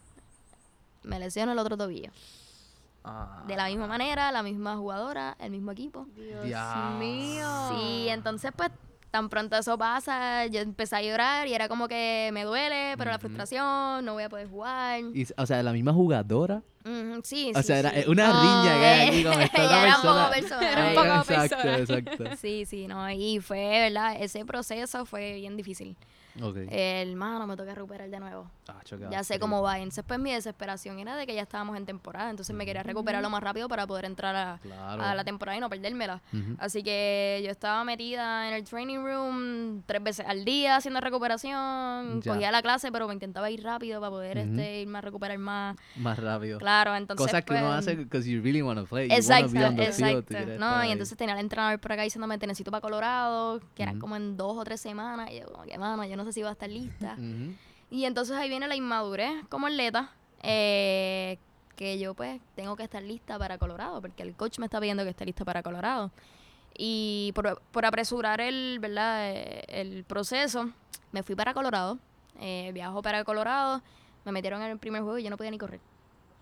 me 1.03 1.19
lesiono 1.19 1.51
el 1.51 1.59
otro 1.59 1.77
tobillo. 1.77 2.11
Ah, 3.03 3.43
De 3.47 3.55
la 3.55 3.65
misma 3.67 3.87
manera, 3.87 4.31
la 4.31 4.43
misma 4.43 4.75
jugadora, 4.75 5.35
el 5.39 5.51
mismo 5.51 5.71
equipo. 5.71 6.05
Dios 6.15 6.45
Dios. 6.45 6.91
mío. 6.99 7.47
Sí, 7.71 8.07
entonces 8.09 8.51
pues 8.55 8.69
tan 9.11 9.29
pronto 9.29 9.57
eso 9.57 9.77
pasa, 9.77 10.45
yo 10.47 10.59
empecé 10.61 10.95
a 10.95 11.01
llorar 11.01 11.47
y 11.47 11.53
era 11.53 11.67
como 11.67 11.87
que 11.87 12.29
me 12.33 12.43
duele, 12.43 12.95
pero 12.97 13.09
la 13.11 13.17
Ujú. 13.17 13.21
frustración, 13.27 14.05
no 14.05 14.13
voy 14.13 14.23
a 14.23 14.29
poder 14.29 14.47
jugar. 14.47 15.01
y, 15.13 15.25
o 15.35 15.45
sea, 15.45 15.63
la 15.63 15.71
misma 15.73 15.93
jugadora. 15.93 16.61
Ujú, 16.85 17.19
sí, 17.23 17.51
O 17.53 17.57
sí, 17.59 17.63
sea, 17.63 17.79
era 17.79 17.89
sí. 17.91 17.99
eh, 17.99 18.05
una 18.07 18.31
No, 18.33 18.41
riña 18.41 18.73
que 18.79 18.85
hay 18.85 19.07
aquí 19.09 19.19
eh, 19.19 19.23
con 19.23 19.41
esta 19.41 19.65
otra 19.65 19.83
era 19.83 19.95
un 19.97 20.01
persona. 20.01 20.21
poco 20.23 20.33
personal. 20.33 20.71
Era 20.71 20.87
un 20.87 20.95
poco 20.95 21.15
exacto, 21.33 21.55
personal. 21.57 21.79
exacto. 21.81 22.35
Sí, 22.37 22.65
sí, 22.65 22.87
no, 22.87 23.11
y 23.11 23.39
fue, 23.39 23.67
¿verdad? 23.89 24.15
Ese 24.19 24.45
proceso 24.45 25.05
fue 25.05 25.33
bien 25.33 25.57
difícil. 25.57 25.95
Ok. 26.41 26.57
El 26.69 27.09
hermano 27.11 27.45
me 27.47 27.55
toca 27.57 27.73
recuperar 27.75 28.09
de 28.09 28.19
nuevo. 28.19 28.49
Qué 28.87 28.97
Ya 29.09 29.23
sé 29.23 29.39
cómo 29.39 29.61
va. 29.61 29.77
Entonces, 29.79 30.03
pues 30.07 30.19
mi 30.19 30.31
desesperación 30.31 30.99
era 30.99 31.15
de 31.15 31.25
que 31.25 31.33
ya 31.35 31.41
estábamos 31.41 31.75
en 31.77 31.85
temporada. 31.85 32.29
Entonces 32.29 32.55
me 32.55 32.65
quería 32.65 32.83
recuperar 32.83 33.21
lo 33.21 33.29
más 33.29 33.41
rápido 33.43 33.67
para 33.67 33.85
poder 33.87 34.05
entrar 34.05 34.35
a, 34.35 34.57
Claro. 34.61 35.03
a 35.03 35.15
la 35.15 35.23
temporada 35.23 35.57
y 35.57 35.61
no 35.61 35.69
perdérmela. 35.69 36.21
Así 36.59 36.83
que 36.83 37.41
yo 37.43 37.51
estaba 37.51 37.83
metida 37.83 38.47
en 38.47 38.53
el 38.53 38.63
training 38.63 38.99
room 39.03 39.83
tres 39.85 40.03
veces 40.03 40.25
al 40.27 40.45
día 40.45 40.75
haciendo 40.77 40.99
recuperación. 41.01 42.21
Ya. 42.21 42.33
Cogía 42.33 42.51
la 42.51 42.61
clase, 42.61 42.91
pero 42.91 43.07
me 43.07 43.13
intentaba 43.13 43.49
ir 43.49 43.63
rápido 43.63 43.99
para 43.99 44.11
poder 44.11 44.37
este, 44.37 44.81
irme 44.81 44.97
a 44.99 45.01
recuperar 45.01 45.37
más. 45.37 45.75
Más 45.95 46.17
rápido. 46.19 46.59
Claro, 46.59 46.95
entonces. 46.95 47.25
Cosas 47.25 47.43
que 47.43 47.53
uno 47.53 47.67
pues, 47.67 47.77
hace 47.79 47.95
because 47.95 48.29
you 48.29 48.41
really 48.41 48.61
want 48.61 48.79
to 48.79 48.85
play. 48.85 49.07
you 49.09 49.15
Exacto, 49.15 49.47
wanna 49.47 49.59
be 49.59 49.65
on 49.67 49.75
the 49.75 49.83
field, 49.93 50.09
exacto. 50.09 50.27
quieres 50.35 50.59
No, 50.59 50.79
y 50.83 50.87
ahí. 50.87 50.91
entonces 50.91 51.17
tenía 51.17 51.33
el 51.33 51.39
entrenador 51.41 51.79
por 51.79 51.91
acá 51.91 52.03
diciéndome, 52.03 52.37
te 52.37 52.47
necesito 52.47 52.71
para 52.71 52.81
Colorado, 52.81 53.59
que 53.75 53.83
eran 53.83 53.99
como 53.99 54.15
en 54.15 54.37
dos 54.37 54.57
o 54.57 54.63
tres 54.63 54.79
semanas. 54.81 55.29
Y 55.31 55.39
yo, 55.39 55.45
como 55.47 55.63
que, 55.63 55.77
mano, 55.77 56.05
yo 56.05 56.15
no 56.15 56.23
sé 56.25 56.28
si 56.31 56.39
iba 56.41 56.49
a 56.49 56.53
estar 56.53 56.69
lista. 56.69 57.15
Y 57.91 58.05
entonces 58.05 58.35
ahí 58.37 58.49
viene 58.49 58.67
la 58.67 58.75
inmadurez 58.75 59.31
como 59.49 59.65
atleta, 59.65 60.11
eh, 60.43 61.39
que 61.75 61.97
yo 61.97 62.13
pues 62.13 62.39
tengo 62.55 62.75
que 62.75 62.83
estar 62.83 63.01
lista 63.01 63.39
para 63.39 63.57
Colorado, 63.57 63.99
porque 63.99 64.21
el 64.21 64.35
coach 64.35 64.59
me 64.59 64.65
está 64.67 64.79
pidiendo 64.79 65.03
que 65.03 65.09
esté 65.09 65.25
lista 65.25 65.43
para 65.43 65.63
Colorado. 65.63 66.11
Y 66.77 67.31
por, 67.33 67.59
por 67.71 67.85
apresurar 67.87 68.41
el, 68.41 68.77
¿verdad? 68.79 69.31
Eh, 69.31 69.63
el 69.69 70.03
proceso, 70.03 70.69
me 71.11 71.23
fui 71.23 71.33
para 71.35 71.55
Colorado, 71.55 71.97
eh, 72.39 72.69
viajo 72.75 73.01
para 73.01 73.23
Colorado, 73.23 73.81
me 74.23 74.31
metieron 74.33 74.61
en 74.61 74.69
el 74.69 74.77
primer 74.77 75.01
juego 75.01 75.17
y 75.17 75.23
yo 75.23 75.31
no 75.31 75.37
podía 75.37 75.49
ni 75.49 75.57
correr. 75.57 75.79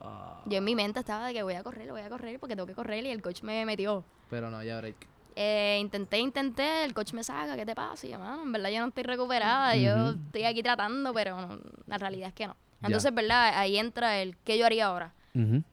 Ah, 0.01 0.41
Yo 0.47 0.57
en 0.57 0.65
mi 0.65 0.75
mente 0.75 0.99
estaba 0.99 1.27
de 1.27 1.33
que 1.33 1.43
voy 1.43 1.53
a 1.53 1.63
correr, 1.63 1.89
voy 1.89 2.01
a 2.01 2.09
correr 2.09 2.39
porque 2.41 2.55
tengo 2.57 2.67
que 2.67 2.75
correr 2.75 3.05
y 3.05 3.09
el 3.09 3.21
coach 3.21 3.41
me 3.41 3.65
metió. 3.65 4.03
pero 4.29 4.51
no, 4.51 4.61
ya 4.63 4.77
break. 4.79 4.97
Eh, 5.39 5.77
intenté, 5.79 6.17
intenté, 6.17 6.83
el 6.83 6.95
coach 6.95 7.13
me 7.13 7.23
saca, 7.23 7.55
¿qué 7.55 7.63
te 7.63 7.75
pasa? 7.75 8.07
Y 8.07 8.09
yo, 8.09 8.17
mano, 8.17 8.41
en 8.41 8.51
verdad 8.51 8.71
yo 8.71 8.79
no 8.79 8.87
estoy 8.87 9.03
recuperada, 9.03 9.75
yo 9.75 10.09
estoy 10.09 10.45
aquí 10.45 10.63
tratando, 10.63 11.13
pero 11.13 11.39
no, 11.39 11.59
la 11.85 11.99
realidad 11.99 12.29
es 12.29 12.33
que 12.33 12.47
no. 12.47 12.57
Entonces, 12.81 13.13
¿verdad? 13.13 13.51
Ahí 13.53 13.77
entra 13.77 14.19
el 14.19 14.35
¿qué 14.37 14.57
yo 14.57 14.65
haría 14.65 14.87
ahora? 14.87 15.13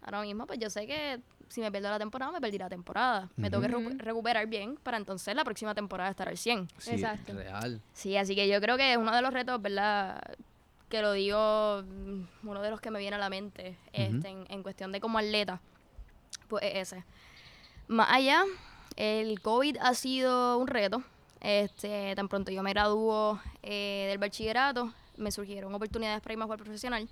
Ahora 0.03 0.20
mismo, 0.20 0.46
pues 0.46 0.59
yo 0.59 0.68
sé 0.68 0.87
que 0.87 1.18
si 1.48 1.62
me 1.62 1.72
pierdo 1.72 1.88
la 1.88 1.98
temporada, 1.98 2.31
me 2.31 2.42
perdí 2.42 2.59
la 2.59 2.68
temporada. 2.68 3.31
Me 3.37 3.48
tengo 3.48 3.62
que 3.62 3.94
recuperar 3.96 4.46
bien 4.48 4.77
para 4.83 4.98
entonces 4.98 5.35
la 5.35 5.44
próxima 5.44 5.74
temporada 5.74 6.11
estar 6.11 6.29
al 6.29 6.37
100. 6.37 6.68
Sí, 6.77 6.90
Exacto. 6.90 7.33
real. 7.33 7.81
Sí, 7.94 8.18
así 8.18 8.35
que 8.35 8.46
yo 8.46 8.61
creo 8.61 8.77
que 8.77 8.92
es 8.92 8.98
uno 8.98 9.16
de 9.16 9.22
los 9.22 9.33
retos, 9.33 9.62
¿verdad? 9.62 10.20
Que 10.90 11.00
lo 11.00 11.12
digo, 11.12 11.83
mm, 11.87 12.48
uno 12.48 12.61
de 12.61 12.70
los 12.70 12.83
que 12.83 12.90
me 12.90 12.98
viene 12.98 13.16
a 13.16 13.18
la 13.18 13.31
mente 13.31 13.79
este, 13.94 14.29
en, 14.29 14.44
en 14.50 14.62
cuestión 14.62 14.92
de 14.92 15.00
como 15.00 15.16
atleta, 15.16 15.62
pues 16.48 16.62
es 16.64 16.92
ese. 16.92 17.05
Más 17.88 18.11
allá, 18.11 18.44
el 18.97 19.41
COVID 19.41 19.79
ha 19.81 19.95
sido 19.95 20.59
un 20.59 20.67
reto. 20.67 21.03
Este, 21.41 22.15
tan 22.17 22.29
pronto 22.29 22.51
yo 22.51 22.63
me 22.63 22.71
graduó 22.71 23.39
eh, 23.63 24.07
del 24.09 24.19
bachillerato, 24.19 24.93
me 25.19 25.31
surgieron 25.31 25.75
oportunidades 25.75 26.23
para 26.23 26.33
irme 26.33 26.45
a 26.45 26.47
jugar 26.47 26.59
profesional. 26.59 27.09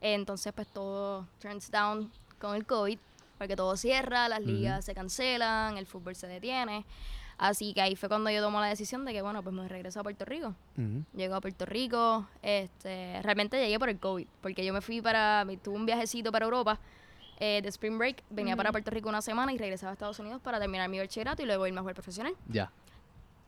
Entonces, 0.00 0.52
pues 0.54 0.68
todo 0.68 1.26
turns 1.40 1.70
down 1.70 2.10
con 2.38 2.56
el 2.56 2.64
COVID, 2.64 2.98
porque 3.36 3.56
todo 3.56 3.76
cierra, 3.76 4.28
las 4.28 4.40
ligas 4.40 4.84
se 4.84 4.94
cancelan, 4.94 5.76
el 5.76 5.86
fútbol 5.86 6.14
se 6.16 6.26
detiene. 6.26 6.84
Así 7.36 7.72
que 7.72 7.80
ahí 7.80 7.94
fue 7.94 8.08
cuando 8.08 8.30
yo 8.30 8.42
tomé 8.42 8.58
la 8.58 8.66
decisión 8.66 9.04
de 9.04 9.12
que, 9.12 9.22
bueno, 9.22 9.42
pues 9.42 9.54
me 9.54 9.68
regreso 9.68 10.00
a 10.00 10.02
Puerto 10.02 10.24
Rico. 10.24 10.54
Ujú. 10.76 11.04
Llego 11.14 11.36
a 11.36 11.40
Puerto 11.40 11.66
Rico, 11.66 12.26
este, 12.42 13.20
realmente 13.22 13.60
llegué 13.60 13.78
por 13.78 13.88
el 13.88 13.98
COVID, 13.98 14.26
porque 14.40 14.64
yo 14.64 14.72
me 14.72 14.80
fui 14.80 15.00
para, 15.00 15.46
tuve 15.62 15.76
un 15.76 15.86
viajecito 15.86 16.32
para 16.32 16.46
Europa 16.46 16.80
eh, 17.38 17.60
de 17.62 17.68
Spring 17.68 17.98
Break, 17.98 18.22
venía 18.30 18.56
para. 18.56 18.70
Puerto 18.72 18.90
Rico 18.90 19.08
una 19.08 19.22
semana 19.22 19.52
y 19.52 19.58
regresaba 19.58 19.90
a 19.90 19.92
Estados 19.94 20.18
Unidos 20.18 20.40
para 20.42 20.58
terminar 20.60 20.88
mi 20.88 20.98
bachillerato 20.98 21.42
y 21.42 21.46
luego 21.46 21.66
irme 21.66 21.78
a 21.78 21.82
jugar 21.82 21.94
profesional. 21.94 22.34
Ya. 22.48 22.70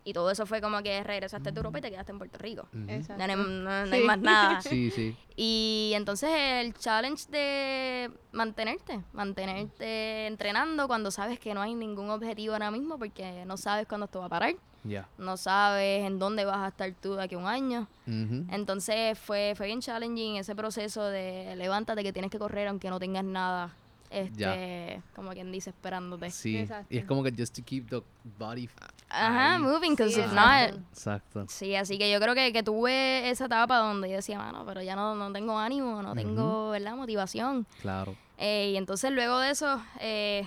Y 0.03 0.15
todo 0.15 0.31
eso 0.31 0.47
fue 0.47 0.63
como 0.63 0.83
que 0.83 1.05
regresaste 1.05 1.51
a 1.51 1.53
Europa 1.53 1.79
y 1.79 1.83
te 1.83 1.91
quedaste 1.91 2.11
en 2.13 2.19
Puerto 2.19 2.39
Rico. 2.39 2.67
Exacto. 2.89 3.19
No, 3.27 3.33
hay- 3.33 3.37
no- 3.39 3.87
no 3.87 3.93
hay 3.95 4.01
Sí. 4.01 4.07
más 4.07 4.19
nada. 4.19 4.61
Sí, 4.63 4.91
sí. 4.91 5.15
Y 5.37 5.93
entonces 5.95 6.31
el 6.33 6.73
challenge 6.75 7.27
de 7.31 8.11
mantenerte, 8.33 9.01
mantenerte 9.13 10.27
entrenando 10.27 10.87
cuando 10.89 11.11
sabes 11.11 11.39
que 11.39 11.53
no 11.53 11.61
hay 11.61 11.75
ningún 11.75 12.09
objetivo 12.11 12.55
ahora 12.55 12.71
mismo 12.71 12.99
porque 12.99 13.45
no 13.45 13.57
sabes 13.59 13.87
cuándo 13.87 14.07
esto 14.07 14.21
va 14.21 14.27
a 14.27 14.31
parar, 14.31 14.55
Ya. 14.85 15.07
no 15.19 15.37
sabes 15.37 16.07
en 16.07 16.19
dónde 16.19 16.47
vas 16.47 16.59
a 16.59 16.69
estar 16.69 16.91
tú 16.95 17.15
de 17.17 17.25
aquí 17.25 17.35
a 17.35 17.39
un 17.39 17.47
año. 17.47 17.87
Entonces 18.07 19.19
fue, 19.19 19.53
fue 19.57 19.67
bien 19.67 19.81
challenging 19.81 20.37
ese 20.37 20.55
proceso 20.55 21.05
de 21.05 21.55
levántate 21.57 22.03
que 22.03 22.13
tienes 22.13 22.31
que 22.31 22.39
correr 22.39 22.69
aunque 22.69 22.89
no 22.91 22.99
tengas 22.99 23.25
nada, 23.25 23.71
este, 24.11 25.01
como 25.15 25.31
quien 25.31 25.51
dice, 25.53 25.71
esperándote. 25.71 26.31
Sí. 26.31 26.59
Exacto. 26.59 26.87
Y 26.95 26.99
es 26.99 27.05
como 27.05 27.23
que 27.23 27.33
just 27.37 27.57
to 27.57 27.63
keep 27.65 27.89
the 27.89 28.03
body. 28.39 28.69
Ajá, 29.09 29.55
ahí. 29.55 29.61
moving, 29.63 29.91
because 29.93 30.13
Sí, 30.15 30.21
if 30.21 30.27
exacto. 30.27 30.77
not, 30.77 30.85
Exacto. 30.93 31.45
Sí, 31.49 31.75
así 31.75 31.99
que 31.99 32.11
yo 32.11 32.21
creo 32.21 32.35
que, 32.35 32.53
que 32.53 32.63
tuve 32.63 33.29
esa 33.31 33.47
etapa 33.47 33.79
donde 33.79 34.09
yo 34.09 34.17
decía, 34.17 34.39
mano, 34.39 34.65
pero 34.67 34.83
ya 34.83 34.95
no, 34.97 35.15
no 35.15 35.33
tengo 35.33 35.59
ánimo, 35.59 36.03
no 36.03 36.15
tengo, 36.15 36.71
¿verdad? 36.71 36.95
Motivación. 36.97 37.67
Claro. 37.81 38.15
Eh, 38.39 38.71
y 38.73 38.77
entonces 38.77 39.11
luego 39.13 39.39
de 39.39 39.51
eso, 39.51 39.83
eh, 40.01 40.47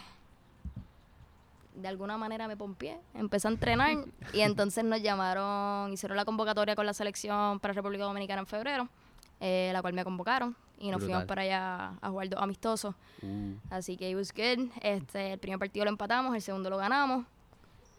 de 1.76 1.88
alguna 1.88 2.17
manera 2.17 2.47
me 2.47 2.56
pompié, 2.56 2.97
empecé 3.13 3.47
a 3.47 3.52
entrenar 3.52 3.97
y 4.34 4.41
entonces 4.41 4.84
nos 4.84 5.02
llamaron, 5.02 5.91
hicieron 5.91 6.15
la 6.17 6.26
convocatoria 6.26 6.76
con 6.76 6.86
la 6.86 6.93
selección 6.93 7.60
para 7.60 7.73
República 7.73 8.04
Dominicana 8.04 8.41
en 8.41 8.47
febrero, 8.47 8.88
eh, 9.45 9.71
la 9.73 9.82
cual 9.82 9.93
me 9.93 10.03
convocaron 10.06 10.56
y 10.79 10.89
nos 10.89 10.99
fuimos 11.01 11.19
Brutal. 11.19 11.27
para 11.27 11.41
allá 11.41 11.93
a 12.01 12.10
jugar 12.10 12.29
dos 12.29 12.41
amistosos. 12.41 12.95
Uh, 13.21 13.53
Así 13.69 13.97
que 13.97 14.10
it 14.10 14.15
was 14.15 14.32
good. 14.34 14.69
Este, 14.82 15.34
el 15.34 15.39
primer 15.39 15.60
partido 15.60 15.84
lo 15.86 15.91
empatamos, 15.91 16.34
el 16.34 16.41
segundo 16.41 16.69
lo 16.69 16.77
ganamos. 16.77 17.25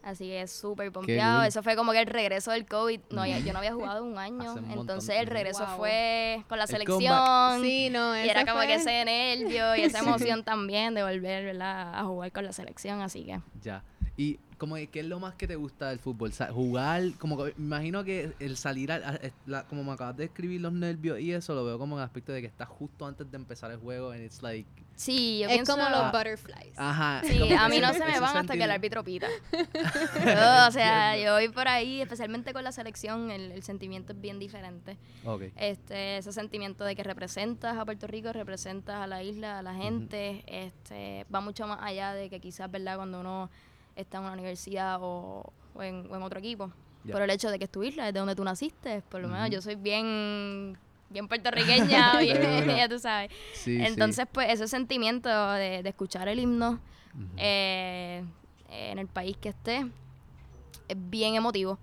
Así 0.03 0.29
que 0.29 0.47
súper 0.47 0.93
pompeado. 0.93 1.45
Eso 1.45 1.63
fue 1.63 1.77
como 1.77 1.93
que 1.93 2.01
el 2.01 2.07
regreso 2.07 2.51
del 2.51 2.67
COVID. 2.67 3.01
No, 3.11 3.25
ya- 3.25 3.39
yo 3.39 3.53
no 3.55 3.59
había 3.61 3.73
jugado 3.75 4.05
un 4.05 4.19
año. 4.19 4.53
Un 4.55 4.61
montón. 4.69 4.81
Entonces 4.81 5.17
el 5.19 5.27
regreso 5.29 5.65
Wow. 5.67 5.77
fue 5.79 6.45
con 6.47 6.59
la 6.59 6.65
El 6.65 6.69
selección. 6.71 7.63
Sí, 7.63 7.89
no, 7.91 8.15
Y 8.23 8.29
era 8.29 8.45
como 8.45 8.61
que 8.61 8.67
fue- 8.67 8.75
ese 8.75 9.05
nervio 9.07 9.75
y 9.77 9.81
esa 9.85 10.01
emoción 10.01 10.45
también 10.45 10.93
de 10.95 11.03
volver 11.03 11.45
¿verdad? 11.45 11.99
a 11.99 12.05
jugar 12.05 12.33
con 12.33 12.45
la 12.45 12.53
selección. 12.53 13.01
Así 13.01 13.25
que 13.25 13.41
ya. 13.63 13.83
Y 14.17 14.39
como 14.59 14.77
que, 14.77 14.87
¿qué 14.87 15.01
es 15.01 15.07
lo 15.07 15.19
más 15.19 15.35
que 15.35 15.49
te 15.49 15.57
gusta 15.57 15.89
del 15.91 15.99
fútbol? 15.99 16.33
Jugar, 16.53 17.03
como 17.19 17.37
que 17.43 17.53
imagino 17.59 18.05
que 18.05 18.33
el 18.39 18.57
salir, 18.57 18.93
al- 18.93 19.03
a- 19.05 19.17
es- 19.17 19.33
la- 19.47 19.65
como 19.65 19.83
me 19.83 19.91
acabas 19.93 20.17
de 20.17 20.25
escribir 20.27 20.61
los 20.61 20.73
nervios 20.73 21.19
y 21.19 21.33
eso, 21.33 21.55
lo 21.55 21.65
veo 21.65 21.79
como 21.79 21.97
en 21.97 22.01
el 22.03 22.05
aspecto 22.05 22.31
de 22.33 22.41
que 22.41 22.47
estás 22.47 22.69
justo 22.69 23.07
antes 23.07 23.29
de 23.31 23.37
empezar 23.37 23.73
el 23.73 23.79
juego 23.79 24.13
and 24.13 24.25
it's 24.25 24.41
like, 24.43 24.69
sí, 24.95 25.41
yo 25.41 25.49
Es 25.49 25.55
pienso... 25.55 25.77
como 25.77 25.89
los 25.91 26.13
butterflies. 26.13 26.73
ajá. 26.79 27.23
Sí, 27.25 27.53
a 27.53 27.69
mí 27.69 27.81
no 27.81 27.93
se 27.93 28.05
me 28.05 28.21
van 28.21 28.37
hasta 28.37 28.55
que 28.57 28.63
el 28.63 28.71
árbitro 28.71 29.03
pita. 29.03 29.27
Yo, 29.53 29.59
o 30.69 30.71
sea, 30.71 31.19
yo 31.19 31.33
voy 31.33 31.49
por 31.49 31.67
ahí, 31.67 32.01
especialmente 32.01 32.53
con 32.53 32.63
la 32.63 32.71
selección, 32.73 33.33
el, 33.33 33.51
el 33.51 33.63
sentimiento 33.65 34.13
es 34.13 34.21
bien 34.21 34.39
diferente. 34.39 34.97
Ok. 35.25 35.43
este 35.57 36.19
ese 36.19 36.33
sentimiento 36.33 36.85
de 36.85 36.95
que 36.95 37.03
representas 37.03 37.77
a 37.77 37.85
Puerto 37.85 38.07
Rico, 38.07 38.33
representas 38.33 38.97
a 38.97 39.07
la 39.09 39.23
isla, 39.25 39.59
a 39.59 39.63
la 39.63 39.75
gente, 39.75 40.45
este 40.47 41.27
va 41.35 41.41
mucho 41.41 41.67
más 41.67 41.81
allá 41.83 42.15
de 42.15 42.31
que 42.31 42.39
quizás, 42.41 42.71
¿verdad? 42.71 42.97
Cuando 42.97 43.19
uno 43.21 43.51
está 43.97 44.19
en 44.19 44.25
una 44.25 44.33
universidad 44.33 44.99
o, 45.01 45.53
o 45.75 45.83
en, 45.83 46.07
o 46.11 46.17
en 46.17 46.23
otro 46.23 46.39
equipo, 46.41 46.71
Ya. 47.05 47.13
por 47.13 47.23
el 47.23 47.31
hecho 47.31 47.51
de 47.51 47.59
que 47.59 47.65
es 47.65 47.71
tu 47.71 47.83
isla, 47.83 48.09
es 48.09 48.15
de 48.15 48.21
donde 48.21 48.35
tú 48.35 48.45
naciste, 48.45 49.03
por 49.09 49.21
lo 49.21 49.29
menos 49.29 49.51
yo 49.51 49.61
soy 49.63 49.75
bien 49.77 50.77
bien 51.11 51.29
puertorriqueña, 51.29 52.19
bien, 52.19 52.67
ya 52.77 52.89
tú 52.89 52.99
sabes. 52.99 53.31
Sí, 53.53 53.77
sí. 53.79 53.85
Entonces, 53.85 54.27
pues 54.33 54.51
ese 54.51 54.67
sentimiento 54.67 55.29
de, 55.53 55.83
de 55.83 55.89
escuchar 55.89 56.27
el 56.29 56.41
himno 56.41 56.81
eh, 57.37 58.25
en 58.69 58.99
el 58.99 59.07
país 59.07 59.37
que 59.37 59.51
esté 59.51 59.87
es 60.89 60.97
bien 61.11 61.35
emotivo. 61.37 61.79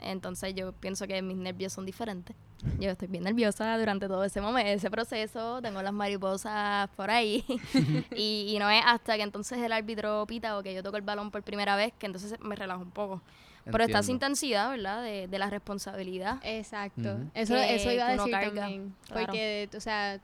Entonces 0.00 0.54
yo 0.54 0.72
pienso 0.72 1.06
que 1.06 1.20
mis 1.22 1.36
nervios 1.36 1.72
son 1.72 1.84
diferentes. 1.86 2.36
Yo 2.80 2.90
estoy 2.90 3.08
bien 3.08 3.24
nerviosa 3.24 3.78
durante 3.78 4.06
todo 4.08 4.24
ese 4.24 4.40
momento, 4.40 4.70
ese 4.70 4.90
proceso, 4.90 5.60
tengo 5.62 5.82
las 5.82 5.92
mariposas 5.92 6.88
por 6.96 7.10
ahí 7.10 7.44
y, 8.16 8.52
y 8.54 8.58
no 8.58 8.68
es 8.70 8.82
hasta 8.84 9.16
que 9.16 9.22
entonces 9.22 9.58
el 9.58 9.72
árbitro 9.72 10.24
pita 10.26 10.58
o 10.58 10.62
que 10.62 10.74
yo 10.74 10.82
toco 10.82 10.96
el 10.96 11.02
balón 11.02 11.30
por 11.30 11.42
primera 11.42 11.76
vez 11.76 11.92
que 11.98 12.06
entonces 12.06 12.34
me 12.40 12.54
relajo 12.56 12.82
un 12.82 12.90
poco. 12.90 13.22
Pero 13.64 13.78
está 13.82 13.98
esa 13.98 14.12
Entiendo. 14.12 14.26
intensidad, 14.26 14.70
¿verdad? 14.70 15.02
De, 15.02 15.26
de 15.26 15.38
la 15.40 15.50
responsabilidad. 15.50 16.38
Exacto. 16.44 17.14
Ujú. 17.14 17.30
Eso, 17.34 17.54
Que- 17.54 17.74
eso 17.74 17.90
iba 17.90 18.06
a 18.06 18.12
decir 18.12 18.30
carga, 18.30 18.60
también. 18.62 18.94
claro. 19.08 19.26
Porque, 19.26 19.68
o 19.76 19.80
sea, 19.80 20.20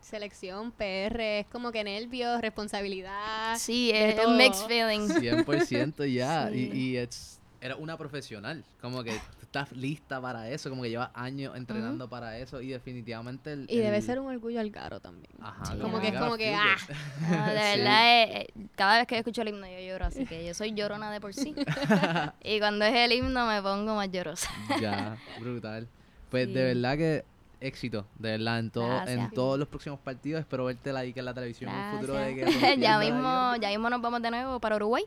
selección, 0.00 0.72
PR, 0.72 1.40
es 1.40 1.46
como 1.46 1.70
que 1.72 1.84
nervios, 1.84 2.40
responsabilidad. 2.40 3.56
Sí, 3.58 3.90
es 3.92 4.16
todo. 4.16 4.30
mixed 4.30 4.66
feelings. 4.66 5.14
100% 5.14 6.06
ya. 6.12 6.48
Sí. 6.50 6.70
Y, 6.72 6.78
y 6.78 6.98
it's- 6.98 7.37
era 7.60 7.76
una 7.76 7.96
profesional. 7.96 8.64
Como 8.80 9.02
que 9.02 9.12
tú 9.12 9.42
estás 9.42 9.72
lista 9.72 10.20
para 10.20 10.48
eso. 10.48 10.70
Como 10.70 10.82
que 10.82 10.90
llevas 10.90 11.10
años 11.14 11.56
entrenando 11.56 12.08
para 12.08 12.38
eso. 12.38 12.60
Y 12.60 12.68
definitivamente. 12.68 13.52
El, 13.52 13.66
Y 13.68 13.78
debe 13.78 13.96
el- 13.98 14.02
ser 14.02 14.20
un 14.20 14.28
orgullo 14.28 14.60
al 14.60 14.70
caro 14.70 15.00
también. 15.00 15.30
Ajá, 15.42 15.64
Sí, 15.66 15.78
Como 15.80 16.00
que 16.00 16.08
es 16.08 16.14
como 16.18 16.36
que, 16.36 16.54
ah, 16.54 16.76
No, 17.30 17.46
de 17.52 17.58
Sí. 17.72 17.78
verdad, 17.78 18.22
eh, 18.22 18.40
eh, 18.40 18.46
cada 18.76 18.98
vez 18.98 19.06
que 19.06 19.18
escucho 19.18 19.42
el 19.42 19.48
himno 19.48 19.66
yo 19.66 19.80
lloro, 19.80 20.04
así 20.06 20.24
que 20.26 20.46
yo 20.46 20.54
soy 20.54 20.72
llorona 20.74 21.10
de 21.10 21.20
por 21.20 21.34
sí. 21.34 21.54
y 22.44 22.58
cuando 22.58 22.84
es 22.84 22.94
el 22.94 23.12
himno 23.12 23.46
me 23.46 23.60
pongo 23.62 23.94
más 23.96 24.10
llorosa. 24.10 24.50
Ya, 24.80 25.16
brutal. 25.40 25.88
Pues 26.30 26.46
Sí. 26.46 26.52
de 26.52 26.64
verdad 26.74 26.96
que 26.96 27.24
éxito, 27.60 28.06
de 28.20 28.30
verdad, 28.38 28.60
en, 28.60 28.70
todo, 28.70 29.06
en 29.08 29.30
todos 29.30 29.58
los 29.58 29.66
próximos 29.66 29.98
partidos. 29.98 30.40
Espero 30.40 30.66
verte 30.66 30.90
ahí 30.96 31.12
que 31.12 31.18
en 31.18 31.24
la 31.26 31.34
televisión 31.34 31.70
en 31.70 31.76
un 31.76 31.90
futuro 32.00 32.14
de 32.14 32.34
que 32.36 32.44
ya 32.78 32.98
mismo, 33.00 33.56
ya 33.60 33.68
mismo 33.70 33.90
nos 33.90 34.00
vamos 34.00 34.22
de 34.22 34.30
nuevo 34.30 34.60
para 34.60 34.76
Uruguay. 34.76 35.04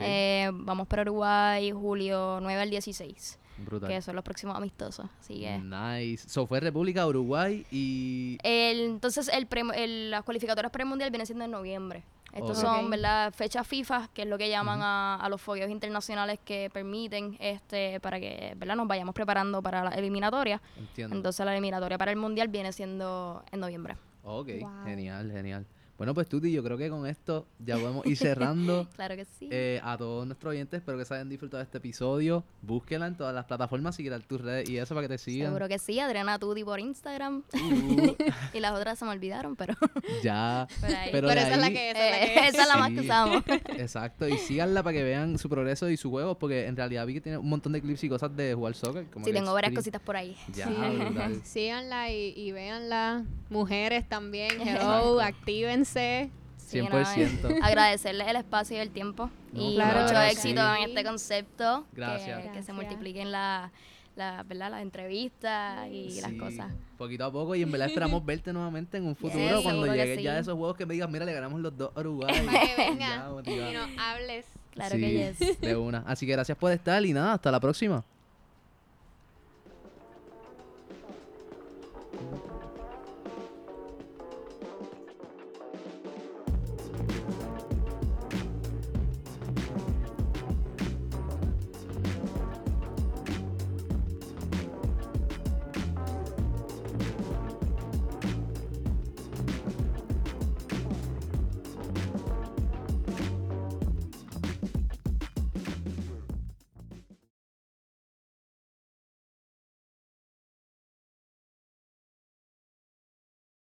Eh, 0.00 0.50
vamos 0.52 0.86
para 0.86 1.02
Uruguay 1.02 1.70
julio 1.72 2.38
9 2.40 2.60
al 2.62 2.70
16, 2.70 3.38
brutal. 3.58 3.88
que 3.88 4.00
son 4.02 4.14
los 4.16 4.24
próximos 4.24 4.56
amistosos. 4.56 5.06
Así 5.20 5.40
que 5.40 5.58
Nice. 5.58 6.28
So 6.28 6.46
fue 6.46 6.60
República, 6.60 7.06
Uruguay 7.06 7.66
y. 7.70 8.38
El- 8.42 8.80
entonces, 8.80 9.28
el 9.28 9.46
pre- 9.46 9.62
el- 9.74 10.10
las 10.10 10.22
cualificatorias 10.24 10.70
premundial 10.72 11.10
vienen 11.10 11.26
siendo 11.26 11.44
en 11.44 11.50
noviembre. 11.50 12.02
Estos 12.32 12.58
son, 12.60 12.88
¿verdad? 12.88 13.30
Fechas 13.34 13.66
FIFA, 13.66 14.08
que 14.14 14.22
es 14.22 14.28
lo 14.28 14.38
que 14.38 14.48
llaman 14.48 14.80
a, 14.80 15.16
a 15.16 15.28
los 15.28 15.38
fogueos 15.42 15.70
internacionales 15.70 16.38
que 16.42 16.70
permiten 16.72 17.36
este 17.38 18.00
para 18.00 18.18
que, 18.18 18.54
¿verdad? 18.56 18.74
Nos 18.74 18.88
vayamos 18.88 19.14
preparando 19.14 19.60
para 19.62 19.84
la 19.84 19.90
eliminatoria. 19.90 20.58
Entiendo. 20.78 21.14
Entonces, 21.14 21.44
la 21.44 21.52
eliminatoria 21.52 21.98
para 21.98 22.10
el 22.10 22.16
mundial 22.16 22.48
viene 22.48 22.72
siendo 22.72 23.44
en 23.52 23.60
noviembre. 23.60 23.96
ok, 24.24 24.48
Wow. 24.60 24.70
genial, 24.86 25.30
genial. 25.30 25.66
Bueno, 26.02 26.14
pues 26.14 26.28
Tuti, 26.28 26.50
yo 26.50 26.64
creo 26.64 26.76
que 26.76 26.90
con 26.90 27.06
esto 27.06 27.46
ya 27.60 27.76
podemos 27.78 28.04
ir 28.06 28.16
cerrando. 28.16 28.88
Claro 28.96 29.14
que 29.14 29.24
sí. 29.24 29.48
Eh, 29.52 29.80
a 29.84 29.96
todos 29.96 30.26
nuestros 30.26 30.50
oyentes, 30.50 30.78
espero 30.78 30.98
que 30.98 31.04
se 31.04 31.14
hayan 31.14 31.28
disfrutado 31.28 31.58
de 31.58 31.62
este 31.64 31.78
episodio. 31.78 32.42
Búsquela 32.60 33.06
en 33.06 33.16
todas 33.16 33.32
las 33.32 33.44
plataformas, 33.44 33.94
seguir 33.94 34.12
tus 34.26 34.40
redes 34.40 34.68
y 34.68 34.78
eso 34.78 34.96
para 34.96 35.06
que 35.06 35.14
te 35.14 35.18
sigan. 35.18 35.46
Seguro 35.50 35.68
que 35.68 35.78
sí, 35.78 36.00
Adriana 36.00 36.40
Tudi 36.40 36.64
por 36.64 36.80
Instagram. 36.80 37.44
Uh, 37.54 38.16
y 38.52 38.58
las 38.58 38.72
otras 38.72 38.98
se 38.98 39.04
me 39.04 39.12
olvidaron, 39.12 39.54
pero 39.54 39.74
ya. 40.24 40.62
ahí. 40.82 41.10
Pero 41.12 41.30
esa 41.30 41.52
es 41.52 41.58
la 41.58 41.66
ahí- 41.66 41.72
que 41.72 41.90
esa 41.92 42.00
es 42.04 42.10
la 42.10 42.18
que 42.18 42.34
Eh, 42.34 42.48
esa 42.48 42.62
es 42.62 42.68
la 42.68 42.76
más 42.78 42.90
que 42.90 43.00
usamos. 43.00 43.42
Exacto, 43.78 44.26
y 44.28 44.36
síganla 44.38 44.82
para 44.82 44.94
que 44.96 45.04
vean 45.04 45.38
su 45.38 45.48
progreso 45.48 45.88
y 45.88 45.96
sus 45.96 46.10
juegos, 46.10 46.36
porque 46.36 46.66
en 46.66 46.74
realidad 46.76 47.06
vi 47.06 47.14
que 47.14 47.20
tiene 47.20 47.38
un 47.38 47.48
montón 47.48 47.72
de 47.74 47.80
clips 47.80 48.02
y 48.02 48.08
cosas 48.08 48.34
de 48.36 48.54
jugar 48.54 48.74
soccer. 48.74 49.06
Como 49.06 49.24
Sí, 49.24 49.32
tengo 49.32 49.52
varias 49.54 49.72
cositas 49.72 50.02
por 50.02 50.16
ahí. 50.16 50.36
Ya, 50.52 50.66
Sí. 50.66 51.40
Síganla 51.44 52.10
y, 52.10 52.34
y 52.36 52.50
véanla. 52.50 53.24
Mujeres 53.52 54.08
también, 54.08 54.50
hello, 54.66 55.20
actívense. 55.20 56.30
Sí, 56.56 56.78
100%. 56.80 57.42
nada, 57.50 57.56
agradecerles 57.66 58.26
el 58.28 58.36
espacio 58.36 58.76
y 58.78 58.80
el 58.80 58.90
tiempo. 58.90 59.28
No, 59.52 59.70
y 59.70 59.74
claro 59.74 60.02
mucho 60.04 60.20
éxito 60.22 60.62
en 60.76 60.88
este 60.88 61.04
concepto. 61.04 61.84
que- 61.90 61.96
Gracias. 62.00 62.38
Que, 62.38 62.42
se 62.44 62.48
Gracias. 62.52 62.74
multipliquen 62.76 63.30
la, 63.30 63.70
la- 64.16 64.42
¿verdad? 64.44 64.70
las 64.70 64.80
entrevistas 64.82 65.86
y 65.90 66.18
las 66.22 66.32
cosas. 66.32 66.72
Poquito 66.96 67.26
a 67.26 67.32
poco, 67.32 67.54
y 67.54 67.62
en 67.62 67.70
verdad 67.70 67.88
esperamos 67.88 68.24
verte 68.24 68.52
nuevamente 68.54 68.96
en 68.96 69.06
un 69.06 69.14
futuro, 69.16 69.58
Sí, 69.58 69.62
cuando 69.64 69.86
llegues 69.94 70.22
ya 70.22 70.32
a 70.32 70.38
esos 70.38 70.54
juegos 70.54 70.76
que 70.76 70.86
me 70.86 70.94
digas, 70.94 71.10
mira, 71.10 71.26
le 71.26 71.32
ganamos 71.34 71.60
los 71.60 71.76
dos 71.76 71.90
a 71.94 72.00
Uruguay. 72.00 72.34
Para 72.46 72.60
que 72.60 72.74
venga 72.76 73.30
y 73.44 73.74
nos 73.74 73.88
hables. 73.98 74.46
Claro 74.70 74.94
Sí, 74.94 75.00
que 75.02 75.34
yes. 75.38 75.60
De 75.60 75.76
una. 75.76 75.98
Así 76.06 76.24
que 76.26 76.32
gracias 76.32 76.56
por 76.56 76.72
estar 76.72 77.04
y 77.04 77.12
nada, 77.12 77.34
hasta 77.34 77.50
la 77.50 77.60
próxima. 77.60 78.02